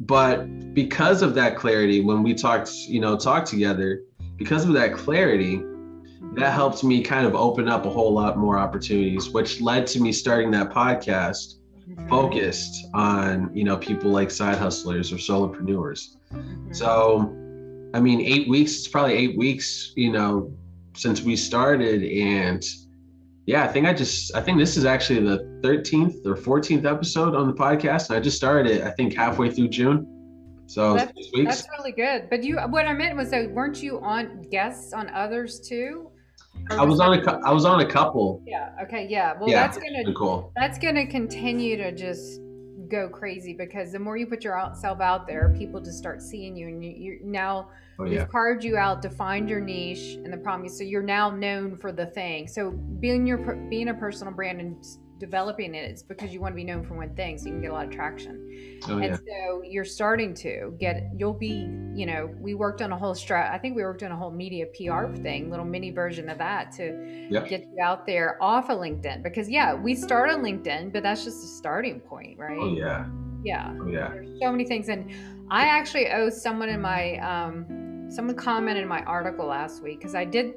but 0.00 0.44
because 0.74 1.22
of 1.22 1.34
that 1.34 1.56
clarity 1.56 2.00
when 2.00 2.22
we 2.22 2.34
talked 2.34 2.70
you 2.86 3.00
know 3.00 3.16
talked 3.16 3.46
together 3.46 4.02
because 4.36 4.64
of 4.64 4.72
that 4.72 4.92
clarity 4.92 5.62
that 6.38 6.52
helped 6.52 6.82
me 6.84 7.02
kind 7.02 7.26
of 7.26 7.34
open 7.34 7.68
up 7.68 7.84
a 7.86 7.90
whole 7.90 8.12
lot 8.12 8.36
more 8.38 8.58
opportunities 8.58 9.30
which 9.30 9.60
led 9.60 9.86
to 9.86 10.00
me 10.00 10.12
starting 10.12 10.50
that 10.50 10.70
podcast 10.70 11.54
Mhm. 11.88 12.08
focused 12.08 12.86
on 12.92 13.50
you 13.54 13.64
know 13.64 13.76
people 13.76 14.10
like 14.10 14.30
side 14.30 14.58
hustlers 14.58 15.10
or 15.12 15.16
solopreneurs 15.16 16.16
Mhm. 16.34 16.74
so 16.76 17.34
i 17.94 18.00
mean 18.00 18.20
eight 18.20 18.46
weeks 18.48 18.72
it's 18.78 18.88
probably 18.88 19.14
eight 19.14 19.38
weeks 19.38 19.92
you 19.96 20.12
know 20.12 20.52
since 20.94 21.22
we 21.22 21.34
started 21.34 22.02
and 22.02 22.62
yeah 23.46 23.64
i 23.64 23.68
think 23.68 23.86
i 23.86 23.94
just 23.94 24.34
i 24.36 24.40
think 24.42 24.58
this 24.58 24.76
is 24.76 24.84
actually 24.84 25.20
the 25.20 25.38
13th 25.62 26.26
or 26.26 26.36
14th 26.36 26.84
episode 26.84 27.34
on 27.34 27.46
the 27.46 27.54
podcast 27.54 28.10
and 28.10 28.16
i 28.18 28.20
just 28.20 28.36
started 28.36 28.70
it 28.70 28.82
i 28.84 28.90
think 28.90 29.14
halfway 29.14 29.50
through 29.50 29.68
june 29.68 30.06
so 30.66 30.92
That's- 30.92 31.14
six 31.16 31.28
weeks 31.34 31.56
That's 31.62 31.68
really 31.78 31.92
good. 31.92 32.28
But 32.28 32.44
you, 32.44 32.58
what 32.58 32.84
I 32.84 32.92
meant 32.92 33.16
was 33.16 33.30
that 33.30 33.50
weren't 33.52 33.82
you 33.82 33.98
on 34.00 34.42
guests 34.50 34.92
on 34.92 35.08
others 35.08 35.60
too? 35.66 36.10
I 36.70 36.84
was 36.84 37.00
on 37.00 37.18
a 37.18 37.40
i 37.46 37.52
was 37.52 37.64
on 37.64 37.80
a 37.80 37.86
couple 37.86 38.42
Yeah. 38.46 38.70
Okay. 38.82 39.06
Yeah. 39.08 39.34
Well, 39.38 39.48
yeah 39.48 39.66
that's 39.66 39.78
gonna 39.78 40.14
cool 40.14 40.52
that's 40.56 40.78
gonna 40.78 41.06
continue 41.06 41.76
to 41.76 41.92
just 41.92 42.40
go 42.88 43.08
crazy 43.08 43.52
because 43.52 43.92
the 43.92 43.98
more 43.98 44.16
you 44.16 44.26
put 44.26 44.44
yourself 44.44 45.00
out 45.00 45.26
there, 45.26 45.54
people 45.58 45.80
just 45.80 45.98
start 45.98 46.22
seeing 46.22 46.56
you, 46.56 46.68
and 46.68 46.84
you, 46.84 46.90
you 46.90 47.20
now 47.22 47.68
oh 47.98 48.04
we've 48.04 48.28
carved 48.28 48.64
you 48.64 48.76
out, 48.76 49.02
defined 49.02 49.48
your 49.48 49.60
niche, 49.60 50.14
and 50.24 50.32
the 50.32 50.36
problem 50.38 50.66
is 50.66 50.76
so 50.76 50.84
you're 50.84 51.02
now 51.02 51.30
known 51.30 51.76
for 51.76 51.92
the 51.92 52.06
thing. 52.06 52.48
So 52.48 52.70
being 52.70 53.26
your 53.26 53.38
being 53.68 53.88
a 53.88 53.94
personal 53.94 54.32
brand 54.32 54.60
and 54.60 54.84
developing 55.18 55.74
it, 55.74 55.90
it's 55.90 56.02
because 56.02 56.32
you 56.32 56.40
want 56.40 56.52
to 56.52 56.56
be 56.56 56.64
known 56.64 56.84
for 56.84 56.94
one 56.94 57.14
thing, 57.14 57.38
so 57.38 57.46
you 57.46 57.52
can 57.52 57.60
get 57.62 57.70
a 57.70 57.74
lot 57.74 57.86
of 57.86 57.90
traction. 57.90 58.80
oh 58.88 58.98
yeah 58.98 59.04
And 59.04 59.16
so 59.16 59.62
you're 59.64 59.84
starting 59.84 60.34
to 60.34 60.76
get, 60.78 61.10
you'll 61.16 61.32
be, 61.34 61.68
you 61.94 62.06
know, 62.06 62.30
we 62.40 62.54
worked 62.54 62.82
on 62.82 62.92
a 62.92 62.96
whole 62.98 63.14
strat. 63.14 63.50
I 63.50 63.58
think 63.58 63.76
we 63.76 63.82
worked 63.82 64.02
on 64.02 64.12
a 64.12 64.16
whole 64.16 64.30
media 64.30 64.66
PR 64.66 65.14
thing, 65.22 65.50
little 65.50 65.64
mini 65.64 65.90
version 65.90 66.28
of 66.28 66.38
that 66.38 66.72
to 66.72 67.28
get 67.48 67.62
you 67.62 67.82
out 67.82 68.06
there 68.06 68.42
off 68.42 68.70
of 68.70 68.78
LinkedIn. 68.78 69.22
Because 69.22 69.48
yeah, 69.48 69.74
we 69.74 69.94
start 69.94 70.30
on 70.30 70.42
LinkedIn, 70.42 70.92
but 70.92 71.02
that's 71.02 71.24
just 71.24 71.42
a 71.44 71.46
starting 71.46 72.00
point, 72.00 72.38
right? 72.38 72.58
oh 72.60 72.74
yeah 72.74 73.06
Yeah. 73.42 73.74
oh 73.80 73.86
yeah 73.88 74.08
There's 74.08 74.40
so 74.40 74.50
many 74.50 74.64
things. 74.64 74.88
And 74.88 75.10
I 75.50 75.66
actually 75.66 76.08
owe 76.10 76.30
someone 76.30 76.68
in 76.68 76.80
my, 76.80 77.16
um, 77.18 78.06
someone 78.10 78.36
commented 78.36 78.82
in 78.82 78.88
my 78.88 79.02
article 79.02 79.46
last 79.46 79.82
week 79.82 79.98
because 79.98 80.14
I 80.14 80.24
did. 80.24 80.54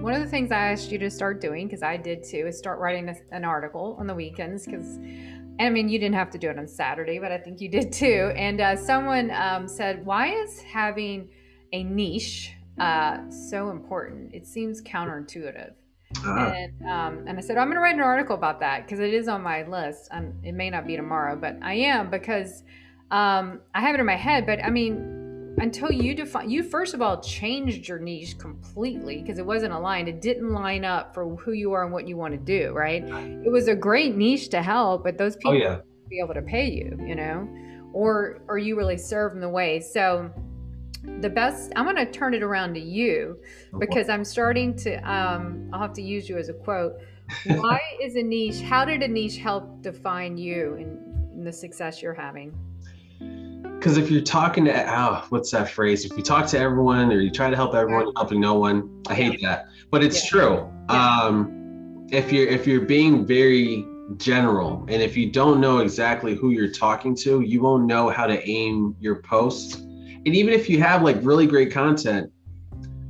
One 0.00 0.14
of 0.14 0.22
the 0.22 0.28
things 0.28 0.52
I 0.52 0.70
asked 0.72 0.92
you 0.92 0.98
to 1.00 1.10
start 1.10 1.40
doing, 1.40 1.66
because 1.66 1.82
I 1.82 1.96
did 1.96 2.22
too, 2.22 2.46
is 2.46 2.56
start 2.56 2.78
writing 2.78 3.08
a, 3.08 3.16
an 3.32 3.44
article 3.44 3.96
on 3.98 4.06
the 4.06 4.14
weekends. 4.14 4.64
Because, 4.64 4.96
I 5.58 5.68
mean, 5.70 5.88
you 5.88 5.98
didn't 5.98 6.14
have 6.14 6.30
to 6.30 6.38
do 6.38 6.48
it 6.48 6.58
on 6.58 6.68
Saturday, 6.68 7.18
but 7.18 7.32
I 7.32 7.38
think 7.38 7.60
you 7.60 7.68
did 7.68 7.92
too. 7.92 8.32
And 8.36 8.60
uh, 8.60 8.76
someone 8.76 9.30
um, 9.32 9.66
said, 9.66 10.06
"Why 10.06 10.28
is 10.28 10.62
having 10.62 11.28
a 11.72 11.82
niche 11.82 12.52
uh, 12.78 13.28
so 13.28 13.70
important? 13.70 14.34
It 14.34 14.46
seems 14.46 14.80
counterintuitive." 14.80 15.72
Ah, 16.24 16.52
And, 16.52 16.82
um, 16.86 17.24
and 17.26 17.36
I 17.36 17.42
said, 17.42 17.58
I'm 17.58 17.66
going 17.66 17.76
to 17.76 17.80
write 17.80 17.96
an 17.96 18.00
article 18.00 18.36
about 18.36 18.60
that 18.60 18.84
because 18.84 19.00
it 19.00 19.12
is 19.12 19.28
on 19.28 19.42
my 19.42 19.66
list. 19.66 20.08
Um, 20.10 20.32
it 20.42 20.52
may 20.52 20.70
not 20.70 20.86
be 20.86 20.96
tomorrow, 20.96 21.36
but 21.36 21.58
I 21.60 21.74
am 21.74 22.08
because 22.08 22.62
um, 23.10 23.60
I 23.74 23.80
have 23.80 23.94
it 23.94 24.00
in 24.00 24.06
my 24.06 24.16
head. 24.16 24.46
But 24.46 24.64
I 24.64 24.70
mean, 24.70 25.17
until 25.60 25.90
you 25.92 26.14
define, 26.14 26.50
you 26.50 26.62
first 26.62 26.94
of 26.94 27.02
all 27.02 27.20
changed 27.20 27.88
your 27.88 27.98
niche 27.98 28.38
completely 28.38 29.22
because 29.22 29.38
it 29.38 29.46
wasn't 29.46 29.72
aligned. 29.72 30.08
It 30.08 30.20
didn't 30.20 30.52
line 30.52 30.84
up 30.84 31.14
for 31.14 31.36
who 31.36 31.52
you 31.52 31.72
are 31.72 31.84
and 31.84 31.92
what 31.92 32.06
you 32.08 32.16
want 32.16 32.32
to 32.32 32.38
do, 32.38 32.72
right? 32.72 33.04
It 33.04 33.50
was 33.50 33.68
a 33.68 33.74
great 33.74 34.16
niche 34.16 34.48
to 34.50 34.62
help, 34.62 35.04
but 35.04 35.18
those 35.18 35.36
people 35.36 35.52
oh 35.52 35.54
yeah 35.54 35.80
be 36.08 36.18
able 36.20 36.34
to 36.34 36.42
pay 36.42 36.68
you, 36.68 36.98
you 37.04 37.14
know, 37.14 37.48
or 37.92 38.40
or 38.48 38.58
you 38.58 38.76
really 38.76 38.96
serve 38.98 39.32
them 39.32 39.40
the 39.40 39.48
way. 39.48 39.80
So 39.80 40.30
the 41.20 41.30
best 41.30 41.72
I'm 41.76 41.84
going 41.84 41.96
to 41.96 42.10
turn 42.10 42.34
it 42.34 42.42
around 42.42 42.74
to 42.74 42.80
you 42.80 43.38
because 43.78 44.08
I'm 44.08 44.24
starting 44.24 44.76
to 44.78 44.96
um 45.10 45.68
I'll 45.72 45.80
have 45.80 45.92
to 45.94 46.02
use 46.02 46.28
you 46.28 46.38
as 46.38 46.48
a 46.48 46.54
quote. 46.54 46.94
Why 47.46 47.80
is 48.02 48.16
a 48.16 48.22
niche 48.22 48.60
how 48.60 48.84
did 48.84 49.02
a 49.02 49.08
niche 49.08 49.36
help 49.36 49.82
define 49.82 50.36
you 50.36 50.74
and, 50.74 51.34
and 51.36 51.46
the 51.46 51.52
success 51.52 52.02
you're 52.02 52.14
having? 52.14 52.54
Because 53.78 53.96
if 53.96 54.10
you're 54.10 54.22
talking 54.22 54.64
to, 54.64 54.92
oh, 54.92 55.24
what's 55.28 55.52
that 55.52 55.70
phrase? 55.70 56.04
If 56.04 56.16
you 56.16 56.22
talk 56.22 56.46
to 56.48 56.58
everyone 56.58 57.12
or 57.12 57.20
you 57.20 57.30
try 57.30 57.48
to 57.48 57.54
help 57.54 57.74
everyone, 57.74 58.06
you're 58.06 58.12
helping 58.16 58.40
no 58.40 58.54
one. 58.54 59.02
I 59.08 59.14
hate 59.14 59.40
that, 59.42 59.68
but 59.90 60.02
it's 60.02 60.24
Yeah. 60.24 60.30
true. 60.30 60.68
Yeah. 60.90 61.20
Um, 61.20 62.06
if 62.10 62.32
you're 62.32 62.48
if 62.48 62.66
you're 62.66 62.80
being 62.80 63.24
very 63.24 63.86
general 64.16 64.84
and 64.88 65.02
if 65.02 65.16
you 65.16 65.30
don't 65.30 65.60
know 65.60 65.78
exactly 65.78 66.34
who 66.34 66.50
you're 66.50 66.72
talking 66.72 67.14
to, 67.16 67.40
you 67.40 67.60
won't 67.60 67.84
know 67.84 68.08
how 68.08 68.26
to 68.26 68.48
aim 68.48 68.96
your 68.98 69.22
posts. 69.22 69.76
And 69.76 70.28
even 70.28 70.52
if 70.52 70.68
you 70.68 70.82
have 70.82 71.02
like 71.02 71.18
really 71.22 71.46
great 71.46 71.70
content, 71.70 72.32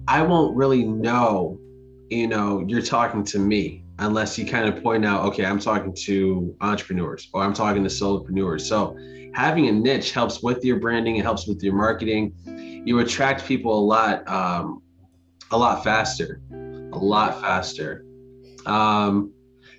I 0.06 0.22
won't 0.22 0.54
really 0.54 0.84
know, 0.84 1.58
you 2.10 2.26
know, 2.26 2.64
you're 2.66 2.82
talking 2.82 3.24
to 3.24 3.38
me 3.38 3.84
unless 3.98 4.38
you 4.38 4.46
kind 4.46 4.68
of 4.68 4.82
point 4.82 5.04
out, 5.04 5.24
okay, 5.26 5.44
I'm 5.44 5.58
talking 5.58 5.94
to 6.04 6.56
entrepreneurs 6.60 7.28
or 7.32 7.42
I'm 7.42 7.52
talking 7.52 7.82
to 7.82 7.88
solopreneurs. 7.88 8.62
So 8.62 8.96
having 9.34 9.68
a 9.68 9.72
niche 9.72 10.12
helps 10.12 10.42
with 10.42 10.64
your 10.64 10.78
branding, 10.78 11.16
it 11.16 11.24
helps 11.24 11.46
with 11.46 11.62
your 11.62 11.74
marketing. 11.74 12.34
You 12.86 13.00
attract 13.00 13.46
people 13.46 13.78
a 13.78 13.84
lot, 13.84 14.28
um, 14.28 14.82
a 15.50 15.58
lot 15.58 15.82
faster, 15.82 16.40
a 16.52 16.98
lot 16.98 17.40
faster. 17.40 18.04
Um, 18.66 19.32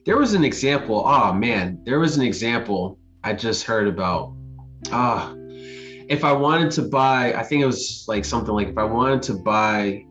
there 0.05 0.17
was 0.17 0.33
an 0.33 0.43
example. 0.43 1.03
Oh 1.05 1.33
man, 1.33 1.81
there 1.85 1.99
was 1.99 2.17
an 2.17 2.23
example 2.23 2.97
I 3.23 3.33
just 3.33 3.63
heard 3.63 3.87
about. 3.87 4.33
Ah, 4.91 5.33
if 6.09 6.23
I 6.23 6.31
wanted 6.31 6.71
to 6.71 6.83
buy, 6.83 7.33
I 7.33 7.43
think 7.43 7.61
it 7.61 7.65
was 7.65 8.05
like 8.07 8.25
something 8.25 8.53
like 8.53 8.69
if 8.69 8.77
I 8.77 8.83
wanted 8.83 9.21
to 9.23 9.33
buy 9.35 10.05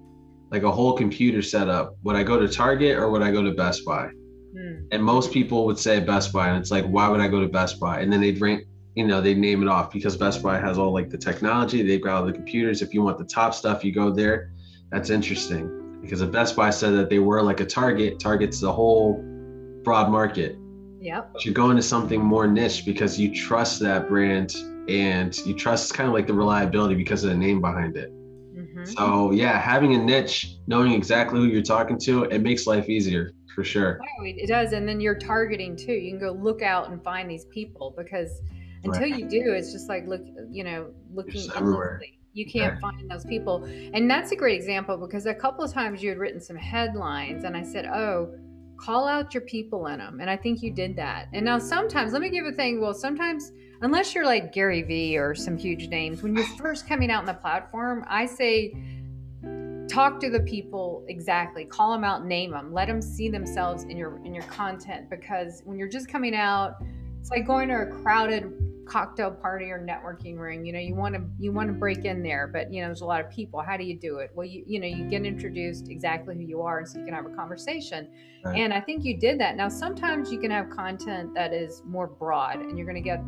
like 0.50 0.62
a 0.62 0.70
whole 0.70 0.94
computer 0.94 1.42
setup, 1.42 1.94
would 2.02 2.16
I 2.16 2.22
go 2.22 2.38
to 2.38 2.48
Target 2.48 2.96
or 2.96 3.10
would 3.10 3.22
I 3.22 3.30
go 3.30 3.42
to 3.42 3.52
Best 3.52 3.84
Buy? 3.84 4.08
Hmm. 4.56 4.86
And 4.92 5.02
most 5.02 5.32
people 5.32 5.66
would 5.66 5.78
say 5.78 6.00
Best 6.00 6.32
Buy, 6.32 6.48
and 6.48 6.58
it's 6.58 6.70
like, 6.70 6.86
why 6.86 7.08
would 7.08 7.20
I 7.20 7.28
go 7.28 7.40
to 7.40 7.48
Best 7.48 7.78
Buy? 7.78 8.00
And 8.00 8.12
then 8.12 8.20
they'd 8.20 8.40
rank, 8.40 8.64
you 8.94 9.06
know, 9.06 9.20
they'd 9.20 9.38
name 9.38 9.62
it 9.62 9.68
off 9.68 9.92
because 9.92 10.16
Best 10.16 10.42
Buy 10.42 10.58
has 10.58 10.78
all 10.78 10.92
like 10.92 11.10
the 11.10 11.18
technology, 11.18 11.82
they've 11.82 12.02
got 12.02 12.16
all 12.16 12.26
the 12.26 12.32
computers. 12.32 12.82
If 12.82 12.94
you 12.94 13.02
want 13.02 13.18
the 13.18 13.24
top 13.24 13.54
stuff, 13.54 13.84
you 13.84 13.92
go 13.92 14.10
there. 14.10 14.52
That's 14.90 15.10
interesting 15.10 16.00
because 16.00 16.22
if 16.22 16.30
Best 16.32 16.56
Buy 16.56 16.70
said 16.70 16.94
that 16.94 17.10
they 17.10 17.18
were 17.18 17.42
like 17.42 17.60
a 17.60 17.66
Target, 17.66 18.18
Target's 18.18 18.60
the 18.60 18.72
whole 18.72 19.22
broad 19.82 20.10
market. 20.10 20.56
Yep. 21.00 21.30
But 21.32 21.44
you're 21.44 21.54
going 21.54 21.76
to 21.76 21.82
something 21.82 22.20
more 22.20 22.46
niche 22.46 22.84
because 22.84 23.18
you 23.20 23.34
trust 23.34 23.80
that 23.80 24.08
brand 24.08 24.56
and 24.88 25.36
you 25.46 25.54
trust 25.54 25.94
kind 25.94 26.08
of 26.08 26.14
like 26.14 26.26
the 26.26 26.34
reliability 26.34 26.94
because 26.94 27.22
of 27.22 27.30
the 27.30 27.36
name 27.36 27.60
behind 27.60 27.96
it. 27.96 28.12
Mm-hmm. 28.58 28.84
So 28.84 29.30
yeah, 29.30 29.58
having 29.58 29.94
a 29.94 29.98
niche, 29.98 30.56
knowing 30.66 30.92
exactly 30.92 31.38
who 31.38 31.46
you're 31.46 31.62
talking 31.62 31.98
to, 32.00 32.24
it 32.24 32.40
makes 32.40 32.66
life 32.66 32.88
easier 32.88 33.32
for 33.54 33.62
sure. 33.62 34.00
it 34.22 34.48
does, 34.48 34.72
and 34.72 34.88
then 34.88 35.00
you're 35.00 35.18
targeting 35.18 35.76
too. 35.76 35.92
You 35.92 36.10
can 36.10 36.20
go 36.20 36.32
look 36.32 36.62
out 36.62 36.90
and 36.90 37.02
find 37.02 37.30
these 37.30 37.44
people 37.46 37.94
because 37.96 38.40
until 38.84 39.02
right. 39.02 39.18
you 39.18 39.28
do, 39.28 39.52
it's 39.52 39.72
just 39.72 39.88
like 39.88 40.06
look, 40.06 40.22
you 40.50 40.64
know, 40.64 40.90
looking 41.12 41.48
everywhere. 41.54 42.00
You 42.34 42.46
can't 42.46 42.74
right. 42.74 42.80
find 42.80 43.10
those 43.10 43.24
people, 43.24 43.64
and 43.64 44.10
that's 44.10 44.32
a 44.32 44.36
great 44.36 44.56
example 44.56 44.96
because 44.96 45.26
a 45.26 45.34
couple 45.34 45.64
of 45.64 45.72
times 45.72 46.02
you 46.02 46.08
had 46.08 46.18
written 46.18 46.40
some 46.40 46.56
headlines, 46.56 47.44
and 47.44 47.56
I 47.56 47.62
said, 47.62 47.86
oh 47.86 48.34
call 48.78 49.08
out 49.08 49.34
your 49.34 49.40
people 49.40 49.88
in 49.88 49.98
them 49.98 50.20
and 50.20 50.30
i 50.30 50.36
think 50.36 50.62
you 50.62 50.72
did 50.72 50.94
that 50.94 51.26
and 51.32 51.44
now 51.44 51.58
sometimes 51.58 52.12
let 52.12 52.22
me 52.22 52.30
give 52.30 52.46
a 52.46 52.52
thing 52.52 52.80
well 52.80 52.94
sometimes 52.94 53.50
unless 53.82 54.14
you're 54.14 54.24
like 54.26 54.52
Gary 54.52 54.82
Vee 54.82 55.16
or 55.16 55.34
some 55.34 55.56
huge 55.56 55.88
names, 55.88 56.22
when 56.22 56.34
you're 56.34 56.46
first 56.58 56.88
coming 56.88 57.10
out 57.10 57.20
on 57.20 57.26
the 57.26 57.34
platform, 57.34 58.04
I 58.08 58.26
say 58.26 58.74
talk 59.88 60.20
to 60.20 60.30
the 60.30 60.40
people 60.40 61.04
exactly. 61.08 61.64
Call 61.64 61.92
them 61.92 62.04
out 62.04 62.24
name 62.24 62.52
them 62.52 62.72
let 62.72 62.86
them 62.88 63.00
see 63.00 63.28
themselves 63.28 63.84
in 63.84 63.96
your 63.96 64.24
in 64.24 64.34
your 64.34 64.44
content 64.44 65.08
because 65.08 65.62
when 65.64 65.78
you're 65.78 65.88
just 65.88 66.08
coming 66.08 66.34
out 66.34 66.76
it's 67.20 67.30
like 67.30 67.46
going 67.46 67.68
to 67.68 67.74
a 67.74 67.86
crowded 67.86 68.52
cocktail 68.86 69.30
party 69.30 69.66
or 69.66 69.78
networking 69.78 70.38
ring 70.38 70.64
you 70.64 70.72
know 70.72 70.78
you 70.78 70.94
want 70.94 71.14
to 71.14 71.22
you 71.38 71.52
want 71.52 71.68
to 71.68 71.74
break 71.74 72.06
in 72.06 72.22
there 72.22 72.46
but 72.46 72.72
you 72.72 72.80
know 72.80 72.88
there's 72.88 73.00
a 73.00 73.04
lot 73.04 73.20
of 73.20 73.30
people. 73.30 73.60
How 73.60 73.76
do 73.76 73.84
you 73.84 73.98
do 73.98 74.18
it? 74.18 74.30
Well 74.34 74.46
you 74.46 74.62
you 74.66 74.78
know 74.78 74.86
you 74.86 75.04
get 75.08 75.24
introduced 75.24 75.88
exactly 75.88 76.34
who 76.36 76.42
you 76.42 76.60
are 76.60 76.78
and 76.78 76.88
so 76.88 76.98
you 76.98 77.04
can 77.04 77.14
have 77.14 77.26
a 77.26 77.34
conversation. 77.34 78.08
Right. 78.44 78.58
and 78.58 78.72
i 78.72 78.80
think 78.80 79.04
you 79.04 79.18
did 79.18 79.40
that. 79.40 79.56
Now 79.56 79.68
sometimes 79.68 80.30
you 80.30 80.38
can 80.38 80.50
have 80.50 80.68
content 80.70 81.34
that 81.34 81.52
is 81.52 81.82
more 81.86 82.06
broad 82.06 82.56
and 82.56 82.76
you're 82.76 82.86
going 82.86 83.02
to 83.02 83.08
get 83.08 83.20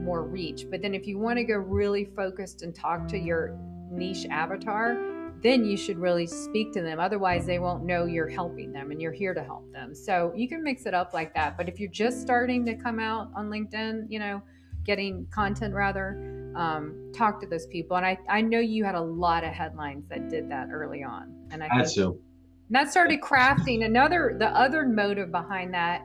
more 0.00 0.22
reach. 0.24 0.66
But 0.70 0.82
then 0.82 0.94
if 0.94 1.06
you 1.06 1.18
want 1.18 1.38
to 1.38 1.44
go 1.44 1.54
really 1.56 2.04
focused 2.04 2.62
and 2.62 2.74
talk 2.74 3.08
to 3.08 3.18
your 3.18 3.56
niche 3.90 4.26
avatar, 4.30 4.96
then 5.42 5.64
you 5.64 5.76
should 5.76 5.98
really 5.98 6.26
speak 6.26 6.72
to 6.72 6.82
them. 6.82 7.00
Otherwise, 7.00 7.46
they 7.46 7.58
won't 7.58 7.84
know 7.84 8.04
you're 8.04 8.28
helping 8.28 8.72
them 8.72 8.90
and 8.90 9.00
you're 9.00 9.12
here 9.12 9.32
to 9.32 9.42
help 9.42 9.70
them. 9.72 9.94
So 9.94 10.32
you 10.36 10.48
can 10.48 10.62
mix 10.62 10.84
it 10.86 10.92
up 10.92 11.14
like 11.14 11.34
that. 11.34 11.56
But 11.56 11.68
if 11.68 11.80
you're 11.80 11.90
just 11.90 12.20
starting 12.20 12.66
to 12.66 12.74
come 12.74 13.00
out 13.00 13.30
on 13.34 13.48
LinkedIn, 13.48 14.06
you 14.08 14.18
know, 14.18 14.42
getting 14.84 15.26
content 15.30 15.74
rather, 15.74 16.52
um, 16.56 17.10
talk 17.14 17.40
to 17.40 17.46
those 17.46 17.66
people. 17.66 17.96
And 17.96 18.04
I, 18.04 18.18
I 18.28 18.42
know 18.42 18.58
you 18.58 18.84
had 18.84 18.94
a 18.94 19.00
lot 19.00 19.44
of 19.44 19.52
headlines 19.52 20.06
that 20.08 20.28
did 20.28 20.50
that 20.50 20.68
early 20.70 21.02
on. 21.02 21.34
And 21.50 21.62
I 21.62 21.68
had 21.70 21.88
to. 21.88 22.08
And 22.08 22.76
that 22.76 22.90
started 22.90 23.20
crafting 23.20 23.84
another, 23.84 24.36
the 24.38 24.48
other 24.48 24.86
motive 24.86 25.30
behind 25.32 25.74
that, 25.74 26.02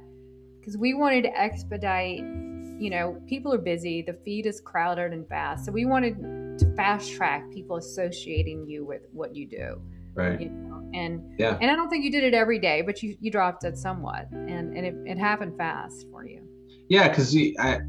because 0.60 0.78
we 0.78 0.94
wanted 0.94 1.24
to 1.24 1.40
expedite 1.40 2.24
you 2.80 2.90
know, 2.90 3.22
people 3.28 3.54
are 3.54 3.58
busy, 3.58 4.02
the 4.02 4.14
feed 4.26 4.46
is 4.46 4.62
crowded 4.62 5.14
and 5.14 5.28
fast. 5.28 5.66
So 5.66 5.72
we 5.72 5.86
wanted 5.86 6.18
to 6.60 6.76
fast 6.76 7.12
track 7.14 7.50
people 7.52 7.78
associating 7.78 8.68
you 8.68 8.86
with 8.86 9.02
what 9.12 9.36
you 9.36 9.48
do. 9.48 9.82
Right. 10.14 10.42
You 10.42 10.50
know? 10.50 10.90
And 10.94 11.34
yeah. 11.38 11.58
and 11.60 11.70
I 11.70 11.76
don't 11.76 11.90
think 11.90 12.06
you 12.06 12.12
did 12.12 12.24
it 12.24 12.34
every 12.34 12.60
day, 12.60 12.82
but 12.82 13.04
you, 13.04 13.18
you 13.20 13.30
dropped 13.30 13.64
it 13.66 13.78
somewhat 13.78 14.28
and, 14.32 14.76
and 14.76 14.86
it, 14.86 14.96
it 15.06 15.18
happened 15.18 15.58
fast 15.58 16.06
for 16.12 16.26
you. 16.26 16.42
Yeah, 16.88 17.10
because 17.10 17.36
I 17.60 17.80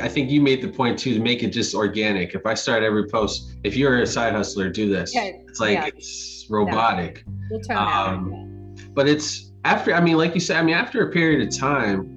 I 0.00 0.08
think 0.08 0.30
you 0.30 0.40
made 0.40 0.62
the 0.62 0.68
point 0.68 0.98
too 0.98 1.14
to 1.14 1.20
make 1.20 1.42
it 1.42 1.50
just 1.50 1.74
organic. 1.74 2.34
If 2.34 2.46
I 2.46 2.54
start 2.54 2.82
every 2.82 3.08
post, 3.08 3.56
if 3.64 3.76
you're 3.76 4.00
a 4.00 4.06
side 4.06 4.34
hustler, 4.34 4.68
do 4.68 4.88
this. 4.88 5.14
Yeah, 5.14 5.30
it's 5.48 5.60
like 5.60 5.74
yeah. 5.74 5.86
it's 5.86 6.46
robotic. 6.50 7.24
We'll 7.50 7.60
turn 7.60 7.76
um. 7.76 8.74
But 8.94 9.08
it's 9.08 9.52
after 9.64 9.94
I 9.94 10.00
mean, 10.00 10.16
like 10.16 10.34
you 10.34 10.40
said, 10.40 10.56
I 10.56 10.62
mean, 10.62 10.74
after 10.74 11.08
a 11.08 11.12
period 11.12 11.46
of 11.46 11.56
time, 11.56 12.15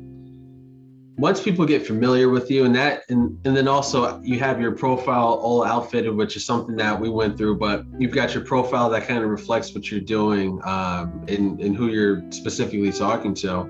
once 1.20 1.44
people 1.44 1.66
get 1.66 1.86
familiar 1.86 2.30
with 2.30 2.50
you 2.50 2.64
and 2.64 2.74
that 2.74 3.04
and, 3.10 3.38
and 3.46 3.56
then 3.56 3.68
also 3.68 4.22
you 4.22 4.40
have 4.40 4.62
your 4.62 4.72
profile 4.72 5.34
all 5.44 5.66
outfitted 5.66 6.16
which 6.16 6.38
is 6.38 6.46
something 6.46 6.78
that 6.78 6.98
we 6.98 7.10
went 7.10 7.38
through 7.38 7.58
but 7.58 7.84
you've 7.98 8.14
got 8.14 8.34
your 8.34 8.42
profile 8.44 8.90
that 8.90 9.06
kind 9.06 9.22
of 9.22 9.30
reflects 9.30 9.76
what 9.76 9.92
you're 9.92 10.00
doing 10.00 10.62
um, 10.64 11.26
and, 11.28 11.60
and 11.60 11.76
who 11.76 11.88
you're 11.90 12.24
specifically 12.32 12.92
talking 12.92 13.34
to. 13.34 13.70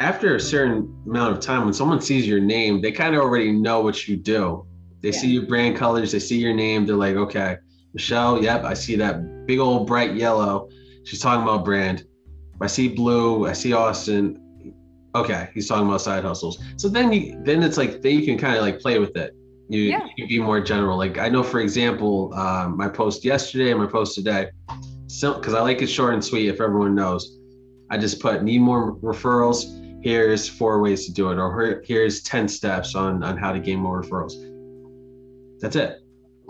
After 0.00 0.36
a 0.36 0.40
certain 0.40 0.94
amount 1.06 1.32
of 1.34 1.40
time 1.40 1.64
when 1.64 1.72
someone 1.72 2.02
sees 2.02 2.26
your 2.26 2.40
name 2.40 2.82
they 2.82 2.92
kind 2.92 3.14
of 3.14 3.22
already 3.22 3.50
know 3.50 3.80
what 3.80 4.06
you 4.06 4.16
do. 4.16 4.66
They 5.00 5.10
yeah. 5.10 5.18
see 5.18 5.28
your 5.28 5.46
brand 5.46 5.78
colors 5.78 6.12
they 6.12 6.18
see 6.18 6.38
your 6.38 6.52
name 6.52 6.84
they're 6.84 6.94
like 6.94 7.16
okay 7.16 7.56
michelle 7.94 8.42
yep 8.42 8.64
i 8.64 8.74
see 8.74 8.96
that 8.96 9.46
big 9.46 9.60
old 9.60 9.86
bright 9.86 10.14
yellow. 10.14 10.68
She's 11.04 11.20
talking 11.20 11.42
about 11.42 11.64
brand. 11.64 12.04
I 12.60 12.66
see 12.66 12.88
blue 12.88 13.46
i 13.46 13.54
see 13.54 13.72
austin 13.72 14.44
okay, 15.20 15.50
he's 15.54 15.68
talking 15.68 15.86
about 15.86 16.00
side 16.00 16.24
hustles. 16.24 16.62
So 16.76 16.88
then 16.88 17.12
you 17.12 17.40
then 17.44 17.62
it's 17.62 17.76
like 17.76 18.02
then 18.02 18.18
you 18.18 18.24
can 18.24 18.38
kind 18.38 18.56
of 18.56 18.62
like 18.62 18.80
play 18.80 18.98
with 18.98 19.16
it. 19.16 19.34
You, 19.70 19.82
yeah. 19.82 20.06
you 20.16 20.26
be 20.26 20.38
more 20.38 20.60
general. 20.60 20.96
Like 20.96 21.18
I 21.18 21.28
know, 21.28 21.42
for 21.42 21.60
example, 21.60 22.32
um, 22.34 22.76
my 22.76 22.88
post 22.88 23.24
yesterday 23.24 23.70
and 23.70 23.78
my 23.78 23.86
post 23.86 24.14
today, 24.14 24.48
so 25.08 25.34
because 25.34 25.54
I 25.54 25.60
like 25.60 25.82
it 25.82 25.88
short 25.88 26.14
and 26.14 26.24
sweet. 26.24 26.48
If 26.48 26.60
everyone 26.60 26.94
knows, 26.94 27.38
I 27.90 27.98
just 27.98 28.20
put 28.20 28.42
need 28.42 28.60
more 28.60 28.96
referrals. 28.96 29.74
Here's 30.02 30.48
four 30.48 30.80
ways 30.80 31.06
to 31.06 31.12
do 31.12 31.30
it, 31.30 31.38
or 31.38 31.82
here's 31.84 32.22
ten 32.22 32.48
steps 32.48 32.94
on 32.94 33.22
on 33.22 33.36
how 33.36 33.52
to 33.52 33.60
gain 33.60 33.78
more 33.80 34.02
referrals. 34.02 34.34
That's 35.60 35.76
it. 35.76 36.00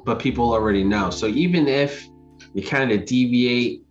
But 0.04 0.20
people 0.20 0.52
already 0.52 0.85
know. 0.85 1.11
So 1.11 1.26
even 1.26 1.66
if 1.66 2.07
you 2.54 2.62
kind 2.62 2.92
of 2.92 3.04
deviate 3.04 3.83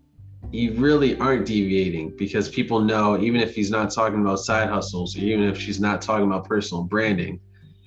you 0.52 0.74
really 0.74 1.18
aren't 1.20 1.46
deviating 1.46 2.16
because 2.18 2.48
people 2.50 2.80
know 2.80 3.20
even 3.20 3.42
if 3.42 3.54
he's 3.54 3.70
not 3.70 3.92
talking 3.92 4.22
about 4.22 4.40
side 4.40 4.70
hustles 4.70 5.16
or 5.16 5.20
even 5.20 5.44
if 5.44 5.60
she's 5.60 5.80
not 5.80 6.02
talking 6.02 6.26
about 6.26 6.48
personal 6.48 6.84
branding 6.84 7.40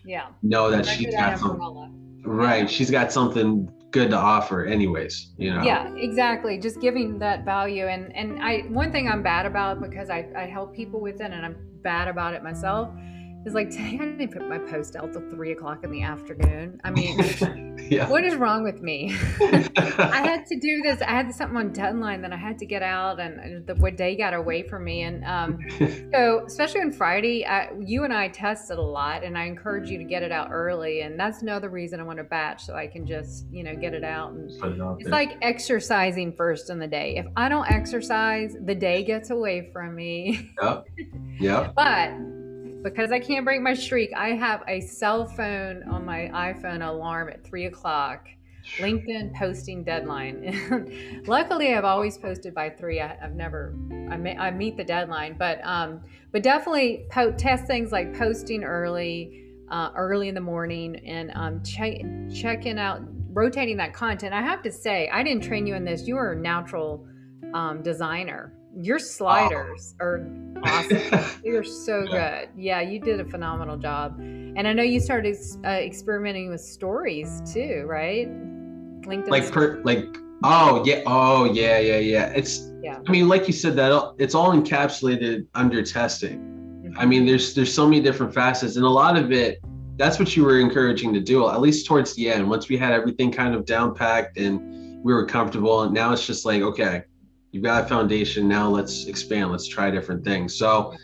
yeah. 0.05 0.29
know 0.42 0.70
that 0.70 0.85
she's 0.87 1.14
got 1.14 1.38
something 1.38 2.23
right 2.25 2.68
she's 2.68 2.90
got 2.90 3.12
something 3.12 3.70
good 3.90 4.11
to 4.11 4.16
offer 4.16 4.64
anyways 4.64 5.33
you 5.37 5.53
know? 5.53 5.62
Yeah 5.62 5.92
exactly 5.94 6.59
just 6.59 6.81
giving 6.81 7.18
that 7.18 7.44
value 7.44 7.87
and 7.87 8.14
and 8.14 8.42
i 8.42 8.61
one 8.68 8.92
thing 8.92 9.09
i'm 9.09 9.23
bad 9.23 9.46
about 9.46 9.81
because 9.81 10.11
i, 10.11 10.29
I 10.37 10.42
help 10.42 10.75
people 10.75 11.01
with 11.01 11.16
it 11.16 11.33
and 11.33 11.44
i'm 11.44 11.57
bad 11.83 12.09
about 12.09 12.35
it 12.35 12.42
myself 12.42 12.90
is 13.46 13.55
like 13.55 13.70
today 13.70 13.98
I 14.00 14.05
didn't 14.05 14.33
put 14.33 14.46
my 14.48 14.59
post 14.59 14.96
out 14.96 15.12
till 15.12 15.22
three 15.31 15.53
o'clock 15.53 15.83
in 15.83 15.90
the 15.90 16.03
afternoon. 16.03 16.81
I 16.85 16.90
mean, 16.90 17.79
yeah. 17.90 18.09
what 18.09 18.24
is 18.24 18.35
wrong 18.35 18.62
with 18.62 18.83
me? 18.83 19.16
I 19.40 20.22
had 20.22 20.44
to 20.46 20.59
do 20.59 20.83
this. 20.83 21.00
I 21.00 21.11
had 21.11 21.35
something 21.35 21.57
on 21.57 21.72
deadline 21.72 22.20
that 22.22 22.33
I 22.33 22.37
had 22.37 22.59
to 22.59 22.66
get 22.66 22.83
out, 22.83 23.18
and 23.18 23.66
the 23.66 23.90
day 23.90 24.16
got 24.16 24.35
away 24.35 24.62
from 24.62 24.85
me. 24.85 25.03
And 25.03 25.24
um, 25.24 25.59
so, 26.12 26.44
especially 26.46 26.83
on 26.83 26.92
Friday, 26.92 27.46
I, 27.46 27.70
you 27.81 28.05
and 28.05 28.12
I 28.12 28.29
tested 28.29 28.79
a 28.79 28.83
lot, 28.83 29.24
and 29.24 29.38
I 29.38 29.44
encourage 29.44 29.88
you 29.88 29.98
to 29.98 30.05
get 30.05 30.22
it 30.22 30.33
out 30.33 30.48
early. 30.50 31.00
And 31.00 31.18
that's 31.18 31.42
another 31.42 31.70
reason 31.70 31.98
I 31.98 32.03
want 32.03 32.18
to 32.18 32.24
batch 32.24 32.64
so 32.64 32.74
I 32.74 32.87
can 32.87 33.07
just 33.07 33.46
you 33.50 33.64
know 33.64 33.74
get 33.74 33.94
it 33.94 34.05
out. 34.05 34.33
And 34.33 34.50
it 34.50 34.96
it's 35.00 35.09
like 35.09 35.38
exercising 35.40 36.35
first 36.35 36.68
in 36.68 36.79
the 36.79 36.87
day. 36.87 37.16
If 37.16 37.26
I 37.37 37.48
don't 37.48 37.70
exercise, 37.70 38.55
the 38.64 38.74
day 38.74 39.03
gets 39.03 39.31
away 39.31 39.70
from 39.72 39.95
me. 39.95 40.51
Yep. 40.61 40.86
Yep. 41.41 41.74
but 41.74 42.11
because 42.83 43.12
I 43.12 43.20
can't 43.20 43.45
break 43.45 43.61
my 43.61 43.74
streak, 43.74 44.11
I 44.16 44.31
have 44.31 44.62
a 44.66 44.81
cell 44.81 45.26
phone 45.26 45.83
on 45.85 46.05
my 46.05 46.31
iPhone 46.33 46.87
alarm 46.87 47.28
at 47.28 47.45
three 47.45 47.66
o'clock. 47.66 48.28
LinkedIn 48.78 49.35
posting 49.35 49.83
deadline. 49.83 51.22
Luckily, 51.26 51.74
I've 51.74 51.85
always 51.85 52.18
posted 52.18 52.55
by 52.55 52.70
three. 52.70 53.01
I, 53.01 53.16
have 53.20 53.35
never, 53.35 53.74
I, 54.11 54.16
may, 54.16 54.37
I 54.37 54.51
meet 54.51 54.76
the 54.76 54.85
deadline, 54.85 55.37
but 55.39 55.61
um, 55.64 56.03
but 56.31 56.43
definitely 56.43 57.07
po- 57.11 57.33
test 57.33 57.66
things 57.66 57.91
like 57.91 58.16
posting 58.16 58.62
early, 58.62 59.45
uh, 59.70 59.91
early 59.97 60.28
in 60.28 60.35
the 60.35 60.41
morning, 60.41 60.97
and 61.07 61.33
um, 61.35 61.62
check 61.64 62.03
checking 62.33 62.78
out 62.78 63.03
rotating 63.33 63.76
that 63.78 63.93
content. 63.93 64.35
I 64.35 64.43
have 64.43 64.62
to 64.62 64.70
say, 64.70 65.09
I 65.09 65.22
didn't 65.22 65.43
train 65.43 65.66
you 65.66 65.74
in 65.74 65.85
this. 65.85 66.07
You 66.07 66.16
are 66.16 66.33
a 66.33 66.37
natural 66.37 67.07
um, 67.55 67.83
designer. 67.83 68.53
Your 68.77 68.99
sliders 68.99 69.95
oh. 70.01 70.05
are 70.05 70.27
awesome. 70.62 71.43
You're 71.45 71.64
so 71.64 72.07
good. 72.07 72.49
Yeah, 72.57 72.81
you 72.81 73.01
did 73.01 73.21
a 73.21 73.25
phenomenal 73.25 73.77
job. 73.77 74.18
And 74.18 74.66
I 74.66 74.73
know 74.73 74.83
you 74.83 75.01
started 75.01 75.37
uh, 75.64 75.68
experimenting 75.68 76.51
with 76.51 76.61
stories 76.61 77.43
too, 77.53 77.85
right? 77.87 78.29
LinkedIn. 79.03 79.29
Like 79.29 79.51
per, 79.51 79.81
like 79.83 80.05
oh 80.45 80.83
yeah 80.85 81.03
oh 81.07 81.45
yeah 81.45 81.79
yeah 81.79 81.99
yeah. 81.99 82.27
It's 82.27 82.71
yeah. 82.83 82.99
I 83.07 83.11
mean, 83.11 83.29
like 83.29 83.47
you 83.47 83.53
said, 83.53 83.77
that 83.77 84.14
it's 84.18 84.35
all 84.35 84.53
encapsulated 84.53 85.47
under 85.55 85.83
testing. 85.83 86.39
Mm-hmm. 86.39 86.99
I 86.99 87.07
mean, 87.07 87.27
there's 87.27 87.55
there's 87.55 87.73
so 87.73 87.87
many 87.87 88.01
different 88.01 88.33
facets, 88.33 88.77
and 88.77 88.85
a 88.85 88.91
lot 88.91 89.16
of 89.16 89.33
it. 89.33 89.61
That's 89.97 90.18
what 90.18 90.35
you 90.35 90.45
were 90.45 90.59
encouraging 90.59 91.12
to 91.12 91.21
do, 91.21 91.47
at 91.47 91.61
least 91.61 91.85
towards 91.85 92.14
the 92.14 92.31
end. 92.31 92.49
Once 92.49 92.71
we 92.71 92.79
had 92.79 92.93
everything 92.93 93.31
kind 93.31 93.55
of 93.55 93.66
down 93.66 93.95
packed 93.95 94.39
and 94.39 95.05
we 95.05 95.12
were 95.12 95.27
comfortable, 95.27 95.83
and 95.83 95.93
now 95.93 96.12
it's 96.12 96.27
just 96.27 96.47
like, 96.47 96.62
okay, 96.62 97.03
you've 97.53 97.64
got 97.64 97.84
a 97.84 97.88
foundation. 97.88 98.48
Now 98.48 98.68
let's 98.68 99.07
expand. 99.07 99.51
Let's 99.51 99.68
try 99.68 99.90
different 99.90 100.24
things. 100.24 100.57
So, 100.57 100.94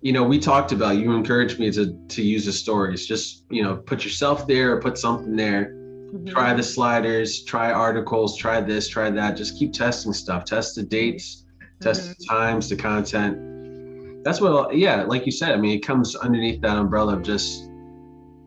you 0.00 0.12
know, 0.12 0.24
we 0.24 0.38
talked 0.38 0.72
about. 0.72 0.96
You 0.96 1.12
encouraged 1.12 1.58
me 1.58 1.70
to 1.72 1.96
to 2.08 2.22
use 2.22 2.46
the 2.46 2.52
stories. 2.52 3.06
Just 3.06 3.44
you 3.50 3.62
know, 3.62 3.76
put 3.76 4.04
yourself 4.04 4.46
there, 4.46 4.72
or 4.72 4.80
put 4.80 4.98
something 4.98 5.36
there 5.36 5.76
Mm-hmm. 6.12 6.26
Try 6.26 6.52
the 6.52 6.62
sliders, 6.62 7.42
try 7.42 7.72
articles, 7.72 8.36
try 8.36 8.60
this, 8.60 8.86
try 8.86 9.08
that. 9.08 9.34
Just 9.34 9.58
keep 9.58 9.72
testing 9.72 10.12
stuff. 10.12 10.44
Test 10.44 10.74
the 10.74 10.82
dates, 10.82 11.46
test 11.80 12.02
mm-hmm. 12.02 12.12
the 12.18 12.26
times, 12.26 12.68
the 12.68 12.76
content. 12.76 14.22
That's 14.22 14.40
what, 14.40 14.76
yeah, 14.76 15.04
like 15.04 15.24
you 15.24 15.32
said. 15.32 15.52
I 15.52 15.56
mean, 15.56 15.76
it 15.76 15.84
comes 15.86 16.14
underneath 16.14 16.60
that 16.60 16.76
umbrella 16.76 17.16
of 17.16 17.22
just 17.22 17.70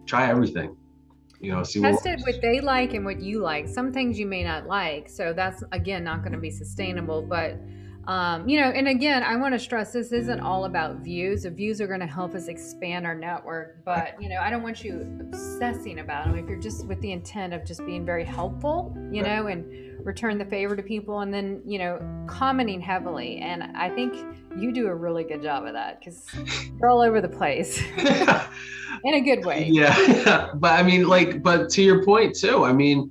try 0.05 0.29
everything. 0.29 0.77
You 1.45 1.51
know, 1.51 1.63
see 1.63 1.79
test 1.79 2.05
what, 2.05 2.19
it 2.19 2.21
what 2.25 2.41
they 2.41 2.59
like 2.59 2.95
and 2.95 3.05
what 3.05 3.21
you 3.21 3.39
like. 3.39 3.67
Some 3.67 3.93
things 3.93 4.17
you 4.17 4.25
may 4.25 4.43
not 4.43 4.65
like, 4.65 5.07
so 5.09 5.31
that's 5.31 5.63
again 5.71 6.03
not 6.03 6.21
going 6.21 6.33
to 6.33 6.39
be 6.39 6.49
sustainable. 6.49 7.21
But 7.21 7.59
um, 8.07 8.47
you 8.47 8.61
know, 8.61 8.69
and 8.69 8.87
again, 8.87 9.23
I 9.23 9.35
want 9.35 9.53
to 9.55 9.59
stress 9.59 9.93
this 9.93 10.11
isn't 10.11 10.39
all 10.39 10.65
about 10.65 10.97
views. 10.97 11.43
The 11.43 11.49
views 11.49 11.81
are 11.81 11.87
going 11.87 12.01
to 12.01 12.05
help 12.05 12.35
us 12.35 12.47
expand 12.47 13.05
our 13.05 13.15
network, 13.15 13.83
but 13.83 14.21
you 14.21 14.29
know, 14.29 14.37
I 14.37 14.51
don't 14.51 14.61
want 14.61 14.83
you 14.83 15.01
obsessing 15.19 15.99
about 15.99 16.25
them. 16.25 16.37
If 16.37 16.47
you're 16.47 16.59
just 16.59 16.85
with 16.85 17.01
the 17.01 17.11
intent 17.11 17.53
of 17.53 17.65
just 17.65 17.83
being 17.85 18.05
very 18.05 18.23
helpful, 18.23 18.95
you 19.11 19.23
know, 19.23 19.47
and 19.47 20.05
return 20.05 20.37
the 20.37 20.45
favor 20.45 20.75
to 20.75 20.83
people, 20.83 21.21
and 21.21 21.33
then 21.33 21.63
you 21.65 21.79
know, 21.79 21.99
commenting 22.27 22.79
heavily. 22.79 23.37
And 23.37 23.63
I 23.75 23.89
think 23.89 24.13
you 24.55 24.71
do 24.71 24.87
a 24.87 24.95
really 24.95 25.23
good 25.23 25.41
job 25.41 25.65
of 25.65 25.73
that 25.73 25.99
because 25.99 26.27
you're 26.79 26.89
all 26.89 27.01
over 27.01 27.21
the 27.21 27.29
place 27.29 27.81
in 29.03 29.15
a 29.15 29.21
good 29.21 29.43
way. 29.43 29.67
Yeah, 29.71 30.51
but 30.55 30.79
I 30.79 30.83
mean, 30.83 31.07
like, 31.07 31.41
but 31.41 31.69
to 31.71 31.81
your 31.81 32.05
point 32.05 32.35
too. 32.35 32.65
I 32.65 32.71
mean 32.71 33.09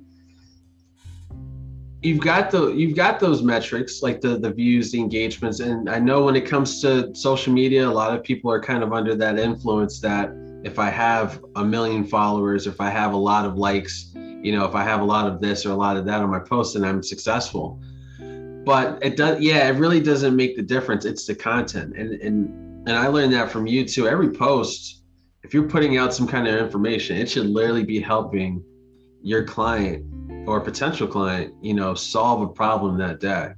you've 2.05 2.19
got 2.19 2.51
the 2.51 2.71
you've 2.73 2.95
got 2.95 3.19
those 3.19 3.41
metrics 3.41 4.03
like 4.03 4.21
the 4.21 4.37
the 4.37 4.51
views 4.51 4.91
the 4.91 4.99
engagements 4.99 5.59
and 5.59 5.89
i 5.89 5.97
know 5.97 6.23
when 6.23 6.35
it 6.35 6.45
comes 6.45 6.79
to 6.79 7.13
social 7.15 7.51
media 7.51 7.87
a 7.87 7.89
lot 7.89 8.15
of 8.15 8.23
people 8.23 8.51
are 8.51 8.61
kind 8.61 8.83
of 8.83 8.93
under 8.93 9.15
that 9.15 9.39
influence 9.39 9.99
that 9.99 10.31
if 10.63 10.77
i 10.77 10.87
have 10.87 11.43
a 11.55 11.65
million 11.65 12.05
followers 12.05 12.67
if 12.67 12.79
i 12.79 12.89
have 12.89 13.13
a 13.13 13.17
lot 13.17 13.43
of 13.43 13.55
likes 13.57 14.11
you 14.13 14.51
know 14.51 14.65
if 14.65 14.75
i 14.75 14.83
have 14.83 15.01
a 15.01 15.03
lot 15.03 15.25
of 15.25 15.41
this 15.41 15.65
or 15.65 15.71
a 15.71 15.75
lot 15.75 15.97
of 15.97 16.05
that 16.05 16.21
on 16.21 16.29
my 16.29 16.39
post 16.39 16.75
and 16.75 16.85
i'm 16.85 17.01
successful. 17.01 17.81
But 18.65 18.97
it 19.03 19.15
does 19.15 19.39
yeah 19.39 19.67
it 19.67 19.77
really 19.77 19.99
doesn't 19.99 20.35
make 20.35 20.55
the 20.55 20.63
difference. 20.63 21.05
It's 21.05 21.27
the 21.27 21.35
content. 21.35 21.95
And 21.95 22.19
and 22.21 22.87
and 22.87 22.97
i 22.97 23.07
learned 23.07 23.33
that 23.33 23.51
from 23.51 23.67
you 23.67 23.85
too 23.85 24.07
every 24.07 24.31
post 24.31 25.03
if 25.43 25.53
you're 25.53 25.69
putting 25.69 25.97
out 25.97 26.13
some 26.13 26.27
kind 26.27 26.47
of 26.47 26.55
information 26.55 27.17
it 27.17 27.29
should 27.29 27.47
literally 27.47 27.83
be 27.83 27.99
helping 27.99 28.63
your 29.21 29.43
client 29.43 30.03
or 30.47 30.61
potential 30.61 31.07
client, 31.07 31.53
you 31.61 31.73
know, 31.73 31.93
solve 31.93 32.41
a 32.41 32.47
problem 32.47 32.97
that 32.97 33.19
day. 33.19 33.53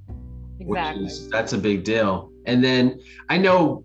Exactly. 0.59 1.03
Which 1.03 1.11
is 1.11 1.29
that's 1.29 1.53
a 1.53 1.57
big 1.57 1.83
deal. 1.83 2.31
And 2.45 2.63
then 2.63 2.99
I 3.29 3.37
know, 3.37 3.83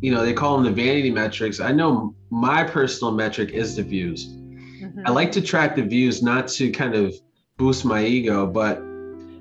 you 0.00 0.12
know, 0.12 0.24
they 0.24 0.32
call 0.32 0.56
them 0.56 0.64
the 0.64 0.82
vanity 0.82 1.10
metrics. 1.10 1.60
I 1.60 1.72
know 1.72 2.14
my 2.30 2.62
personal 2.64 3.12
metric 3.12 3.50
is 3.50 3.76
the 3.76 3.82
views. 3.82 4.28
Mm-hmm. 4.28 5.02
I 5.06 5.10
like 5.10 5.32
to 5.32 5.40
track 5.40 5.76
the 5.76 5.82
views 5.82 6.22
not 6.22 6.48
to 6.48 6.70
kind 6.70 6.94
of 6.94 7.14
boost 7.56 7.84
my 7.84 8.04
ego, 8.04 8.46
but 8.46 8.82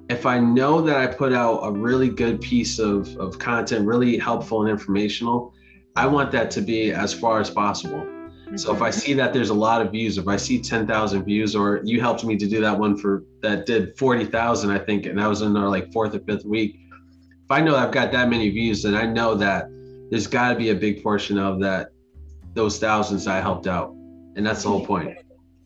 if 0.09 0.25
I 0.25 0.39
know 0.39 0.81
that 0.81 0.97
I 0.97 1.07
put 1.07 1.33
out 1.33 1.59
a 1.59 1.71
really 1.71 2.09
good 2.09 2.41
piece 2.41 2.79
of, 2.79 3.15
of 3.17 3.37
content, 3.37 3.85
really 3.85 4.17
helpful 4.17 4.61
and 4.61 4.69
informational, 4.69 5.53
I 5.95 6.07
want 6.07 6.31
that 6.31 6.49
to 6.51 6.61
be 6.61 6.91
as 6.91 7.13
far 7.13 7.39
as 7.39 7.49
possible. 7.49 8.07
Mm-hmm. 8.49 8.57
So 8.57 8.73
if 8.73 8.81
I 8.81 8.89
see 8.89 9.13
that 9.13 9.31
there's 9.31 9.51
a 9.51 9.53
lot 9.53 9.83
of 9.83 9.91
views, 9.91 10.17
if 10.17 10.27
I 10.27 10.35
see 10.35 10.59
10,000 10.59 11.23
views, 11.23 11.55
or 11.55 11.81
you 11.83 12.01
helped 12.01 12.23
me 12.23 12.35
to 12.35 12.47
do 12.47 12.59
that 12.61 12.77
one 12.77 12.97
for 12.97 13.23
that 13.41 13.67
did 13.67 13.95
40,000, 13.95 14.71
I 14.71 14.79
think, 14.79 15.05
and 15.05 15.19
that 15.19 15.27
was 15.27 15.43
in 15.43 15.55
our 15.55 15.69
like 15.69 15.93
fourth 15.93 16.15
or 16.15 16.19
fifth 16.21 16.45
week. 16.45 16.79
If 17.45 17.51
I 17.51 17.61
know 17.61 17.75
I've 17.75 17.91
got 17.91 18.11
that 18.11 18.27
many 18.27 18.49
views, 18.49 18.81
then 18.81 18.95
I 18.95 19.05
know 19.05 19.35
that 19.35 19.69
there's 20.09 20.25
got 20.25 20.49
to 20.49 20.55
be 20.55 20.71
a 20.71 20.75
big 20.75 21.03
portion 21.03 21.37
of 21.37 21.59
that, 21.59 21.91
those 22.55 22.79
thousands 22.79 23.27
I 23.27 23.39
helped 23.39 23.67
out. 23.67 23.91
And 24.35 24.45
that's 24.45 24.63
the 24.63 24.69
whole 24.69 24.85
point. 24.85 25.15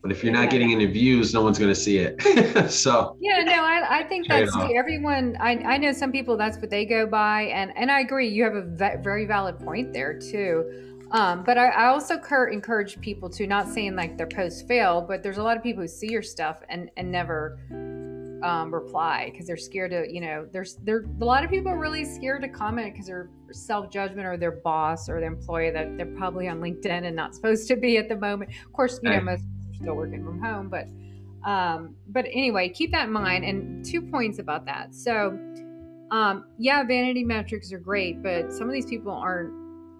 But 0.02 0.12
if 0.12 0.22
you're 0.22 0.34
not 0.34 0.50
getting 0.50 0.70
any 0.70 0.84
views, 0.84 1.32
no 1.32 1.40
one's 1.40 1.58
going 1.58 1.72
to 1.72 1.80
see 1.80 1.96
it. 1.96 2.70
so 2.70 3.16
yeah, 3.20 3.42
no, 3.42 3.64
I, 3.64 4.00
I 4.00 4.02
think 4.02 4.28
that's 4.28 4.54
everyone. 4.76 5.34
I, 5.40 5.52
I 5.52 5.78
know 5.78 5.92
some 5.92 6.12
people 6.12 6.36
that's 6.36 6.58
what 6.58 6.68
they 6.68 6.84
go 6.84 7.06
by, 7.06 7.44
and 7.44 7.72
and 7.74 7.90
I 7.90 8.00
agree. 8.00 8.28
You 8.28 8.44
have 8.44 8.54
a 8.54 8.98
very 8.98 9.24
valid 9.24 9.58
point 9.60 9.94
there 9.94 10.18
too. 10.18 10.93
Um, 11.14 11.44
but 11.44 11.56
I, 11.56 11.68
I 11.68 11.86
also 11.86 12.18
cur- 12.18 12.48
encourage 12.48 13.00
people 13.00 13.30
to 13.30 13.46
not 13.46 13.68
saying 13.68 13.94
like 13.94 14.18
their 14.18 14.26
posts 14.26 14.62
fail, 14.62 15.00
but 15.00 15.22
there's 15.22 15.38
a 15.38 15.42
lot 15.44 15.56
of 15.56 15.62
people 15.62 15.82
who 15.82 15.88
see 15.88 16.10
your 16.10 16.22
stuff 16.22 16.60
and 16.68 16.90
and 16.96 17.10
never 17.10 17.56
um, 18.42 18.74
reply 18.74 19.30
because 19.30 19.46
they're 19.46 19.56
scared 19.56 19.92
to, 19.92 20.12
you 20.12 20.20
know, 20.20 20.44
there's 20.52 20.74
there 20.82 21.04
a 21.20 21.24
lot 21.24 21.44
of 21.44 21.50
people 21.50 21.70
are 21.70 21.78
really 21.78 22.04
scared 22.04 22.42
to 22.42 22.48
comment 22.48 22.92
because 22.92 23.06
they're 23.06 23.30
self 23.52 23.92
judgment 23.92 24.26
or 24.26 24.36
their 24.36 24.50
boss 24.50 25.08
or 25.08 25.20
the 25.20 25.26
employee 25.26 25.70
that 25.70 25.96
they're 25.96 26.14
probably 26.16 26.48
on 26.48 26.60
LinkedIn 26.60 27.06
and 27.06 27.14
not 27.14 27.32
supposed 27.36 27.68
to 27.68 27.76
be 27.76 27.96
at 27.96 28.08
the 28.08 28.16
moment. 28.16 28.50
Of 28.66 28.72
course, 28.72 28.98
you 29.00 29.10
know, 29.10 29.20
most 29.20 29.44
are 29.44 29.74
still 29.76 29.94
working 29.94 30.24
from 30.24 30.42
home, 30.42 30.68
but 30.68 30.88
um, 31.48 31.94
but 32.08 32.24
anyway, 32.24 32.70
keep 32.70 32.90
that 32.90 33.06
in 33.06 33.12
mind. 33.12 33.44
And 33.44 33.84
two 33.84 34.02
points 34.02 34.40
about 34.40 34.66
that. 34.66 34.92
So, 34.92 35.38
um, 36.10 36.46
yeah, 36.58 36.82
vanity 36.82 37.22
metrics 37.22 37.72
are 37.72 37.78
great, 37.78 38.20
but 38.20 38.52
some 38.52 38.66
of 38.66 38.72
these 38.72 38.86
people 38.86 39.12
aren't 39.12 39.52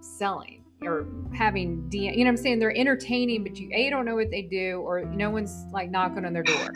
selling 0.04 0.63
or 0.82 1.06
having 1.34 1.82
DM, 1.88 2.16
you 2.16 2.24
know 2.24 2.24
what 2.24 2.28
I'm 2.28 2.36
saying? 2.36 2.58
They're 2.58 2.76
entertaining, 2.76 3.42
but 3.42 3.56
you 3.56 3.70
A 3.72 3.90
don't 3.90 4.04
know 4.04 4.14
what 4.14 4.30
they 4.30 4.42
do, 4.42 4.80
or 4.80 5.04
no 5.04 5.30
one's 5.30 5.64
like 5.72 5.90
knocking 5.90 6.24
on 6.24 6.32
their 6.32 6.42
door. 6.42 6.74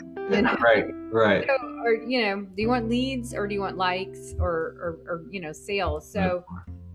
right, 0.61 0.85
right. 1.11 1.45
So, 1.47 1.57
or 1.85 1.93
you 1.93 2.21
know, 2.21 2.41
do 2.41 2.61
you 2.61 2.67
want 2.67 2.89
leads 2.89 3.33
or 3.33 3.47
do 3.47 3.53
you 3.53 3.61
want 3.61 3.77
likes 3.77 4.33
or 4.39 4.49
or, 4.49 4.99
or 5.07 5.25
you 5.31 5.41
know 5.41 5.51
sales? 5.51 6.11
So, 6.11 6.43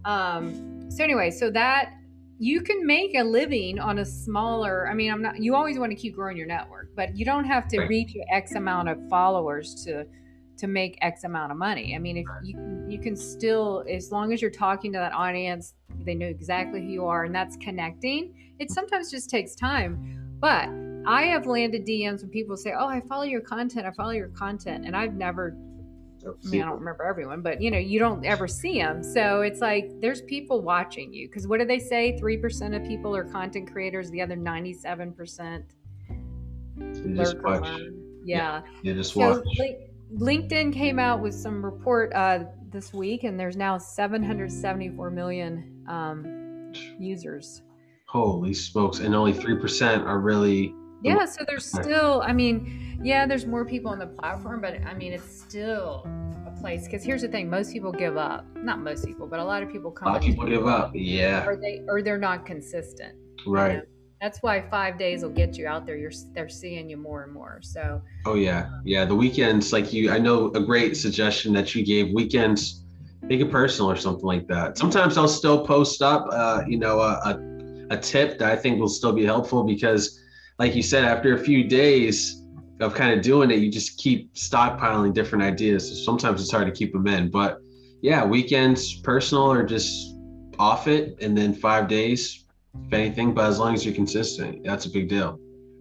um, 0.05 0.91
so 0.91 1.03
anyway, 1.03 1.31
so 1.31 1.51
that 1.51 1.95
you 2.39 2.61
can 2.61 2.85
make 2.85 3.17
a 3.17 3.23
living 3.23 3.79
on 3.79 3.99
a 3.99 4.05
smaller. 4.05 4.89
I 4.89 4.95
mean, 4.95 5.11
I'm 5.11 5.23
not. 5.23 5.41
You 5.41 5.55
always 5.55 5.79
want 5.79 5.91
to 5.91 5.97
keep 5.97 6.15
growing 6.15 6.37
your 6.37 6.47
network, 6.47 6.91
but 6.95 7.17
you 7.17 7.25
don't 7.25 7.45
have 7.45 7.69
to 7.69 7.81
reach 7.83 8.17
X 8.31 8.55
amount 8.55 8.89
of 8.89 8.99
followers 9.09 9.85
to 9.85 10.07
to 10.57 10.67
make 10.67 10.99
X 11.01 11.25
amount 11.25 11.53
of 11.53 11.59
money. 11.59 11.95
I 11.95 11.99
mean, 11.99 12.17
if 12.17 12.27
you 12.43 12.85
you 12.89 12.99
can 12.99 13.17
still, 13.17 13.85
as 13.89 14.13
long 14.13 14.33
as 14.33 14.41
you're 14.41 14.51
talking 14.51 14.93
to 14.93 14.99
that 14.99 15.13
audience, 15.13 15.75
they 16.05 16.15
know 16.15 16.27
exactly 16.27 16.81
who 16.81 16.89
you 16.89 17.07
are, 17.07 17.25
and 17.25 17.35
that's 17.35 17.57
connecting. 17.57 18.55
It 18.59 18.71
sometimes 18.71 19.11
just 19.11 19.31
takes 19.31 19.55
time, 19.55 20.37
but 20.41 20.69
I 21.07 21.23
have 21.25 21.47
landed 21.47 21.87
DMs 21.87 22.23
when 22.23 22.31
people 22.31 22.57
say, 22.57 22.73
"Oh, 22.79 22.87
I 22.87 23.01
follow 23.01 23.25
your 23.25 23.41
content. 23.41 23.87
I 23.87 23.91
follow 23.93 24.13
your 24.13 24.29
content," 24.29 24.87
and 24.87 24.97
I've 24.97 25.15
never. 25.15 25.57
Oh, 26.27 26.37
I 26.43 26.49
mean, 26.49 26.63
I 26.63 26.67
don't 26.67 26.79
remember 26.79 27.05
everyone, 27.05 27.43
but 27.43 27.61
you 27.61 27.71
know, 27.71 27.79
you 27.79 27.99
don't 27.99 28.25
ever 28.25 28.49
see 28.49 28.79
them. 28.79 29.03
So 29.03 29.43
it's 29.43 29.61
like 29.61 29.91
there's 30.01 30.23
people 30.23 30.63
watching 30.63 31.13
you 31.13 31.29
because 31.29 31.47
what 31.47 31.61
do 31.61 31.67
they 31.67 31.79
say? 31.79 32.17
Three 32.19 32.39
percent 32.39 32.75
of 32.75 32.83
people 32.85 33.15
are 33.15 33.25
content 33.25 33.71
creators. 33.71 34.11
The 34.11 34.23
other 34.23 34.37
ninety-seven 34.37 35.13
percent. 35.13 35.65
They 36.77 37.15
Just 37.15 37.39
watch. 37.43 37.69
Yeah. 38.25 38.63
yeah. 38.83 38.93
just 38.95 39.15
watch. 39.17 39.45
So, 39.57 39.65
LinkedIn 40.19 40.73
came 40.73 40.99
out 40.99 41.21
with 41.21 41.35
some 41.35 41.65
report 41.65 42.13
uh, 42.15 42.45
this 42.71 42.93
week, 42.93 43.25
and 43.25 43.39
there's 43.39 43.57
now 43.57 43.79
774 43.79 45.11
million 45.11 45.85
um, 45.89 46.73
users. 46.99 47.63
Holy 48.07 48.55
smokes! 48.55 49.01
And 49.01 49.15
only 49.15 49.33
three 49.33 49.57
percent 49.57 50.05
are 50.05 50.21
really. 50.21 50.75
Yeah, 51.03 51.25
so 51.25 51.45
there's 51.47 51.67
still. 51.67 52.23
I 52.25 52.33
mean, 52.33 53.01
yeah, 53.03 53.27
there's 53.27 53.45
more 53.45 53.65
people 53.65 53.91
on 53.91 53.99
the 53.99 54.07
platform, 54.07 54.61
but 54.61 54.81
I 54.87 54.95
mean, 54.95 55.13
it's 55.13 55.41
still 55.41 56.07
a 56.47 56.55
place. 56.61 56.85
Because 56.85 57.03
here's 57.03 57.23
the 57.23 57.29
thing: 57.29 57.51
most 57.51 57.73
people 57.73 57.91
give 57.91 58.17
up. 58.17 58.47
Not 58.57 58.81
most 58.81 59.05
people, 59.05 59.27
but 59.27 59.41
a 59.41 59.45
lot 59.45 59.63
of 59.63 59.71
people 59.71 59.91
come. 59.91 60.09
A 60.09 60.13
lot 60.13 60.19
of 60.19 60.25
people 60.25 60.47
give 60.47 60.67
up. 60.67 60.93
Yeah. 60.95 61.45
Or 61.45 61.57
they 61.57 61.83
or 61.89 62.03
they're 62.03 62.19
not 62.19 62.47
consistent. 62.47 63.17
Right. 63.47 63.73
You 63.73 63.77
know? 63.79 63.85
That's 64.25 64.43
why 64.43 64.59
five 64.71 64.97
days 64.97 65.23
will 65.23 65.29
get 65.29 65.59
you 65.59 65.67
out 65.67 65.85
there. 65.85 65.99
You're 65.99 66.11
they're 66.33 66.49
seeing 66.49 66.89
you 66.89 66.97
more 66.97 67.25
and 67.25 67.33
more. 67.33 67.59
So. 67.61 68.01
Oh 68.25 68.37
yeah, 68.37 68.71
yeah. 68.83 69.05
The 69.05 69.15
weekends, 69.15 69.71
like 69.71 69.93
you, 69.93 70.11
I 70.11 70.19
know 70.19 70.51
a 70.55 70.61
great 70.61 70.97
suggestion 70.97 71.53
that 71.53 71.75
you 71.75 71.85
gave. 71.85 72.11
Weekends, 72.15 72.85
make 73.21 73.43
it 73.43 73.51
personal 73.51 73.91
or 73.91 73.97
something 73.97 74.25
like 74.25 74.47
that. 74.47 74.79
Sometimes 74.79 75.19
I'll 75.19 75.29
still 75.29 75.67
post 75.67 76.01
up, 76.01 76.27
uh, 76.33 76.63
you 76.67 76.79
know, 76.79 77.01
a, 77.01 77.13
a, 77.23 77.87
a 77.91 77.97
tip 77.99 78.39
that 78.39 78.51
I 78.51 78.57
think 78.57 78.81
will 78.81 78.89
still 78.89 79.13
be 79.13 79.27
helpful 79.27 79.63
because, 79.63 80.19
like 80.59 80.75
you 80.75 80.83
said, 80.83 81.05
after 81.05 81.35
a 81.35 81.39
few 81.39 81.63
days, 81.65 82.43
of 82.81 82.95
kind 82.95 83.13
of 83.13 83.23
doing 83.23 83.51
it, 83.51 83.59
you 83.59 83.71
just 83.71 83.99
keep 83.99 84.33
stockpiling 84.35 85.13
different 85.13 85.45
ideas. 85.45 85.87
So 85.91 85.95
sometimes 85.97 86.41
it's 86.41 86.51
hard 86.51 86.67
to 86.67 86.73
keep 86.73 86.95
them 86.95 87.07
in. 87.07 87.31
But 87.31 87.59
yeah, 88.01 88.25
weekends, 88.25 89.01
personal 89.03 89.53
or 89.53 89.65
just 89.65 90.17
off 90.59 90.89
it, 90.89 91.19
and 91.21 91.37
then 91.37 91.53
five 91.53 91.89
days, 91.89 92.44
if 92.87 92.93
anything. 92.93 93.35
But 93.35 93.47
as 93.47 93.59
long 93.59 93.75
as 93.75 93.85
you're 93.85 93.95
consistent, 93.95 94.65
that's 94.65 94.87
a 94.87 94.91
big 94.91 95.09
deal. 95.09 95.39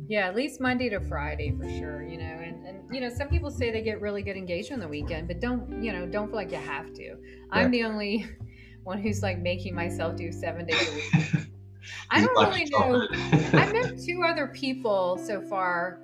Yeah, 0.08 0.28
at 0.28 0.36
least 0.36 0.60
Monday 0.60 0.90
to 0.90 1.00
Friday 1.00 1.52
for 1.58 1.70
sure. 1.70 2.04
You 2.04 2.18
know, 2.18 2.24
and 2.24 2.66
and 2.66 2.94
you 2.94 3.02
know, 3.02 3.10
some 3.10 3.30
people 3.30 3.50
say 3.50 3.72
they 3.72 3.82
get 3.82 4.02
really 4.02 4.22
good 4.22 4.38
engagement 4.38 4.84
on 4.84 4.88
the 4.88 4.92
weekend, 4.92 5.28
but 5.28 5.40
don't 5.40 5.84
you 5.84 5.92
know, 5.92 6.06
don't 6.06 6.28
feel 6.28 6.36
like 6.36 6.52
you 6.52 6.58
have 6.58 6.94
to. 6.94 7.16
I'm 7.52 7.72
the 7.72 7.84
only 7.84 8.26
one 8.84 9.02
who's 9.02 9.22
like 9.22 9.40
making 9.40 9.76
myself 9.76 10.16
do 10.16 10.32
seven 10.32 10.66
days 10.66 10.90
a 10.90 10.96
week. 10.96 11.48
I 12.10 12.22
don't 12.24 12.36
really 12.36 12.66
know. 12.66 13.08
I've 13.60 13.74
met 13.74 14.00
two 14.00 14.24
other 14.24 14.48
people 14.48 15.18
so 15.18 15.42
far 15.42 16.03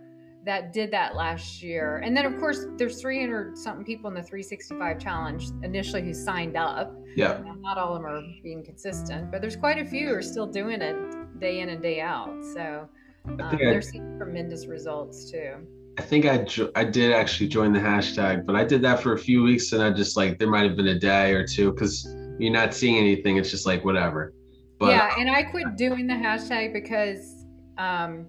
that 0.50 0.74
did 0.74 0.90
that 0.90 1.16
last 1.16 1.62
year. 1.62 1.98
And 2.04 2.18
then, 2.18 2.26
of 2.26 2.40
course, 2.40 2.66
there's 2.76 3.00
300 3.00 3.56
something 3.56 3.86
people 3.86 4.08
in 4.08 4.16
the 4.16 4.24
365 4.24 4.98
challenge 4.98 5.52
initially 5.62 6.02
who 6.02 6.12
signed 6.12 6.58
up. 6.58 6.92
Yeah. 7.16 7.40
Not 7.60 7.78
all 7.78 7.96
of 7.96 8.02
them 8.02 8.12
are 8.12 8.20
being 8.42 8.64
consistent, 8.64 9.32
but 9.32 9.42
there's 9.42 9.56
quite 9.56 9.78
a 9.78 9.86
few 9.86 10.08
who 10.08 10.16
are 10.16 10.24
still 10.24 10.48
doing 10.48 10.82
it 10.82 11.40
day 11.40 11.60
in 11.60 11.70
and 11.70 11.84
day 11.84 12.02
out. 12.02 12.44
So 12.56 12.90
um, 13.28 13.58
they're 13.60 13.80
seeing 13.84 14.18
tremendous 14.18 14.66
results 14.66 15.30
too. 15.30 15.68
I 16.00 16.02
think 16.02 16.26
I 16.26 16.40
jo- 16.40 16.72
I 16.74 16.84
did 16.84 17.12
actually 17.12 17.50
join 17.50 17.72
the 17.72 17.80
hashtag, 17.80 18.48
but 18.48 18.56
I 18.56 18.64
did 18.64 18.82
that 18.82 19.04
for 19.04 19.14
a 19.14 19.20
few 19.20 19.44
weeks 19.44 19.72
and 19.72 19.84
I 19.84 19.92
just 19.92 20.18
like 20.18 20.40
there 20.40 20.50
might 20.50 20.64
have 20.64 20.76
been 20.76 20.88
a 20.88 20.98
day 20.98 21.32
or 21.34 21.46
two 21.46 21.72
because 21.74 22.08
you're 22.40 22.52
not 22.52 22.74
seeing 22.74 22.98
anything. 22.98 23.38
It's 23.38 23.52
just 23.52 23.68
like 23.68 23.86
whatever. 23.86 24.34
But, 24.80 24.92
yeah, 24.92 25.14
and 25.20 25.30
I 25.30 25.44
quit 25.44 25.76
doing 25.76 26.08
the 26.08 26.16
hashtag 26.16 26.74
because, 26.74 27.46
um, 27.78 28.26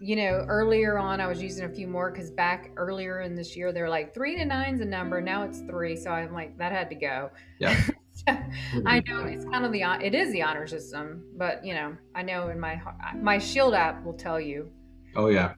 you 0.00 0.16
know, 0.16 0.44
earlier 0.48 0.98
on 0.98 1.20
I 1.20 1.26
was 1.26 1.42
using 1.42 1.64
a 1.64 1.68
few 1.68 1.86
more 1.86 2.10
because 2.10 2.30
back 2.30 2.70
earlier 2.76 3.20
in 3.20 3.34
this 3.34 3.56
year 3.56 3.72
they're 3.72 3.88
like 3.88 4.14
three 4.14 4.36
to 4.36 4.44
nine's 4.44 4.80
a 4.80 4.84
number. 4.84 5.20
Now 5.20 5.44
it's 5.44 5.60
three, 5.60 5.96
so 5.96 6.10
I'm 6.10 6.32
like 6.32 6.56
that 6.58 6.72
had 6.72 6.88
to 6.90 6.96
go. 6.96 7.30
Yeah. 7.58 7.80
so, 8.12 8.24
mm-hmm. 8.28 8.86
I 8.86 9.02
know 9.06 9.24
it's 9.24 9.44
kind 9.44 9.64
of 9.64 9.72
the 9.72 9.82
it 10.04 10.14
is 10.14 10.32
the 10.32 10.42
honor 10.42 10.66
system, 10.66 11.24
but 11.36 11.64
you 11.64 11.74
know 11.74 11.96
I 12.14 12.22
know 12.22 12.48
in 12.48 12.60
my 12.60 12.80
my 13.20 13.38
Shield 13.38 13.74
app 13.74 14.04
will 14.04 14.14
tell 14.14 14.40
you. 14.40 14.70
Oh 15.14 15.28
yeah. 15.28 15.54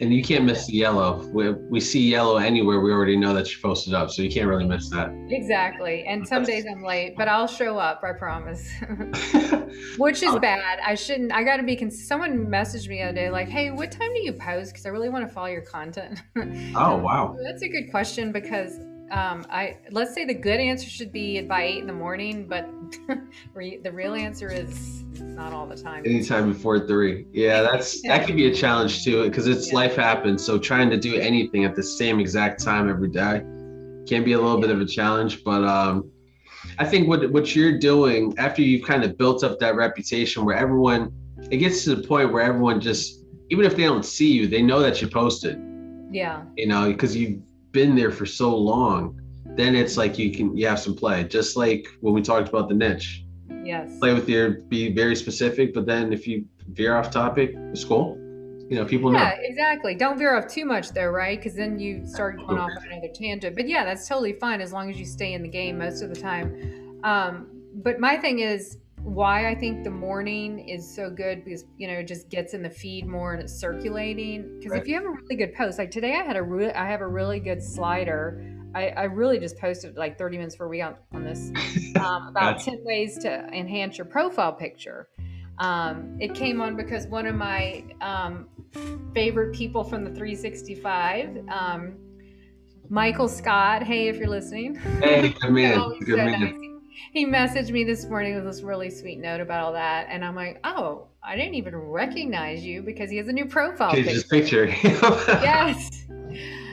And 0.00 0.14
you 0.14 0.22
can't 0.22 0.44
miss 0.44 0.66
the 0.66 0.72
yellow. 0.72 1.26
We, 1.26 1.50
we 1.50 1.78
see 1.78 2.08
yellow 2.08 2.38
anywhere. 2.38 2.80
We 2.80 2.90
already 2.90 3.16
know 3.16 3.34
that 3.34 3.52
you 3.52 3.60
posted 3.60 3.92
up, 3.92 4.10
so 4.10 4.22
you 4.22 4.30
can't 4.30 4.48
really 4.48 4.64
miss 4.64 4.88
that. 4.90 5.10
Exactly. 5.28 6.04
And 6.06 6.26
some 6.26 6.42
days 6.42 6.64
I'm 6.70 6.82
late, 6.82 7.16
but 7.18 7.28
I'll 7.28 7.46
show 7.46 7.76
up. 7.76 8.00
I 8.02 8.12
promise. 8.12 8.66
Which 9.98 10.22
is 10.22 10.34
bad. 10.36 10.78
I 10.84 10.94
shouldn't. 10.94 11.32
I 11.32 11.44
got 11.44 11.58
to 11.58 11.62
be. 11.62 11.76
Cons- 11.76 12.06
Someone 12.06 12.46
messaged 12.46 12.88
me 12.88 12.96
the 12.96 13.02
other 13.02 13.14
day, 13.14 13.30
like, 13.30 13.48
"Hey, 13.48 13.70
what 13.70 13.92
time 13.92 14.12
do 14.14 14.20
you 14.20 14.32
post? 14.32 14.72
Because 14.72 14.86
I 14.86 14.88
really 14.88 15.10
want 15.10 15.28
to 15.28 15.32
follow 15.32 15.48
your 15.48 15.60
content." 15.60 16.22
oh 16.36 16.96
wow. 16.96 17.36
That's 17.42 17.62
a 17.62 17.68
good 17.68 17.90
question 17.90 18.32
because 18.32 18.78
um, 19.10 19.44
I 19.50 19.76
let's 19.90 20.14
say 20.14 20.24
the 20.24 20.34
good 20.34 20.60
answer 20.60 20.88
should 20.88 21.12
be 21.12 21.42
by 21.42 21.64
eight 21.64 21.78
in 21.78 21.86
the 21.86 21.92
morning, 21.92 22.48
but 22.48 22.68
the 23.54 23.90
real 23.92 24.14
answer 24.14 24.48
is 24.48 25.04
not 25.20 25.52
all 25.52 25.66
the 25.66 25.76
time. 25.76 26.04
Anytime 26.04 26.52
before 26.52 26.86
three. 26.86 27.26
Yeah, 27.32 27.62
that's 27.62 28.02
that 28.02 28.26
could 28.26 28.36
be 28.36 28.46
a 28.46 28.54
challenge 28.54 29.04
too, 29.04 29.24
because 29.24 29.46
it's 29.46 29.68
yeah. 29.68 29.76
life 29.76 29.96
happens. 29.96 30.44
So 30.44 30.58
trying 30.58 30.90
to 30.90 30.96
do 30.96 31.16
anything 31.16 31.64
at 31.64 31.74
the 31.74 31.82
same 31.82 32.20
exact 32.20 32.62
time 32.62 32.88
every 32.88 33.08
day 33.08 33.42
can 34.06 34.24
be 34.24 34.32
a 34.32 34.40
little 34.40 34.60
bit 34.60 34.70
of 34.70 34.80
a 34.80 34.86
challenge. 34.86 35.44
But 35.44 35.64
um, 35.64 36.10
I 36.78 36.84
think 36.84 37.08
what 37.08 37.30
what 37.32 37.54
you're 37.54 37.78
doing 37.78 38.34
after 38.38 38.62
you've 38.62 38.86
kind 38.86 39.04
of 39.04 39.16
built 39.16 39.44
up 39.44 39.58
that 39.60 39.76
reputation, 39.76 40.44
where 40.44 40.56
everyone 40.56 41.12
it 41.50 41.58
gets 41.58 41.84
to 41.84 41.94
the 41.94 42.06
point 42.06 42.32
where 42.32 42.42
everyone 42.42 42.80
just 42.80 43.24
even 43.50 43.64
if 43.64 43.76
they 43.76 43.82
don't 43.82 44.04
see 44.04 44.32
you, 44.32 44.46
they 44.46 44.62
know 44.62 44.80
that 44.80 45.02
you 45.02 45.08
posted. 45.08 45.60
Yeah. 46.10 46.42
You 46.56 46.68
know, 46.68 46.90
because 46.90 47.16
you've 47.16 47.40
been 47.72 47.94
there 47.94 48.10
for 48.10 48.26
so 48.26 48.56
long, 48.56 49.19
then 49.60 49.74
it's 49.76 49.96
like 49.96 50.18
you 50.18 50.32
can 50.32 50.56
you 50.56 50.66
have 50.66 50.80
some 50.80 50.94
play. 50.94 51.24
Just 51.24 51.56
like 51.56 51.86
when 52.00 52.14
we 52.14 52.22
talked 52.22 52.48
about 52.48 52.68
the 52.68 52.74
niche. 52.74 53.24
Yes. 53.64 53.98
Play 53.98 54.14
with 54.14 54.28
your 54.28 54.62
be 54.68 54.92
very 54.92 55.14
specific, 55.14 55.74
but 55.74 55.86
then 55.86 56.12
if 56.12 56.26
you 56.26 56.46
veer 56.68 56.96
off 56.96 57.10
topic, 57.10 57.52
it's 57.72 57.84
cool. 57.84 58.16
You 58.70 58.76
know, 58.76 58.84
people 58.84 59.12
yeah, 59.12 59.30
know. 59.30 59.34
exactly. 59.40 59.96
Don't 59.96 60.16
veer 60.16 60.36
off 60.36 60.46
too 60.46 60.64
much 60.64 60.90
though, 60.90 61.06
right? 61.06 61.38
Because 61.38 61.54
then 61.54 61.78
you 61.78 62.06
start 62.06 62.36
going 62.38 62.58
off 62.58 62.70
on 62.76 62.86
another 62.90 63.08
tangent. 63.12 63.56
But 63.56 63.68
yeah, 63.68 63.84
that's 63.84 64.06
totally 64.06 64.34
fine 64.34 64.60
as 64.60 64.72
long 64.72 64.88
as 64.88 64.96
you 64.96 65.04
stay 65.04 65.32
in 65.32 65.42
the 65.42 65.48
game 65.48 65.78
most 65.78 66.02
of 66.02 66.08
the 66.08 66.20
time. 66.20 67.00
Um, 67.02 67.48
but 67.74 67.98
my 67.98 68.16
thing 68.16 68.38
is 68.38 68.78
why 69.02 69.50
I 69.50 69.54
think 69.54 69.84
the 69.84 69.90
morning 69.90 70.68
is 70.68 70.88
so 70.88 71.10
good 71.10 71.44
because 71.44 71.64
you 71.76 71.88
know 71.88 71.94
it 71.94 72.06
just 72.06 72.28
gets 72.28 72.54
in 72.54 72.62
the 72.62 72.70
feed 72.70 73.06
more 73.06 73.32
and 73.32 73.42
it's 73.42 73.52
circulating. 73.52 74.58
Because 74.58 74.72
right. 74.72 74.82
if 74.82 74.88
you 74.88 74.94
have 74.94 75.04
a 75.04 75.10
really 75.10 75.36
good 75.36 75.54
post, 75.54 75.78
like 75.78 75.90
today, 75.90 76.14
I 76.14 76.22
had 76.22 76.36
a 76.36 76.42
re- 76.42 76.72
I 76.72 76.86
have 76.86 77.00
a 77.00 77.06
really 77.06 77.40
good 77.40 77.62
slider. 77.62 78.56
I, 78.74 78.88
I 78.90 79.02
really 79.04 79.38
just 79.40 79.58
posted 79.58 79.96
like 79.96 80.16
30 80.16 80.36
minutes 80.36 80.54
for 80.54 80.66
a 80.66 80.68
week 80.68 80.84
on, 80.84 80.94
on 81.12 81.24
this 81.24 81.50
um, 82.00 82.28
about 82.28 82.60
10 82.60 82.84
ways 82.84 83.18
to 83.18 83.48
enhance 83.52 83.98
your 83.98 84.04
profile 84.04 84.52
picture. 84.52 85.08
Um, 85.58 86.16
it 86.20 86.34
came 86.34 86.60
on 86.60 86.76
because 86.76 87.06
one 87.06 87.26
of 87.26 87.34
my 87.34 87.84
um, 88.00 88.48
favorite 89.12 89.54
people 89.54 89.84
from 89.84 90.04
the 90.04 90.10
365, 90.10 91.48
um, 91.48 91.96
Michael 92.88 93.28
Scott. 93.28 93.82
Hey, 93.82 94.08
if 94.08 94.16
you're 94.16 94.28
listening. 94.28 94.76
Hey, 94.76 95.32
come 95.32 95.56
in. 95.58 95.98
good 96.00 96.16
man. 96.16 96.69
He 97.12 97.26
messaged 97.26 97.70
me 97.70 97.84
this 97.84 98.04
morning 98.06 98.34
with 98.34 98.44
this 98.44 98.62
really 98.62 98.90
sweet 98.90 99.18
note 99.18 99.40
about 99.40 99.64
all 99.64 99.72
that, 99.72 100.06
and 100.10 100.24
I'm 100.24 100.34
like, 100.34 100.60
oh, 100.64 101.08
I 101.22 101.36
didn't 101.36 101.54
even 101.54 101.76
recognize 101.76 102.64
you 102.64 102.82
because 102.82 103.10
he 103.10 103.16
has 103.18 103.28
a 103.28 103.32
new 103.32 103.46
profile 103.46 103.92
picture. 103.92 104.22
picture. 104.28 104.66
yes, 104.82 106.06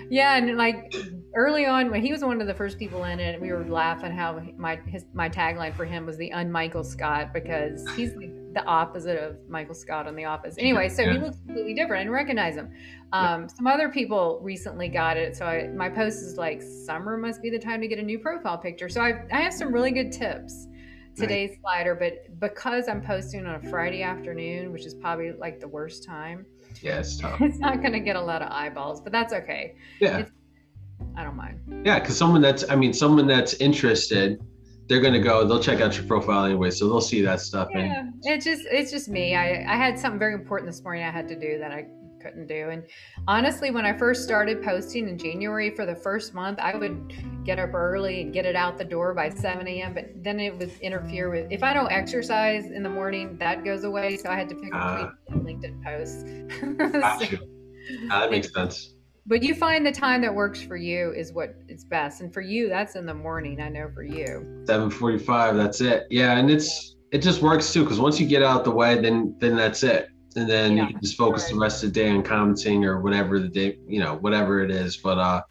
yeah, 0.09 0.37
and 0.37 0.57
like 0.57 0.93
early 1.35 1.65
on 1.65 1.91
when 1.91 2.01
he 2.01 2.11
was 2.11 2.23
one 2.23 2.41
of 2.41 2.47
the 2.47 2.53
first 2.53 2.79
people 2.79 3.03
in 3.03 3.19
it, 3.19 3.39
we 3.39 3.51
were 3.51 3.65
laughing 3.65 4.11
how 4.11 4.41
my 4.57 4.77
his 4.87 5.05
my 5.13 5.29
tagline 5.29 5.75
for 5.75 5.85
him 5.85 6.05
was 6.05 6.17
the 6.17 6.31
unMichael 6.31 6.85
Scott 6.85 7.33
because 7.33 7.87
he's 7.95 8.13
the, 8.15 8.31
the 8.57 8.65
opposite 8.65 9.17
of 9.17 9.37
Michael 9.49 9.75
Scott 9.75 10.07
on 10.07 10.15
The 10.15 10.25
Office. 10.25 10.55
Anyway, 10.57 10.89
so 10.89 11.03
yeah. 11.03 11.13
he 11.13 11.19
looks 11.19 11.37
completely 11.37 11.73
different. 11.73 12.01
I 12.01 12.03
didn't 12.03 12.13
recognize 12.13 12.55
him. 12.55 12.71
Um, 13.13 13.41
yeah. 13.41 13.47
Some 13.47 13.67
other 13.67 13.89
people 13.89 14.39
recently 14.41 14.89
got 14.89 15.17
it, 15.17 15.35
so 15.35 15.45
I, 15.45 15.67
my 15.67 15.89
post 15.89 16.21
is 16.23 16.37
like, 16.37 16.61
"Summer 16.61 17.17
must 17.17 17.41
be 17.41 17.49
the 17.49 17.59
time 17.59 17.81
to 17.81 17.87
get 17.87 17.99
a 17.99 18.03
new 18.03 18.19
profile 18.19 18.57
picture." 18.57 18.89
So 18.89 19.01
I 19.01 19.23
I 19.31 19.41
have 19.41 19.53
some 19.53 19.71
really 19.71 19.91
good 19.91 20.11
tips 20.11 20.67
today's 21.17 21.57
slider, 21.61 21.95
but 21.95 22.39
because 22.39 22.87
I'm 22.87 23.01
posting 23.01 23.45
on 23.45 23.55
a 23.55 23.69
Friday 23.69 24.03
afternoon, 24.03 24.71
which 24.71 24.85
is 24.85 24.93
probably 24.93 25.31
like 25.31 25.59
the 25.59 25.67
worst 25.67 26.03
time. 26.03 26.45
Yeah, 26.81 26.99
it's 26.99 27.17
tough. 27.17 27.41
It's 27.41 27.59
not 27.59 27.81
going 27.81 27.93
to 27.93 27.99
get 27.99 28.15
a 28.15 28.21
lot 28.21 28.41
of 28.41 28.51
eyeballs, 28.51 29.01
but 29.01 29.11
that's 29.11 29.33
okay. 29.33 29.75
Yeah. 29.99 30.19
It's, 30.19 30.31
I 31.15 31.23
don't 31.23 31.35
mind. 31.35 31.59
Yeah, 31.85 31.99
because 31.99 32.17
someone 32.17 32.41
that's, 32.41 32.69
I 32.69 32.75
mean, 32.75 32.93
someone 32.93 33.27
that's 33.27 33.55
interested, 33.55 34.39
they're 34.87 35.01
gonna 35.01 35.19
go. 35.19 35.45
They'll 35.45 35.61
check 35.61 35.81
out 35.81 35.95
your 35.95 36.05
profile 36.05 36.45
anyway, 36.45 36.71
so 36.71 36.87
they'll 36.87 37.01
see 37.01 37.21
that 37.21 37.41
stuff. 37.41 37.69
Yeah, 37.71 37.99
and 37.99 38.13
it's 38.23 38.45
just, 38.45 38.63
it's 38.71 38.91
just 38.91 39.09
me. 39.09 39.35
I, 39.35 39.65
I 39.67 39.75
had 39.75 39.99
something 39.99 40.19
very 40.19 40.33
important 40.33 40.71
this 40.71 40.81
morning 40.81 41.03
I 41.03 41.11
had 41.11 41.27
to 41.27 41.39
do 41.39 41.59
that 41.59 41.71
I 41.71 41.87
couldn't 42.21 42.47
do. 42.47 42.69
And 42.69 42.83
honestly, 43.27 43.71
when 43.71 43.85
I 43.85 43.97
first 43.97 44.23
started 44.23 44.63
posting 44.63 45.07
in 45.07 45.17
January 45.17 45.75
for 45.75 45.85
the 45.85 45.95
first 45.95 46.33
month, 46.33 46.59
I 46.59 46.75
would 46.75 47.13
get 47.43 47.59
up 47.59 47.73
early 47.73 48.21
and 48.21 48.33
get 48.33 48.45
it 48.45 48.55
out 48.55 48.77
the 48.77 48.85
door 48.85 49.13
by 49.13 49.29
7 49.29 49.67
a.m. 49.67 49.93
But 49.93 50.23
then 50.23 50.39
it 50.39 50.57
would 50.57 50.71
interfere 50.81 51.29
with 51.29 51.51
if 51.51 51.63
I 51.63 51.73
don't 51.73 51.91
exercise 51.91 52.65
in 52.65 52.83
the 52.83 52.89
morning, 52.89 53.37
that 53.39 53.63
goes 53.63 53.83
away. 53.83 54.17
So 54.17 54.29
I 54.29 54.35
had 54.35 54.49
to 54.49 54.55
pick 54.55 54.73
uh, 54.73 55.09
between 55.29 55.61
LinkedIn 55.61 55.83
posts. 55.83 57.29
so, 57.29 57.37
uh, 58.11 58.19
that 58.19 58.31
makes 58.31 58.53
sense. 58.53 58.96
But 59.27 59.43
you 59.43 59.53
find 59.53 59.85
the 59.85 59.91
time 59.91 60.21
that 60.21 60.33
works 60.33 60.61
for 60.61 60.77
you 60.77 61.11
is 61.11 61.33
what 61.33 61.55
is 61.67 61.83
best. 61.83 62.21
And 62.21 62.33
for 62.33 62.41
you, 62.41 62.69
that's 62.69 62.95
in 62.95 63.05
the 63.05 63.13
morning. 63.13 63.61
I 63.61 63.69
know 63.69 63.89
for 63.93 64.03
you. 64.03 64.63
7:45. 64.65 65.57
That's 65.57 65.81
it. 65.81 66.07
Yeah, 66.09 66.37
and 66.37 66.49
it's 66.49 66.95
it 67.11 67.19
just 67.19 67.41
works 67.41 67.71
too 67.71 67.83
because 67.83 67.99
once 67.99 68.19
you 68.19 68.27
get 68.27 68.41
out 68.41 68.63
the 68.63 68.71
way, 68.71 68.99
then 68.99 69.35
then 69.39 69.55
that's 69.55 69.83
it 69.83 70.09
and 70.37 70.47
then 70.47 70.77
yeah, 70.77 70.83
you 70.83 70.93
can 70.93 71.01
just 71.01 71.17
focus 71.17 71.43
right. 71.43 71.53
the 71.53 71.59
rest 71.59 71.83
of 71.83 71.93
the 71.93 71.99
day 71.99 72.09
on 72.09 72.21
commenting 72.21 72.85
or 72.85 73.01
whatever 73.01 73.39
the 73.39 73.47
day, 73.47 73.77
you 73.87 73.99
know, 73.99 74.15
whatever 74.17 74.61
it 74.61 74.69
is. 74.69 74.95
But 74.95 75.17
uh, 75.17 75.41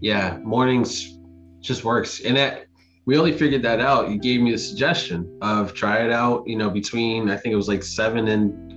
yeah, 0.00 0.38
mornings 0.42 1.18
just 1.60 1.84
works. 1.84 2.20
And 2.20 2.36
that 2.36 2.66
we 3.06 3.18
only 3.18 3.32
figured 3.32 3.62
that 3.62 3.80
out. 3.80 4.08
You 4.08 4.18
gave 4.18 4.40
me 4.40 4.52
the 4.52 4.58
suggestion 4.58 5.38
of 5.42 5.74
try 5.74 6.04
it 6.04 6.12
out, 6.12 6.44
you 6.46 6.56
know, 6.56 6.70
between 6.70 7.28
I 7.28 7.36
think 7.36 7.52
it 7.52 7.56
was 7.56 7.68
like 7.68 7.82
seven 7.82 8.28
and 8.28 8.69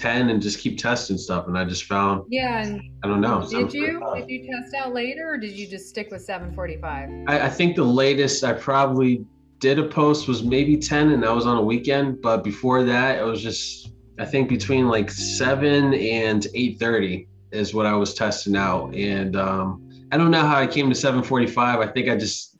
ten, 0.00 0.30
and 0.30 0.40
just 0.40 0.58
keep 0.58 0.78
testing 0.78 1.18
stuff. 1.18 1.46
And 1.46 1.58
I 1.58 1.64
just 1.64 1.84
found, 1.84 2.24
yeah, 2.28 2.62
and 2.62 2.80
I 3.04 3.08
don't 3.08 3.20
know. 3.20 3.46
Did 3.48 3.72
you 3.72 4.00
did 4.16 4.30
you 4.30 4.50
test 4.50 4.74
out 4.74 4.92
later, 4.92 5.34
or 5.34 5.38
did 5.38 5.52
you 5.52 5.66
just 5.66 5.88
stick 5.88 6.10
with 6.10 6.22
seven 6.22 6.54
forty 6.54 6.76
five? 6.76 7.08
I, 7.28 7.46
I 7.46 7.48
think 7.48 7.76
the 7.76 7.84
latest 7.84 8.44
I 8.44 8.52
probably 8.52 9.24
did 9.58 9.78
a 9.78 9.86
post 9.86 10.26
was 10.26 10.42
maybe 10.42 10.74
10 10.74 11.10
and 11.10 11.22
that 11.22 11.34
was 11.34 11.44
on 11.44 11.58
a 11.58 11.62
weekend 11.62 12.22
but 12.22 12.42
before 12.42 12.82
that 12.82 13.18
it 13.18 13.22
was 13.22 13.42
just 13.42 13.90
I 14.20 14.26
think 14.26 14.48
between 14.50 14.88
like 14.88 15.10
seven 15.10 15.94
and 15.94 16.46
eight 16.54 16.78
thirty 16.78 17.26
is 17.52 17.72
what 17.72 17.86
I 17.86 17.94
was 17.94 18.12
testing 18.12 18.54
out, 18.54 18.94
and 18.94 19.34
um, 19.34 20.06
I 20.12 20.18
don't 20.18 20.30
know 20.30 20.42
how 20.42 20.56
I 20.56 20.66
came 20.66 20.90
to 20.90 20.94
seven 20.94 21.22
forty-five. 21.22 21.80
I 21.80 21.86
think 21.86 22.08
I 22.08 22.16
just 22.16 22.58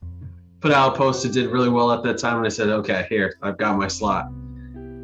put 0.60 0.72
out 0.72 0.94
a 0.94 0.96
post 0.96 1.22
that 1.22 1.32
did 1.32 1.50
really 1.50 1.68
well 1.68 1.92
at 1.92 2.02
that 2.04 2.16
time, 2.18 2.38
and 2.38 2.46
I 2.46 2.48
said, 2.48 2.68
okay, 2.68 3.06
here 3.10 3.36
I've 3.42 3.58
got 3.58 3.76
my 3.76 3.88
slot. 3.88 4.30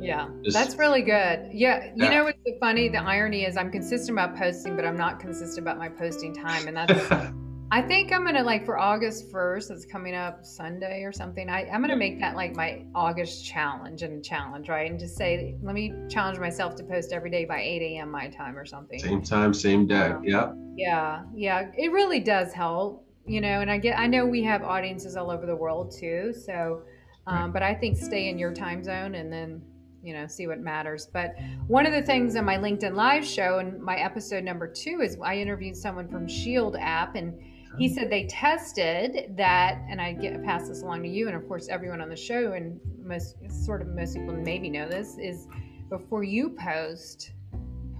Yeah, 0.00 0.28
Just, 0.44 0.56
that's 0.56 0.76
really 0.76 1.02
good. 1.02 1.48
Yeah, 1.52 1.86
you 1.94 2.04
yeah. 2.04 2.10
know 2.10 2.24
what's 2.24 2.38
funny? 2.60 2.88
The 2.88 2.98
irony 2.98 3.44
is 3.44 3.56
I'm 3.56 3.70
consistent 3.70 4.18
about 4.18 4.36
posting, 4.36 4.76
but 4.76 4.84
I'm 4.84 4.96
not 4.96 5.20
consistent 5.20 5.58
about 5.58 5.78
my 5.78 5.88
posting 5.88 6.34
time, 6.34 6.68
and 6.68 6.76
that's. 6.76 7.32
I 7.72 7.82
think 7.82 8.12
I'm 8.12 8.24
gonna 8.24 8.44
like 8.44 8.64
for 8.64 8.78
August 8.78 9.32
1st, 9.32 9.72
it's 9.72 9.84
coming 9.84 10.14
up 10.14 10.46
Sunday 10.46 11.02
or 11.02 11.10
something. 11.10 11.50
I, 11.50 11.68
I'm 11.68 11.80
gonna 11.80 11.96
make 11.96 12.20
that 12.20 12.36
like 12.36 12.54
my 12.54 12.84
August 12.94 13.44
challenge 13.44 14.02
and 14.02 14.24
challenge, 14.24 14.68
right? 14.68 14.88
And 14.88 15.00
just 15.00 15.16
say, 15.16 15.56
let 15.62 15.74
me 15.74 15.92
challenge 16.08 16.38
myself 16.38 16.76
to 16.76 16.84
post 16.84 17.12
every 17.12 17.28
day 17.28 17.44
by 17.44 17.60
8 17.60 17.82
a.m. 17.82 18.10
my 18.10 18.28
time 18.28 18.56
or 18.56 18.64
something. 18.64 19.00
Same 19.00 19.20
time, 19.20 19.52
same 19.52 19.84
day. 19.88 20.10
Um, 20.10 20.22
yep. 20.22 20.54
Yeah, 20.76 21.24
yeah. 21.34 21.70
It 21.76 21.90
really 21.90 22.20
does 22.20 22.52
help, 22.52 23.04
you 23.26 23.40
know. 23.40 23.60
And 23.60 23.70
I 23.70 23.78
get, 23.78 23.98
I 23.98 24.06
know 24.06 24.24
we 24.24 24.44
have 24.44 24.62
audiences 24.62 25.16
all 25.16 25.32
over 25.32 25.44
the 25.44 25.56
world 25.56 25.92
too. 25.98 26.32
So, 26.46 26.82
um, 27.26 27.50
but 27.50 27.64
I 27.64 27.74
think 27.74 27.96
stay 27.96 28.28
in 28.28 28.38
your 28.38 28.54
time 28.54 28.84
zone 28.84 29.16
and 29.16 29.32
then 29.32 29.60
you 30.06 30.14
know 30.14 30.26
see 30.26 30.46
what 30.46 30.60
matters 30.60 31.08
but 31.12 31.34
one 31.66 31.84
of 31.84 31.92
the 31.92 32.02
things 32.02 32.34
in 32.36 32.44
my 32.44 32.56
linkedin 32.56 32.94
live 32.94 33.24
show 33.24 33.58
and 33.58 33.80
my 33.82 33.96
episode 33.96 34.44
number 34.44 34.66
two 34.66 35.00
is 35.00 35.16
i 35.22 35.36
interviewed 35.36 35.76
someone 35.76 36.08
from 36.08 36.28
shield 36.28 36.76
app 36.78 37.16
and 37.16 37.34
he 37.78 37.88
said 37.88 38.10
they 38.10 38.24
tested 38.24 39.34
that, 39.36 39.82
and 39.88 40.00
I 40.00 40.12
get 40.14 40.42
pass 40.42 40.68
this 40.68 40.82
along 40.82 41.02
to 41.02 41.08
you, 41.08 41.28
and 41.28 41.36
of 41.36 41.46
course 41.46 41.68
everyone 41.68 42.00
on 42.00 42.08
the 42.08 42.16
show, 42.16 42.52
and 42.52 42.80
most 43.02 43.36
sort 43.64 43.82
of 43.82 43.88
most 43.88 44.14
people 44.14 44.34
maybe 44.34 44.70
know 44.70 44.88
this 44.88 45.18
is 45.18 45.46
before 45.90 46.24
you 46.24 46.50
post, 46.50 47.32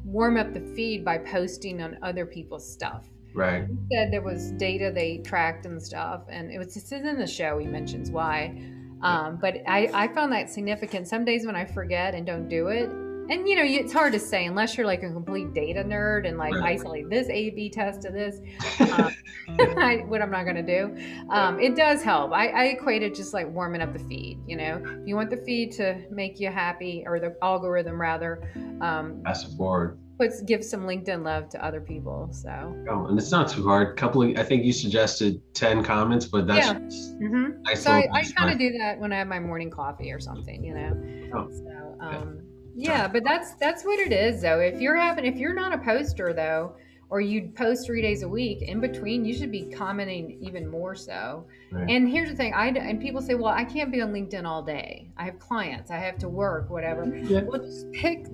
warm 0.05 0.39
up 0.39 0.55
the 0.55 0.61
feed 0.75 1.05
by 1.05 1.19
posting 1.19 1.83
on 1.83 1.99
other 2.03 2.25
people's 2.25 2.71
stuff. 2.71 3.07
Right. 3.35 3.67
He 3.69 3.95
said 3.95 4.11
there 4.11 4.23
was 4.23 4.53
data 4.53 4.91
they 4.95 5.19
tracked 5.19 5.67
and 5.67 5.83
stuff, 5.83 6.23
and 6.31 6.51
it 6.51 6.59
was 6.59 6.73
just 6.73 6.91
in 6.93 7.19
the 7.19 7.27
show. 7.27 7.59
He 7.59 7.67
mentions 7.67 8.11
why, 8.11 8.59
um, 9.03 9.39
but 9.41 9.57
I, 9.67 9.91
I 9.93 10.09
found 10.09 10.33
that 10.33 10.51
significant. 10.51 11.09
Some 11.09 11.25
days 11.25 11.47
when 11.47 11.57
I 11.57 11.65
forget 11.65 12.15
and 12.15 12.27
don't 12.27 12.49
do 12.49 12.69
it, 12.69 12.91
and 13.29 13.49
you 13.49 13.57
know 13.57 13.63
it's 13.65 13.93
hard 13.93 14.13
to 14.13 14.21
say 14.21 14.47
unless 14.47 14.77
you're 14.77 14.87
like 14.87 15.03
a 15.03 15.11
complete 15.11 15.53
data 15.53 15.83
nerd 15.83 16.27
and 16.29 16.39
like 16.39 16.55
isolate 16.55 17.11
this 17.11 17.29
a 17.29 17.51
b 17.51 17.69
test 17.69 18.03
to 18.03 18.11
this 18.11 18.41
um, 18.81 19.13
I, 19.79 20.05
what 20.07 20.23
i'm 20.23 20.31
not 20.31 20.45
going 20.45 20.57
to 20.57 20.63
do 20.63 20.97
um, 21.31 21.59
it 21.59 21.75
does 21.75 22.03
help. 22.03 22.33
I, 22.33 22.49
I 22.49 22.65
equate 22.67 23.03
it 23.03 23.15
just 23.15 23.35
like 23.35 23.49
warming 23.49 23.83
up 23.83 23.93
the 23.93 23.99
feed 23.99 24.39
you 24.47 24.57
know? 24.57 24.83
If 24.85 25.09
you 25.09 25.17
want 25.17 25.31
the 25.31 25.39
feed 25.39 25.73
to 25.73 26.01
make 26.11 26.39
you 26.41 26.51
happy 26.51 27.05
or 27.07 27.19
the 27.19 27.37
algorithm 27.43 28.01
rather 28.01 28.43
um, 28.81 29.23
pass 29.25 29.45
it 29.45 29.57
forward 29.57 29.99
puts 30.19 30.43
give 30.43 30.65
some 30.65 30.83
linkedin 30.83 31.25
love 31.25 31.49
to 31.49 31.65
other 31.65 31.81
people 31.81 32.29
so 32.33 32.75
oh 32.91 33.07
and 33.07 33.19
it's 33.19 33.31
not 33.31 33.49
too 33.49 33.67
hard 33.67 33.97
couple 33.97 34.23
of, 34.23 34.37
i 34.39 34.43
think 34.43 34.65
you 34.65 34.73
suggested 34.73 35.41
10 35.55 35.85
comments 35.85 36.27
but 36.27 36.47
that's 36.47 36.67
yeah. 36.67 36.75
mm-hmm. 36.75 37.63
nice 37.63 37.83
so 37.83 37.93
i, 37.93 38.09
I 38.13 38.25
kind 38.25 38.51
of 38.51 38.59
do 38.59 38.77
that 38.79 38.99
when 38.99 39.13
i 39.13 39.17
have 39.17 39.29
my 39.29 39.41
morning 39.41 39.71
coffee 39.71 40.11
or 40.13 40.21
something 40.21 40.65
you 40.65 40.75
know 40.75 41.31
oh. 41.35 41.51
so 41.51 41.97
um, 42.01 42.41
yeah, 42.77 43.09
but 43.09 43.25
that's 43.25 43.55
that's 43.55 43.85
what 43.85 43.99
it 43.99 44.13
is 44.13 44.43
though. 44.43 44.61
If 44.61 44.81
you're 44.81 44.97
having 44.97 45.25
if 45.25 45.37
you're 45.37 45.55
not 45.55 45.73
a 45.73 45.79
poster 45.79 46.35
though, 46.35 46.77
or 47.09 47.23
you 47.23 47.51
post 47.57 47.87
three 47.87 48.03
days 48.03 48.23
a 48.23 48.29
week, 48.29 48.61
in 48.61 48.81
between 48.81 49.25
you 49.25 49.33
should 49.35 49.51
be 49.51 49.65
commenting 49.65 50.39
even 50.43 50.69
more 50.69 50.95
so. 50.95 51.47
Right. 51.73 51.89
And 51.89 52.07
here's 52.07 52.29
the 52.29 52.37
thing, 52.37 52.53
I 52.53 52.69
and 52.69 53.01
people 53.01 53.23
say, 53.23 53.35
well, 53.35 53.53
I 53.53 53.65
can't 53.65 53.91
be 53.91 54.03
on 54.03 54.13
LinkedIn 54.13 54.45
all 54.45 54.63
day. 54.63 55.09
I 55.17 55.25
have 55.25 55.39
clients, 55.39 55.91
I 55.91 55.97
have 55.97 56.19
to 56.19 56.29
work, 56.29 56.69
whatever. 56.69 57.07
Yeah. 57.17 57.41
Well, 57.45 57.63
just 57.63 57.91
pick, 57.93 58.27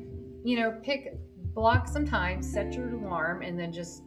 you 0.44 0.58
know, 0.58 0.76
pick 0.82 1.16
block 1.54 1.88
some 1.88 2.06
time, 2.06 2.42
set 2.42 2.72
your 2.74 2.90
alarm, 2.90 3.42
and 3.42 3.58
then 3.58 3.72
just 3.72 4.02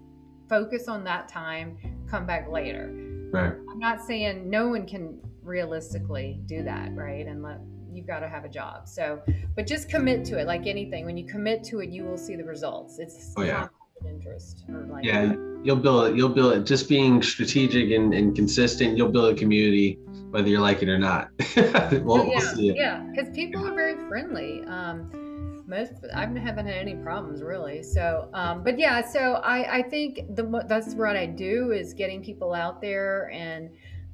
focus 0.49 0.87
on 0.87 1.03
that 1.03 1.27
time. 1.27 1.77
Come 2.09 2.25
back 2.25 2.49
later. 2.49 2.91
Right. 3.31 3.53
I'm 3.69 3.79
not 3.79 4.01
saying 4.01 4.49
no 4.49 4.67
one 4.67 4.85
can 4.87 5.19
realistically 5.41 6.41
do 6.45 6.63
that, 6.63 6.95
right? 6.95 7.25
And 7.25 7.43
let 7.43 7.59
you've 7.95 8.07
got 8.07 8.19
to 8.19 8.27
have 8.27 8.45
a 8.45 8.49
job. 8.49 8.87
So, 8.87 9.21
but 9.55 9.65
just 9.65 9.89
commit 9.89 10.25
to 10.25 10.39
it 10.39 10.47
like 10.47 10.67
anything. 10.67 11.05
When 11.05 11.17
you 11.17 11.25
commit 11.25 11.63
to 11.65 11.79
it, 11.79 11.89
you 11.89 12.03
will 12.03 12.17
see 12.17 12.35
the 12.35 12.43
results. 12.43 12.99
It's 12.99 13.33
oh, 13.37 13.43
yeah. 13.43 13.67
interest 14.05 14.65
or 14.69 14.85
like 14.91 15.03
yeah 15.03 15.33
you'll 15.63 15.75
build 15.75 16.09
it 16.09 16.15
you'll 16.15 16.29
build 16.29 16.53
it 16.53 16.63
just 16.63 16.87
being 16.87 17.23
strategic 17.23 17.89
and, 17.89 18.13
and 18.13 18.35
consistent 18.35 18.95
you'll 18.95 19.09
build 19.09 19.33
a 19.33 19.35
community 19.35 19.97
whether 20.29 20.47
you 20.47 20.59
like 20.59 20.83
it 20.83 20.89
or 20.89 20.99
not 20.99 21.29
we'll, 22.03 22.27
yeah 22.27 22.53
we'll 22.55 22.75
yeah 22.75 22.99
because 23.09 23.33
people 23.33 23.65
are 23.65 23.73
very 23.73 23.95
friendly 24.07 24.63
um 24.67 25.09
most 25.67 25.93
I 26.13 26.21
haven't 26.21 26.67
had 26.67 26.77
any 26.77 26.95
problems 26.95 27.41
really. 27.41 27.83
So, 27.83 28.29
um, 28.33 28.63
but 28.63 28.77
yeah, 28.77 29.01
so 29.05 29.35
I 29.43 29.77
I 29.77 29.81
think 29.83 30.35
the 30.35 30.63
that's 30.67 30.93
what 30.93 31.15
I 31.15 31.25
do 31.25 31.71
is 31.71 31.93
getting 31.93 32.23
people 32.23 32.53
out 32.53 32.81
there 32.81 33.29
and 33.31 33.69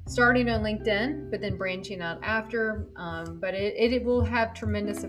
starting 0.06 0.48
on 0.48 0.62
LinkedIn, 0.62 1.30
but 1.30 1.40
then 1.40 1.56
branching 1.56 2.00
out 2.00 2.18
after. 2.22 2.88
Um, 2.96 3.38
but 3.40 3.54
it, 3.54 3.74
it 3.76 4.04
will 4.04 4.24
have 4.24 4.54
tremendous 4.54 5.04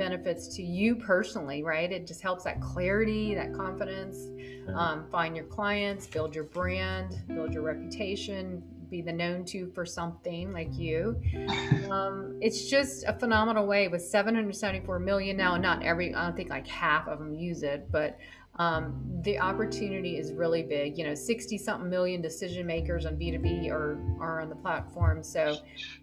benefits 0.00 0.48
to 0.56 0.62
you 0.62 0.96
personally, 0.96 1.62
right? 1.62 1.92
It 1.92 2.06
just 2.06 2.22
helps 2.22 2.44
that 2.44 2.60
clarity, 2.62 3.34
that 3.34 3.52
confidence, 3.52 4.28
um, 4.74 5.04
find 5.10 5.36
your 5.36 5.44
clients, 5.44 6.06
build 6.06 6.34
your 6.34 6.44
brand, 6.44 7.20
build 7.28 7.52
your 7.52 7.62
reputation, 7.62 8.62
be 8.90 9.02
the 9.02 9.12
known 9.12 9.44
to 9.46 9.70
for 9.74 9.84
something 9.86 10.52
like 10.52 10.74
you. 10.74 11.20
Um, 11.90 12.38
it's 12.40 12.66
just 12.66 13.04
a 13.08 13.12
phenomenal 13.12 13.66
way 13.66 13.88
with 13.88 14.02
774 14.02 15.00
million 15.00 15.36
now. 15.36 15.56
Not 15.56 15.82
every, 15.82 16.14
I 16.14 16.26
don't 16.26 16.36
think 16.36 16.48
like 16.48 16.66
half 16.68 17.08
of 17.08 17.18
them 17.18 17.34
use 17.34 17.64
it, 17.64 17.90
but 17.90 18.16
um, 18.60 19.02
the 19.22 19.38
opportunity 19.38 20.18
is 20.18 20.32
really 20.32 20.62
big. 20.62 20.98
You 20.98 21.04
know, 21.04 21.14
60 21.14 21.58
something 21.58 21.88
million 21.88 22.20
decision 22.20 22.66
makers 22.66 23.06
on 23.06 23.16
B2B 23.16 23.70
are, 23.70 23.98
are 24.20 24.40
on 24.40 24.48
the 24.48 24.54
platform. 24.54 25.22
So 25.22 25.56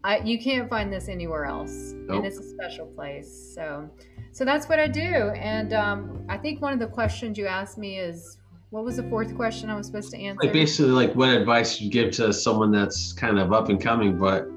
I, 0.03 0.17
you 0.19 0.39
can't 0.39 0.69
find 0.69 0.91
this 0.91 1.07
anywhere 1.07 1.45
else. 1.45 1.93
Nope. 1.93 2.17
And 2.17 2.25
it's 2.25 2.38
a 2.38 2.43
special 2.43 2.88
place. 2.88 3.53
So, 3.55 3.89
so 4.31 4.43
that's 4.43 4.67
what 4.67 4.79
I 4.79 4.88
do. 4.88 5.01
And 5.01 5.73
um, 5.73 6.25
I 6.27 6.38
think 6.38 6.61
one 6.61 6.73
of 6.73 6.79
the 6.79 6.88
questions 6.88 7.38
you 7.38 7.47
asked 7.47 7.77
me 7.77 7.99
is 7.99 8.36
what 8.70 8.84
was 8.84 8.97
the 8.97 9.03
fourth 9.03 9.36
question 9.36 9.70
I 9.70 9.76
was 9.76 9.88
supposed 9.88 10.11
to 10.11 10.18
answer? 10.18 10.43
Like 10.43 10.53
basically, 10.53 10.91
like 10.91 11.13
what 11.15 11.30
advice 11.30 11.80
you 11.80 11.89
give 11.89 12.11
to 12.15 12.34
someone 12.34 12.72
that's 12.72 13.13
kind 13.13 13.39
of 13.39 13.53
up 13.53 13.70
and 13.70 13.82
coming. 13.82 14.18
But 14.18 14.47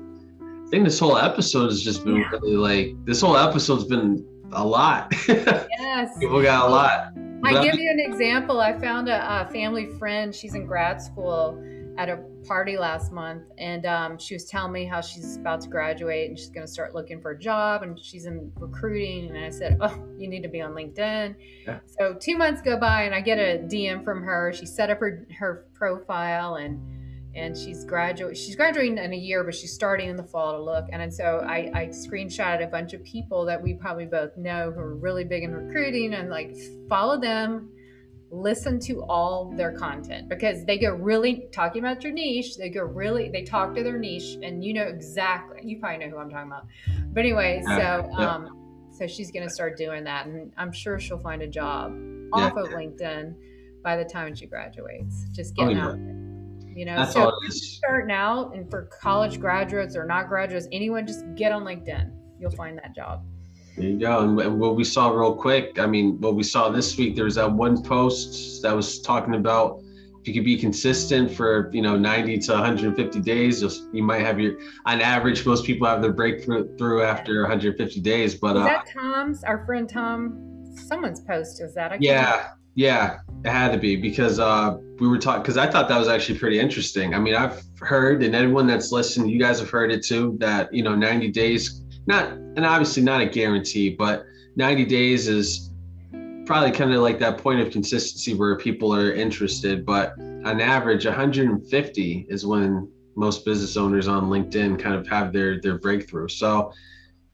I 0.40 0.68
think 0.70 0.84
this 0.84 0.98
whole 0.98 1.16
episode 1.16 1.66
has 1.66 1.82
just 1.82 2.04
been 2.04 2.16
yeah. 2.16 2.30
really 2.30 2.56
like 2.56 3.04
this 3.04 3.20
whole 3.20 3.36
episode's 3.36 3.84
been 3.84 4.26
a 4.52 4.64
lot. 4.64 5.12
Yes, 5.28 6.16
people 6.20 6.40
got 6.40 6.68
a 6.68 6.70
lot. 6.70 7.12
I 7.42 7.64
give 7.64 7.74
you 7.74 7.90
an 7.90 7.98
example. 7.98 8.60
I 8.60 8.78
found 8.78 9.08
a, 9.08 9.42
a, 9.42 9.50
family 9.50 9.86
friend. 9.98 10.32
She's 10.32 10.54
in 10.54 10.66
grad 10.66 11.02
school 11.02 11.60
at 11.98 12.08
a 12.08 12.22
party 12.46 12.76
last 12.76 13.12
month, 13.12 13.44
and 13.58 13.86
um, 13.86 14.18
she 14.18 14.34
was 14.34 14.44
telling 14.44 14.72
me 14.72 14.84
how 14.84 15.00
she's 15.00 15.36
about 15.36 15.60
to 15.62 15.68
graduate 15.68 16.28
and 16.28 16.38
she's 16.38 16.50
going 16.50 16.66
to 16.66 16.72
start 16.72 16.94
looking 16.94 17.20
for 17.20 17.32
a 17.32 17.38
job, 17.38 17.82
and 17.82 17.98
she's 17.98 18.26
in 18.26 18.52
recruiting. 18.56 19.34
And 19.34 19.44
I 19.44 19.50
said, 19.50 19.78
"Oh, 19.80 20.02
you 20.18 20.28
need 20.28 20.42
to 20.42 20.48
be 20.48 20.60
on 20.60 20.72
LinkedIn." 20.72 21.34
Yeah. 21.66 21.80
So 21.86 22.14
two 22.14 22.36
months 22.36 22.60
go 22.60 22.78
by, 22.78 23.04
and 23.04 23.14
I 23.14 23.20
get 23.20 23.38
a 23.38 23.58
DM 23.58 24.04
from 24.04 24.22
her. 24.22 24.52
She 24.52 24.66
set 24.66 24.90
up 24.90 24.98
her 25.00 25.26
her 25.38 25.66
profile 25.74 26.56
and 26.56 26.80
and 27.34 27.56
she's 27.56 27.84
graduate 27.84 28.36
she's 28.36 28.56
graduating 28.56 28.98
in 28.98 29.12
a 29.12 29.16
year 29.16 29.44
but 29.44 29.54
she's 29.54 29.72
starting 29.72 30.08
in 30.08 30.16
the 30.16 30.22
fall 30.22 30.52
to 30.52 30.62
look 30.62 30.86
and, 30.92 31.00
and 31.00 31.12
so 31.12 31.44
I, 31.46 31.70
I 31.74 31.86
screenshotted 31.86 32.64
a 32.64 32.66
bunch 32.66 32.92
of 32.92 33.04
people 33.04 33.44
that 33.44 33.62
we 33.62 33.74
probably 33.74 34.06
both 34.06 34.36
know 34.36 34.72
who 34.72 34.80
are 34.80 34.96
really 34.96 35.24
big 35.24 35.44
in 35.44 35.52
recruiting 35.52 36.14
and 36.14 36.28
like 36.28 36.56
follow 36.88 37.20
them 37.20 37.70
listen 38.30 38.78
to 38.78 39.02
all 39.04 39.52
their 39.56 39.72
content 39.72 40.28
because 40.28 40.64
they 40.64 40.78
go 40.78 40.90
really 40.90 41.48
talking 41.52 41.82
about 41.82 42.02
your 42.04 42.12
niche 42.12 42.56
they 42.56 42.68
go 42.68 42.82
really 42.82 43.28
they 43.28 43.42
talk 43.42 43.74
to 43.74 43.82
their 43.82 43.98
niche 43.98 44.38
and 44.42 44.64
you 44.64 44.72
know 44.72 44.84
exactly 44.84 45.60
you 45.64 45.78
probably 45.80 46.04
know 46.04 46.10
who 46.10 46.18
i'm 46.18 46.30
talking 46.30 46.46
about 46.46 46.66
but 47.12 47.20
anyway 47.20 47.60
so 47.66 48.08
um 48.12 48.56
so 48.92 49.06
she's 49.06 49.32
going 49.32 49.46
to 49.46 49.52
start 49.52 49.76
doing 49.76 50.04
that 50.04 50.26
and 50.26 50.52
i'm 50.56 50.70
sure 50.72 51.00
she'll 51.00 51.18
find 51.18 51.42
a 51.42 51.48
job 51.48 51.92
yeah. 51.92 52.44
off 52.44 52.56
of 52.56 52.68
linkedin 52.68 53.34
by 53.82 53.96
the 53.96 54.04
time 54.04 54.34
she 54.34 54.46
graduates 54.46 55.26
just 55.32 55.56
getting 55.56 55.76
oh, 55.78 55.80
yeah. 55.80 55.88
out 55.88 56.20
you 56.74 56.84
know, 56.84 56.96
That's 56.96 57.12
so 57.12 57.32
starting 57.48 58.14
out 58.14 58.54
and 58.54 58.70
for 58.70 58.82
college 59.02 59.40
graduates 59.40 59.96
or 59.96 60.06
not 60.06 60.28
graduates, 60.28 60.68
anyone 60.72 61.06
just 61.06 61.24
get 61.34 61.52
on 61.52 61.64
LinkedIn. 61.64 62.12
You'll 62.38 62.52
find 62.52 62.78
that 62.78 62.94
job. 62.94 63.24
There 63.80 63.88
you 63.88 63.98
go. 63.98 64.38
And 64.38 64.60
what 64.60 64.76
we 64.76 64.84
saw 64.84 65.08
real 65.08 65.34
quick, 65.34 65.78
I 65.78 65.86
mean, 65.86 66.20
what 66.20 66.34
we 66.34 66.42
saw 66.42 66.68
this 66.68 66.98
week, 66.98 67.16
there 67.16 67.24
was 67.24 67.36
that 67.36 67.50
one 67.50 67.82
post 67.82 68.62
that 68.62 68.76
was 68.76 69.00
talking 69.00 69.34
about 69.34 69.82
if 70.20 70.28
you 70.28 70.34
could 70.34 70.44
be 70.44 70.58
consistent 70.58 71.30
for 71.30 71.70
you 71.72 71.80
know 71.80 71.96
90 71.96 72.38
to 72.40 72.52
150 72.52 73.20
days, 73.20 73.62
you 73.92 74.02
might 74.02 74.20
have 74.20 74.38
your 74.38 74.58
on 74.84 75.00
average 75.00 75.46
most 75.46 75.64
people 75.64 75.86
have 75.86 76.02
their 76.02 76.12
breakthrough 76.12 77.02
after 77.02 77.40
150 77.40 78.00
days. 78.00 78.34
But 78.34 78.56
is 78.56 78.62
uh, 78.62 78.64
that 78.66 78.86
Tom's 78.92 79.42
our 79.44 79.64
friend 79.64 79.88
Tom? 79.88 80.66
Someone's 80.76 81.20
post 81.22 81.62
is 81.62 81.72
that? 81.74 81.92
I 81.92 81.98
yeah, 82.00 82.48
yeah, 82.74 83.20
it 83.46 83.50
had 83.50 83.72
to 83.72 83.78
be 83.78 83.96
because 83.96 84.38
uh, 84.38 84.76
we 84.98 85.08
were 85.08 85.18
talking 85.18 85.40
because 85.40 85.56
I 85.56 85.70
thought 85.70 85.88
that 85.88 85.98
was 85.98 86.08
actually 86.08 86.38
pretty 86.38 86.60
interesting. 86.60 87.14
I 87.14 87.18
mean, 87.18 87.34
I've 87.34 87.62
heard, 87.80 88.22
and 88.22 88.34
anyone 88.34 88.66
that's 88.66 88.92
listened, 88.92 89.30
you 89.30 89.40
guys 89.40 89.58
have 89.58 89.70
heard 89.70 89.90
it 89.90 90.04
too, 90.04 90.36
that 90.40 90.72
you 90.72 90.82
know, 90.82 90.94
90 90.94 91.28
days, 91.30 91.79
not 92.10 92.32
and 92.32 92.66
obviously 92.66 93.02
not 93.02 93.20
a 93.20 93.26
guarantee, 93.26 93.90
but 93.90 94.26
90 94.56 94.84
days 94.84 95.28
is 95.28 95.70
probably 96.44 96.72
kind 96.72 96.92
of 96.92 97.00
like 97.00 97.18
that 97.20 97.38
point 97.38 97.60
of 97.60 97.70
consistency 97.70 98.34
where 98.34 98.58
people 98.58 98.94
are 98.94 99.12
interested. 99.12 99.86
But 99.86 100.18
on 100.18 100.60
average, 100.60 101.06
150 101.06 102.26
is 102.28 102.44
when 102.44 102.90
most 103.14 103.44
business 103.44 103.76
owners 103.76 104.08
on 104.08 104.24
LinkedIn 104.24 104.78
kind 104.78 104.94
of 104.94 105.06
have 105.06 105.32
their 105.32 105.60
their 105.60 105.78
breakthrough. 105.78 106.28
So 106.28 106.72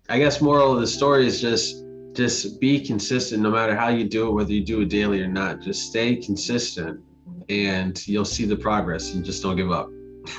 I 0.09 0.19
guess 0.19 0.41
moral 0.41 0.75
of 0.75 0.81
the 0.81 0.87
story 0.87 1.27
is 1.27 1.41
just 1.41 1.83
just 2.13 2.61
be 2.61 2.85
consistent 2.85 3.43
no 3.43 3.51
matter 3.51 3.75
how 3.75 3.89
you 3.89 4.09
do 4.09 4.29
it, 4.29 4.33
whether 4.33 4.53
you 4.53 4.65
do 4.65 4.81
it 4.83 4.89
daily 4.89 5.21
or 5.21 5.29
not. 5.29 5.61
Just 5.61 5.89
stay 5.89 6.17
consistent 6.17 7.01
and 7.49 8.07
you'll 8.07 8.25
see 8.25 8.45
the 8.45 8.57
progress 8.57 9.15
and 9.15 9.25
just 9.25 9.43
don't 9.43 9.57
give 9.57 9.71
up. 9.71 9.91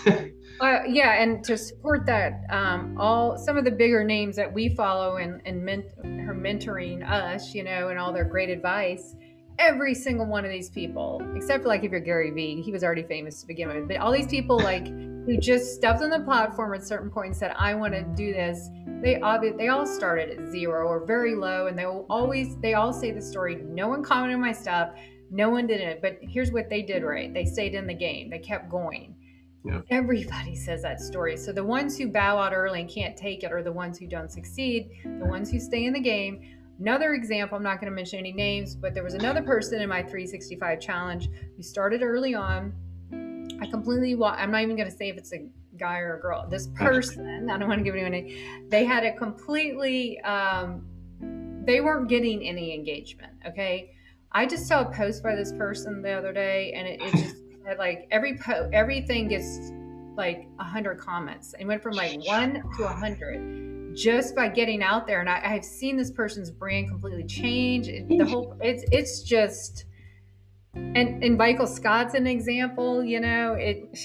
uh, 0.59 0.79
yeah, 0.87 1.21
and 1.21 1.43
to 1.43 1.57
support 1.57 2.05
that, 2.07 2.43
um, 2.49 2.95
all 2.99 3.37
some 3.37 3.57
of 3.57 3.65
the 3.65 3.71
bigger 3.71 4.03
names 4.03 4.35
that 4.35 4.51
we 4.51 4.69
follow 4.75 5.17
and 5.17 5.41
and 5.45 5.63
ment- 5.63 5.93
her 6.03 6.33
mentoring 6.33 7.07
us, 7.07 7.53
you 7.53 7.63
know, 7.63 7.89
and 7.89 7.99
all 7.99 8.11
their 8.11 8.25
great 8.25 8.49
advice. 8.49 9.15
Every 9.59 9.93
single 9.95 10.27
one 10.27 10.45
of 10.45 10.51
these 10.51 10.69
people, 10.69 11.21
except 11.35 11.65
like 11.65 11.83
if 11.83 11.91
you're 11.91 11.99
Gary 11.99 12.31
Vee, 12.31 12.61
he 12.61 12.71
was 12.71 12.83
already 12.83 13.03
famous 13.03 13.41
to 13.41 13.47
begin 13.47 13.69
with. 13.69 13.87
But 13.87 13.97
all 13.97 14.11
these 14.11 14.27
people 14.27 14.59
like 14.59 14.87
who 14.87 15.37
just 15.37 15.75
stepped 15.75 16.01
on 16.01 16.09
the 16.09 16.19
platform 16.19 16.73
at 16.73 16.83
certain 16.83 17.09
points 17.09 17.39
said, 17.39 17.53
"I 17.57 17.75
want 17.75 17.93
to 17.93 18.03
do 18.15 18.33
this." 18.33 18.69
They 19.01 19.21
they 19.57 19.67
all 19.67 19.85
started 19.85 20.39
at 20.39 20.51
zero 20.51 20.87
or 20.87 21.05
very 21.05 21.35
low, 21.35 21.67
and 21.67 21.77
they 21.77 21.85
will 21.85 22.05
always 22.09 22.57
they 22.57 22.73
all 22.73 22.93
say 22.93 23.11
the 23.11 23.21
story. 23.21 23.55
No 23.55 23.87
one 23.87 24.03
commented 24.03 24.35
on 24.35 24.41
my 24.41 24.53
stuff 24.53 24.91
no 25.29 25.49
one 25.49 25.67
did 25.67 25.81
it. 25.81 26.01
But 26.01 26.19
here's 26.21 26.51
what 26.51 26.69
they 26.69 26.81
did 26.81 27.03
right 27.03 27.33
they 27.33 27.45
stayed 27.45 27.73
in 27.73 27.87
the 27.87 27.93
game, 27.93 28.29
they 28.29 28.39
kept 28.39 28.69
going. 28.69 29.15
Yeah. 29.67 29.81
Everybody 29.89 30.55
says 30.55 30.81
that 30.83 30.99
story. 30.99 31.35
So 31.37 31.51
the 31.51 31.63
ones 31.63 31.97
who 31.97 32.07
bow 32.07 32.37
out 32.37 32.53
early 32.53 32.81
and 32.81 32.89
can't 32.89 33.17
take 33.17 33.43
it 33.43 33.51
are 33.51 33.61
the 33.61 33.71
ones 33.71 33.97
who 33.99 34.07
don't 34.07 34.31
succeed, 34.31 34.89
the 35.03 35.25
ones 35.25 35.51
who 35.51 35.59
stay 35.59 35.85
in 35.85 35.93
the 35.93 35.99
game. 35.99 36.41
Another 36.79 37.13
example, 37.13 37.57
I'm 37.57 37.63
not 37.63 37.81
going 37.81 37.91
to 37.91 37.95
mention 37.95 38.19
any 38.19 38.31
names, 38.31 38.75
but 38.75 38.93
there 38.93 39.03
was 39.03 39.15
another 39.15 39.41
person 39.41 39.81
in 39.81 39.89
my 39.89 40.01
365 40.01 40.79
challenge 40.79 41.29
who 41.55 41.63
started 41.63 42.03
early 42.03 42.35
on. 42.35 42.73
I 43.59 43.65
completely, 43.65 44.13
I'm 44.23 44.51
not 44.51 44.61
even 44.61 44.75
going 44.75 44.89
to 44.89 44.95
say 44.95 45.09
if 45.09 45.17
it's 45.17 45.33
a 45.33 45.47
guy 45.77 45.99
or 45.99 46.17
a 46.17 46.21
girl. 46.21 46.47
This 46.47 46.67
person, 46.75 47.49
I 47.49 47.57
don't 47.57 47.67
want 47.67 47.79
to 47.79 47.83
give 47.83 47.95
anyone 47.95 48.13
a 48.13 48.67
they 48.69 48.85
had 48.85 49.03
a 49.03 49.13
completely, 49.13 50.19
um, 50.21 50.85
they 51.65 51.81
weren't 51.81 52.07
getting 52.07 52.47
any 52.47 52.73
engagement. 52.73 53.33
Okay. 53.45 53.91
I 54.31 54.45
just 54.45 54.67
saw 54.67 54.81
a 54.81 54.91
post 54.93 55.23
by 55.23 55.35
this 55.35 55.51
person 55.53 56.01
the 56.01 56.11
other 56.11 56.31
day, 56.31 56.73
and 56.73 56.87
it, 56.87 57.01
it 57.01 57.11
just 57.13 57.37
like 57.75 58.07
every 58.11 58.37
po 58.37 58.69
everything 58.71 59.27
gets 59.27 59.71
like 60.15 60.47
a 60.59 60.63
hundred 60.63 60.99
comments. 60.99 61.53
It 61.59 61.65
went 61.65 61.81
from 61.81 61.93
like 61.93 62.25
one 62.25 62.63
to 62.77 62.83
a 62.85 62.87
hundred 62.87 63.95
just 63.95 64.35
by 64.35 64.47
getting 64.47 64.83
out 64.83 65.07
there. 65.07 65.19
And 65.19 65.29
I, 65.29 65.39
have 65.39 65.65
seen 65.65 65.97
this 65.97 66.11
person's 66.11 66.51
brand 66.51 66.89
completely 66.89 67.23
change. 67.23 67.87
It, 67.87 68.07
the 68.07 68.25
whole 68.25 68.55
it's 68.61 68.83
it's 68.91 69.23
just 69.23 69.85
and 70.73 71.23
and 71.23 71.37
Michael 71.37 71.67
Scott's 71.67 72.13
an 72.13 72.27
example. 72.27 73.03
You 73.03 73.19
know, 73.19 73.53
it. 73.53 73.97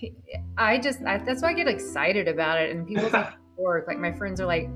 I 0.56 0.78
just 0.78 1.00
I, 1.02 1.18
that's 1.18 1.42
why 1.42 1.50
I 1.50 1.52
get 1.52 1.68
excited 1.68 2.28
about 2.28 2.60
it, 2.60 2.74
and 2.74 2.86
people 2.86 3.08
think 3.08 3.26
work. 3.56 3.86
Like 3.86 3.98
my 3.98 4.12
friends 4.12 4.40
are 4.40 4.46
like 4.46 4.68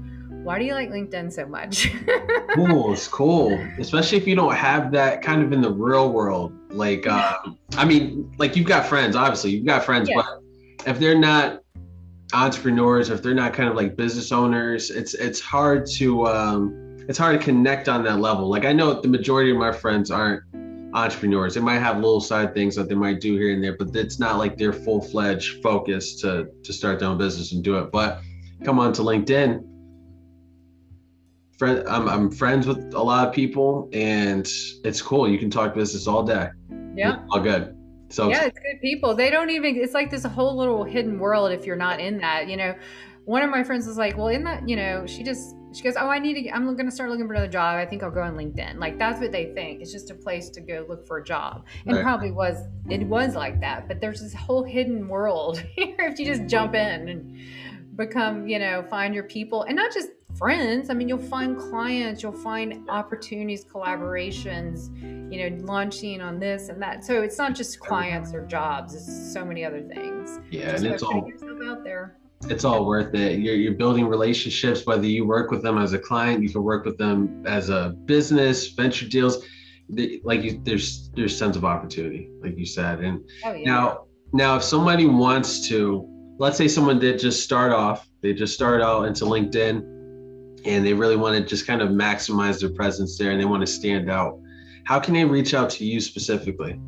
why 0.44 0.58
do 0.58 0.66
you 0.66 0.74
like 0.74 0.90
LinkedIn 0.90 1.32
so 1.32 1.46
much? 1.46 1.90
cool, 2.54 2.92
it's 2.92 3.08
cool, 3.08 3.58
especially 3.78 4.18
if 4.18 4.26
you 4.26 4.36
don't 4.36 4.54
have 4.54 4.92
that 4.92 5.22
kind 5.22 5.42
of 5.42 5.52
in 5.52 5.62
the 5.62 5.70
real 5.70 6.12
world. 6.12 6.52
Like, 6.74 7.06
um, 7.06 7.58
I 7.76 7.84
mean, 7.84 8.34
like 8.38 8.56
you've 8.56 8.66
got 8.66 8.86
friends, 8.86 9.16
obviously, 9.16 9.52
you've 9.52 9.66
got 9.66 9.84
friends, 9.84 10.08
yeah. 10.08 10.16
but 10.16 10.88
if 10.88 10.98
they're 10.98 11.18
not 11.18 11.60
entrepreneurs, 12.32 13.10
if 13.10 13.22
they're 13.22 13.34
not 13.34 13.54
kind 13.54 13.68
of 13.68 13.76
like 13.76 13.96
business 13.96 14.32
owners, 14.32 14.90
it's 14.90 15.14
it's 15.14 15.40
hard 15.40 15.86
to 15.86 16.26
um, 16.26 16.96
it's 17.08 17.18
hard 17.18 17.38
to 17.38 17.44
connect 17.44 17.88
on 17.88 18.02
that 18.04 18.18
level. 18.18 18.48
Like 18.48 18.64
I 18.64 18.72
know 18.72 19.00
the 19.00 19.08
majority 19.08 19.50
of 19.50 19.56
my 19.56 19.72
friends 19.72 20.10
aren't 20.10 20.42
entrepreneurs. 20.94 21.54
They 21.54 21.60
might 21.60 21.78
have 21.78 21.96
little 21.96 22.20
side 22.20 22.54
things 22.54 22.76
that 22.76 22.88
they 22.88 22.94
might 22.94 23.20
do 23.20 23.36
here 23.36 23.52
and 23.52 23.62
there, 23.62 23.76
but 23.76 23.94
it's 23.94 24.18
not 24.18 24.38
like 24.38 24.56
their 24.56 24.72
full 24.72 25.00
fledged 25.00 25.62
focus 25.62 26.20
to 26.22 26.48
to 26.62 26.72
start 26.72 26.98
their 26.98 27.08
own 27.08 27.18
business 27.18 27.52
and 27.52 27.62
do 27.62 27.78
it. 27.78 27.92
But 27.92 28.20
come 28.64 28.78
on 28.78 28.92
to 28.94 29.02
LinkedIn 29.02 29.73
friend 31.58 31.86
I'm, 31.88 32.08
I'm 32.08 32.30
friends 32.30 32.66
with 32.66 32.94
a 32.94 33.02
lot 33.02 33.28
of 33.28 33.34
people 33.34 33.88
and 33.92 34.46
it's 34.84 35.00
cool. 35.00 35.28
You 35.28 35.38
can 35.38 35.50
talk 35.50 35.74
business 35.74 36.06
all 36.06 36.22
day. 36.22 36.48
Yeah. 36.94 37.24
All 37.30 37.40
good. 37.40 37.76
So 38.08 38.28
yeah 38.28 38.44
it's 38.44 38.58
good 38.58 38.80
people. 38.80 39.14
They 39.14 39.30
don't 39.30 39.50
even 39.50 39.76
it's 39.76 39.94
like 39.94 40.10
this 40.10 40.24
whole 40.24 40.56
little 40.56 40.84
hidden 40.84 41.18
world 41.18 41.52
if 41.52 41.66
you're 41.66 41.76
not 41.76 42.00
in 42.00 42.18
that 42.18 42.48
you 42.48 42.56
know. 42.56 42.74
One 43.24 43.42
of 43.42 43.48
my 43.48 43.64
friends 43.64 43.86
was 43.86 43.96
like 43.96 44.16
well 44.16 44.28
in 44.28 44.44
that 44.44 44.68
you 44.68 44.76
know 44.76 45.06
she 45.06 45.22
just 45.22 45.54
she 45.72 45.82
goes 45.82 45.96
oh 45.96 46.08
i 46.08 46.18
need 46.18 46.34
to 46.34 46.50
i'm 46.50 46.66
going 46.66 46.84
to 46.84 46.92
start 46.92 47.08
looking 47.10 47.26
for 47.26 47.32
another 47.32 47.50
job. 47.50 47.76
I 47.76 47.86
think 47.86 48.02
i'll 48.02 48.10
go 48.10 48.20
on 48.20 48.36
linkedin. 48.36 48.78
Like 48.78 48.98
that's 48.98 49.20
what 49.20 49.32
they 49.32 49.52
think. 49.54 49.80
It's 49.80 49.92
just 49.92 50.10
a 50.10 50.14
place 50.14 50.50
to 50.50 50.60
go 50.60 50.84
look 50.88 51.06
for 51.06 51.18
a 51.18 51.24
job. 51.24 51.64
And 51.86 51.96
right. 51.96 52.02
probably 52.02 52.32
was 52.32 52.58
it 52.90 53.06
was 53.06 53.34
like 53.34 53.60
that 53.60 53.88
but 53.88 54.00
there's 54.00 54.20
this 54.20 54.34
whole 54.34 54.62
hidden 54.62 55.08
world 55.08 55.58
here 55.74 55.96
if 56.00 56.18
you 56.18 56.26
just 56.26 56.46
jump 56.46 56.74
in 56.74 57.08
and 57.08 57.38
become 57.96 58.46
you 58.46 58.58
know 58.58 58.84
find 58.90 59.14
your 59.14 59.24
people. 59.24 59.62
And 59.62 59.76
not 59.76 59.92
just 59.92 60.08
friends. 60.36 60.90
I 60.90 60.94
mean, 60.94 61.08
you'll 61.08 61.18
find 61.18 61.56
clients, 61.58 62.22
you'll 62.22 62.32
find 62.32 62.88
opportunities, 62.88 63.64
collaborations, 63.64 64.94
you 65.32 65.50
know, 65.50 65.64
launching 65.64 66.20
on 66.20 66.38
this 66.38 66.68
and 66.68 66.80
that. 66.82 67.04
So 67.04 67.22
it's 67.22 67.38
not 67.38 67.54
just 67.54 67.80
clients 67.80 68.32
or 68.32 68.46
jobs, 68.46 68.94
it's 68.94 69.32
so 69.32 69.44
many 69.44 69.64
other 69.64 69.82
things. 69.82 70.40
Yeah, 70.50 70.72
just 70.72 70.84
and 70.84 70.92
it's 70.92 71.02
all 71.02 71.30
out 71.64 71.84
there. 71.84 72.18
It's 72.48 72.64
all 72.64 72.84
worth 72.84 73.14
it. 73.14 73.38
You're, 73.38 73.54
you're 73.54 73.74
building 73.74 74.06
relationships, 74.06 74.84
whether 74.84 75.06
you 75.06 75.26
work 75.26 75.50
with 75.50 75.62
them 75.62 75.78
as 75.78 75.92
a 75.94 75.98
client, 75.98 76.42
you 76.42 76.50
can 76.50 76.62
work 76.62 76.84
with 76.84 76.98
them 76.98 77.42
as 77.46 77.70
a 77.70 77.96
business, 78.04 78.68
venture 78.68 79.08
deals. 79.08 79.44
Like 80.24 80.42
you, 80.42 80.60
there's 80.62 81.10
there's 81.10 81.38
tons 81.38 81.56
of 81.56 81.64
opportunity, 81.64 82.30
like 82.40 82.56
you 82.58 82.66
said. 82.66 83.00
And 83.00 83.20
oh, 83.44 83.52
yeah. 83.52 83.64
now 83.64 84.06
now 84.32 84.56
if 84.56 84.62
somebody 84.62 85.06
wants 85.06 85.68
to, 85.68 86.08
let's 86.38 86.56
say 86.56 86.68
someone 86.68 86.98
did 86.98 87.18
just 87.18 87.44
start 87.44 87.70
off, 87.72 88.08
they 88.22 88.32
just 88.32 88.54
start 88.54 88.80
out 88.80 89.04
into 89.04 89.26
LinkedIn, 89.26 89.93
and 90.64 90.84
they 90.84 90.92
really 90.92 91.16
want 91.16 91.36
to 91.36 91.44
just 91.44 91.66
kind 91.66 91.82
of 91.82 91.90
maximize 91.90 92.60
their 92.60 92.70
presence 92.70 93.18
there 93.18 93.30
and 93.30 93.40
they 93.40 93.44
want 93.44 93.60
to 93.60 93.66
stand 93.66 94.10
out. 94.10 94.38
How 94.84 95.00
can 95.00 95.14
they 95.14 95.24
reach 95.24 95.54
out 95.54 95.70
to 95.70 95.84
you 95.84 96.00
specifically? 96.00 96.78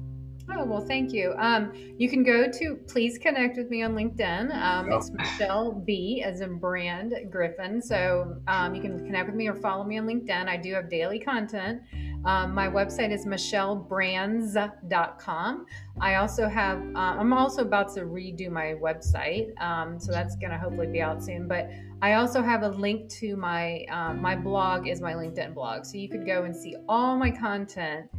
Oh, 0.58 0.64
well, 0.64 0.80
thank 0.80 1.12
you. 1.12 1.34
Um, 1.38 1.70
you 1.98 2.08
can 2.08 2.22
go 2.22 2.50
to 2.50 2.76
please 2.86 3.18
connect 3.18 3.58
with 3.58 3.68
me 3.68 3.82
on 3.82 3.94
LinkedIn. 3.94 4.54
Um, 4.54 4.88
oh. 4.90 4.96
It's 4.96 5.10
Michelle 5.10 5.72
B 5.72 6.22
as 6.24 6.40
in 6.40 6.56
brand 6.58 7.12
Griffin. 7.30 7.82
So 7.82 8.38
um, 8.46 8.74
you 8.74 8.80
can 8.80 9.04
connect 9.04 9.26
with 9.26 9.34
me 9.34 9.48
or 9.48 9.54
follow 9.54 9.84
me 9.84 9.98
on 9.98 10.06
LinkedIn. 10.06 10.48
I 10.48 10.56
do 10.56 10.72
have 10.74 10.88
daily 10.88 11.18
content. 11.18 11.82
Um, 12.24 12.54
my 12.54 12.68
website 12.68 13.12
is 13.12 13.26
michellebrands.com. 13.26 15.66
I 16.00 16.14
also 16.16 16.48
have, 16.48 16.78
uh, 16.78 16.98
I'm 16.98 17.32
also 17.32 17.62
about 17.62 17.94
to 17.94 18.00
redo 18.00 18.50
my 18.50 18.74
website. 18.82 19.48
Um, 19.60 20.00
so 20.00 20.10
that's 20.10 20.34
going 20.36 20.52
to 20.52 20.58
hopefully 20.58 20.86
be 20.86 21.02
out 21.02 21.22
soon. 21.22 21.48
But 21.48 21.68
I 22.02 22.14
also 22.14 22.42
have 22.42 22.62
a 22.62 22.68
link 22.68 23.08
to 23.20 23.36
my, 23.36 23.84
uh, 23.90 24.12
my 24.14 24.36
blog 24.36 24.86
is 24.86 25.00
my 25.00 25.14
LinkedIn 25.14 25.54
blog. 25.54 25.84
So 25.84 25.96
you 25.96 26.08
could 26.08 26.26
go 26.26 26.44
and 26.44 26.54
see 26.54 26.76
all 26.88 27.16
my 27.16 27.30
content. 27.30 28.10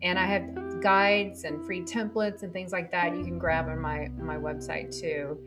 And 0.00 0.18
I 0.18 0.26
have 0.26 0.80
guides 0.80 1.44
and 1.44 1.64
free 1.66 1.82
templates 1.82 2.42
and 2.42 2.52
things 2.52 2.72
like 2.72 2.90
that 2.92 3.16
you 3.16 3.24
can 3.24 3.38
grab 3.38 3.68
on 3.68 3.80
my 3.80 4.08
my 4.16 4.36
website 4.36 4.96
too. 4.96 5.38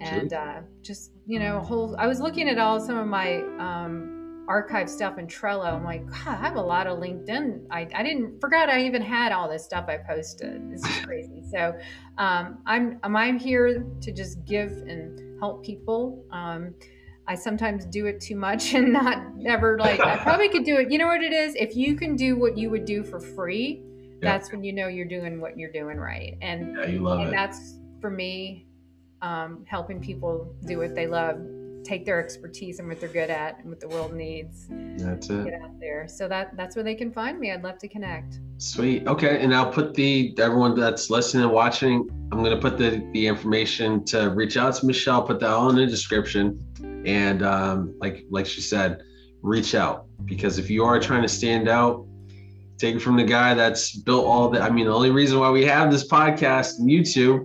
And 0.00 0.32
uh, 0.32 0.60
just 0.82 1.12
you 1.26 1.38
know, 1.38 1.60
whole. 1.60 1.94
I 1.96 2.08
was 2.08 2.20
looking 2.20 2.48
at 2.48 2.58
all 2.58 2.80
some 2.80 2.98
of 2.98 3.06
my 3.06 3.36
um, 3.58 4.44
archive 4.48 4.90
stuff 4.90 5.16
in 5.18 5.28
Trello. 5.28 5.72
I'm 5.72 5.84
like, 5.84 6.04
God, 6.06 6.26
I 6.26 6.36
have 6.36 6.56
a 6.56 6.60
lot 6.60 6.88
of 6.88 6.98
LinkedIn. 6.98 7.66
I, 7.70 7.86
I 7.94 8.02
didn't 8.02 8.40
forgot 8.40 8.68
I 8.68 8.82
even 8.82 9.00
had 9.00 9.30
all 9.30 9.48
this 9.48 9.64
stuff 9.64 9.84
I 9.88 9.98
posted. 9.98 10.72
This 10.72 10.84
is 10.84 11.04
crazy. 11.04 11.44
so 11.50 11.78
um, 12.18 12.58
I'm 12.66 12.98
I'm 13.04 13.38
here 13.38 13.86
to 14.00 14.12
just 14.12 14.44
give 14.44 14.72
and 14.72 15.38
help 15.38 15.64
people. 15.64 16.24
Um, 16.32 16.74
I 17.30 17.36
sometimes 17.36 17.84
do 17.84 18.06
it 18.06 18.20
too 18.20 18.34
much 18.34 18.74
and 18.74 18.92
not 18.92 19.22
ever 19.46 19.78
like 19.78 20.00
I 20.00 20.16
probably 20.16 20.48
could 20.48 20.64
do 20.64 20.78
it. 20.78 20.90
You 20.90 20.98
know 20.98 21.06
what 21.06 21.22
it 21.22 21.32
is? 21.32 21.54
If 21.54 21.76
you 21.76 21.94
can 21.94 22.16
do 22.16 22.36
what 22.36 22.58
you 22.58 22.70
would 22.70 22.84
do 22.84 23.04
for 23.04 23.20
free, 23.20 23.84
yeah. 24.20 24.32
that's 24.32 24.50
when 24.50 24.64
you 24.64 24.72
know 24.72 24.88
you're 24.88 25.06
doing 25.06 25.40
what 25.40 25.56
you're 25.56 25.70
doing 25.70 25.96
right. 25.96 26.36
And, 26.42 26.76
yeah, 26.76 26.86
you 26.86 26.98
love 26.98 27.20
and 27.20 27.28
it. 27.28 27.30
that's 27.30 27.78
for 28.00 28.10
me, 28.10 28.66
um, 29.22 29.64
helping 29.68 30.00
people 30.00 30.52
do 30.66 30.78
what 30.78 30.96
they 30.96 31.06
love 31.06 31.36
take 31.84 32.04
their 32.04 32.22
expertise 32.22 32.78
and 32.78 32.88
what 32.88 33.00
they're 33.00 33.08
good 33.08 33.30
at 33.30 33.58
and 33.58 33.68
what 33.68 33.80
the 33.80 33.88
world 33.88 34.12
needs. 34.12 34.66
That's 34.68 35.30
it. 35.30 35.44
Get 35.44 35.60
out 35.62 35.78
there. 35.80 36.06
So 36.08 36.28
that 36.28 36.56
that's 36.56 36.76
where 36.76 36.82
they 36.82 36.94
can 36.94 37.12
find 37.12 37.38
me. 37.38 37.52
I'd 37.52 37.62
love 37.62 37.78
to 37.78 37.88
connect. 37.88 38.40
Sweet. 38.58 39.06
Okay, 39.06 39.40
and 39.40 39.54
I'll 39.54 39.70
put 39.70 39.94
the 39.94 40.34
everyone 40.38 40.78
that's 40.78 41.10
listening 41.10 41.44
and 41.44 41.52
watching. 41.52 42.08
I'm 42.32 42.42
gonna 42.42 42.60
put 42.60 42.78
the 42.78 43.06
the 43.12 43.26
information 43.26 44.04
to 44.06 44.30
reach 44.30 44.56
out 44.56 44.74
to 44.76 44.86
Michelle. 44.86 45.22
Put 45.22 45.40
that 45.40 45.50
all 45.50 45.70
in 45.70 45.76
the 45.76 45.86
description, 45.86 46.62
and 47.06 47.42
um, 47.42 47.94
like 48.00 48.24
like 48.30 48.46
she 48.46 48.60
said, 48.60 49.02
reach 49.42 49.74
out 49.74 50.06
because 50.24 50.58
if 50.58 50.70
you 50.70 50.84
are 50.84 51.00
trying 51.00 51.22
to 51.22 51.28
stand 51.28 51.68
out. 51.68 52.06
Take 52.78 52.96
it 52.96 53.00
from 53.00 53.18
the 53.18 53.24
guy 53.24 53.52
that's 53.52 53.94
built 53.94 54.24
all 54.24 54.48
the. 54.48 54.58
I 54.58 54.70
mean, 54.70 54.86
the 54.86 54.94
only 54.94 55.10
reason 55.10 55.38
why 55.38 55.50
we 55.50 55.66
have 55.66 55.92
this 55.92 56.08
podcast 56.08 56.78
and 56.78 56.88
YouTube 56.88 57.44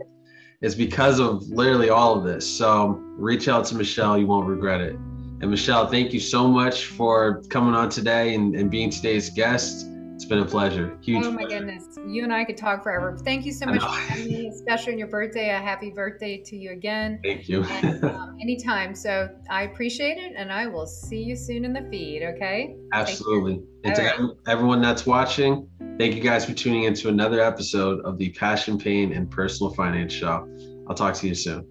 is 0.65 0.73
because 0.73 1.19
of 1.19 1.47
literally 1.49 1.91
all 1.91 2.17
of 2.17 2.23
this. 2.23 2.43
So 2.49 2.99
reach 3.17 3.47
out 3.47 3.65
to 3.65 3.75
Michelle. 3.75 4.17
You 4.17 4.25
won't 4.25 4.47
regret 4.47 4.81
it. 4.81 4.95
And 5.41 5.51
Michelle, 5.51 5.85
thank 5.85 6.11
you 6.11 6.19
so 6.19 6.47
much 6.47 6.87
for 6.87 7.43
coming 7.51 7.75
on 7.75 7.87
today 7.89 8.33
and, 8.33 8.55
and 8.55 8.71
being 8.71 8.89
today's 8.89 9.29
guest. 9.29 9.85
It's 10.15 10.23
been 10.23 10.39
a 10.39 10.45
pleasure. 10.45 10.97
Huge. 11.01 11.25
Oh 11.25 11.31
my 11.31 11.41
pleasure. 11.41 11.59
goodness, 11.59 11.99
you 12.07 12.23
and 12.23 12.33
I 12.33 12.45
could 12.45 12.55
talk 12.55 12.83
forever. 12.83 13.17
Thank 13.17 13.45
you 13.45 13.51
so 13.51 13.65
much 13.65 13.83
for 13.83 14.17
me, 14.19 14.47
especially 14.47 14.93
on 14.93 14.99
your 14.99 15.09
birthday. 15.09 15.49
A 15.49 15.57
happy 15.57 15.89
birthday 15.89 16.37
to 16.37 16.55
you 16.55 16.71
again. 16.71 17.19
Thank 17.21 17.49
you. 17.49 17.63
and, 17.65 18.03
um, 18.05 18.37
anytime. 18.41 18.95
So 18.95 19.29
I 19.49 19.63
appreciate 19.63 20.17
it, 20.17 20.33
and 20.37 20.53
I 20.53 20.67
will 20.67 20.87
see 20.87 21.21
you 21.21 21.35
soon 21.35 21.65
in 21.65 21.73
the 21.73 21.85
feed. 21.91 22.23
Okay. 22.23 22.77
Absolutely. 22.93 23.61
And 23.83 23.93
to 23.93 24.01
right. 24.01 24.19
everyone 24.47 24.81
that's 24.81 25.05
watching, 25.05 25.67
thank 25.99 26.15
you 26.15 26.21
guys 26.21 26.45
for 26.45 26.53
tuning 26.53 26.83
in 26.83 26.93
to 26.95 27.09
another 27.09 27.41
episode 27.41 27.99
of 28.05 28.17
the 28.17 28.29
Passion, 28.29 28.77
Pain, 28.77 29.11
and 29.11 29.29
Personal 29.29 29.73
Finance 29.73 30.13
Show. 30.13 30.47
I'll 30.87 30.95
talk 30.95 31.15
to 31.15 31.27
you 31.27 31.35
soon. 31.35 31.67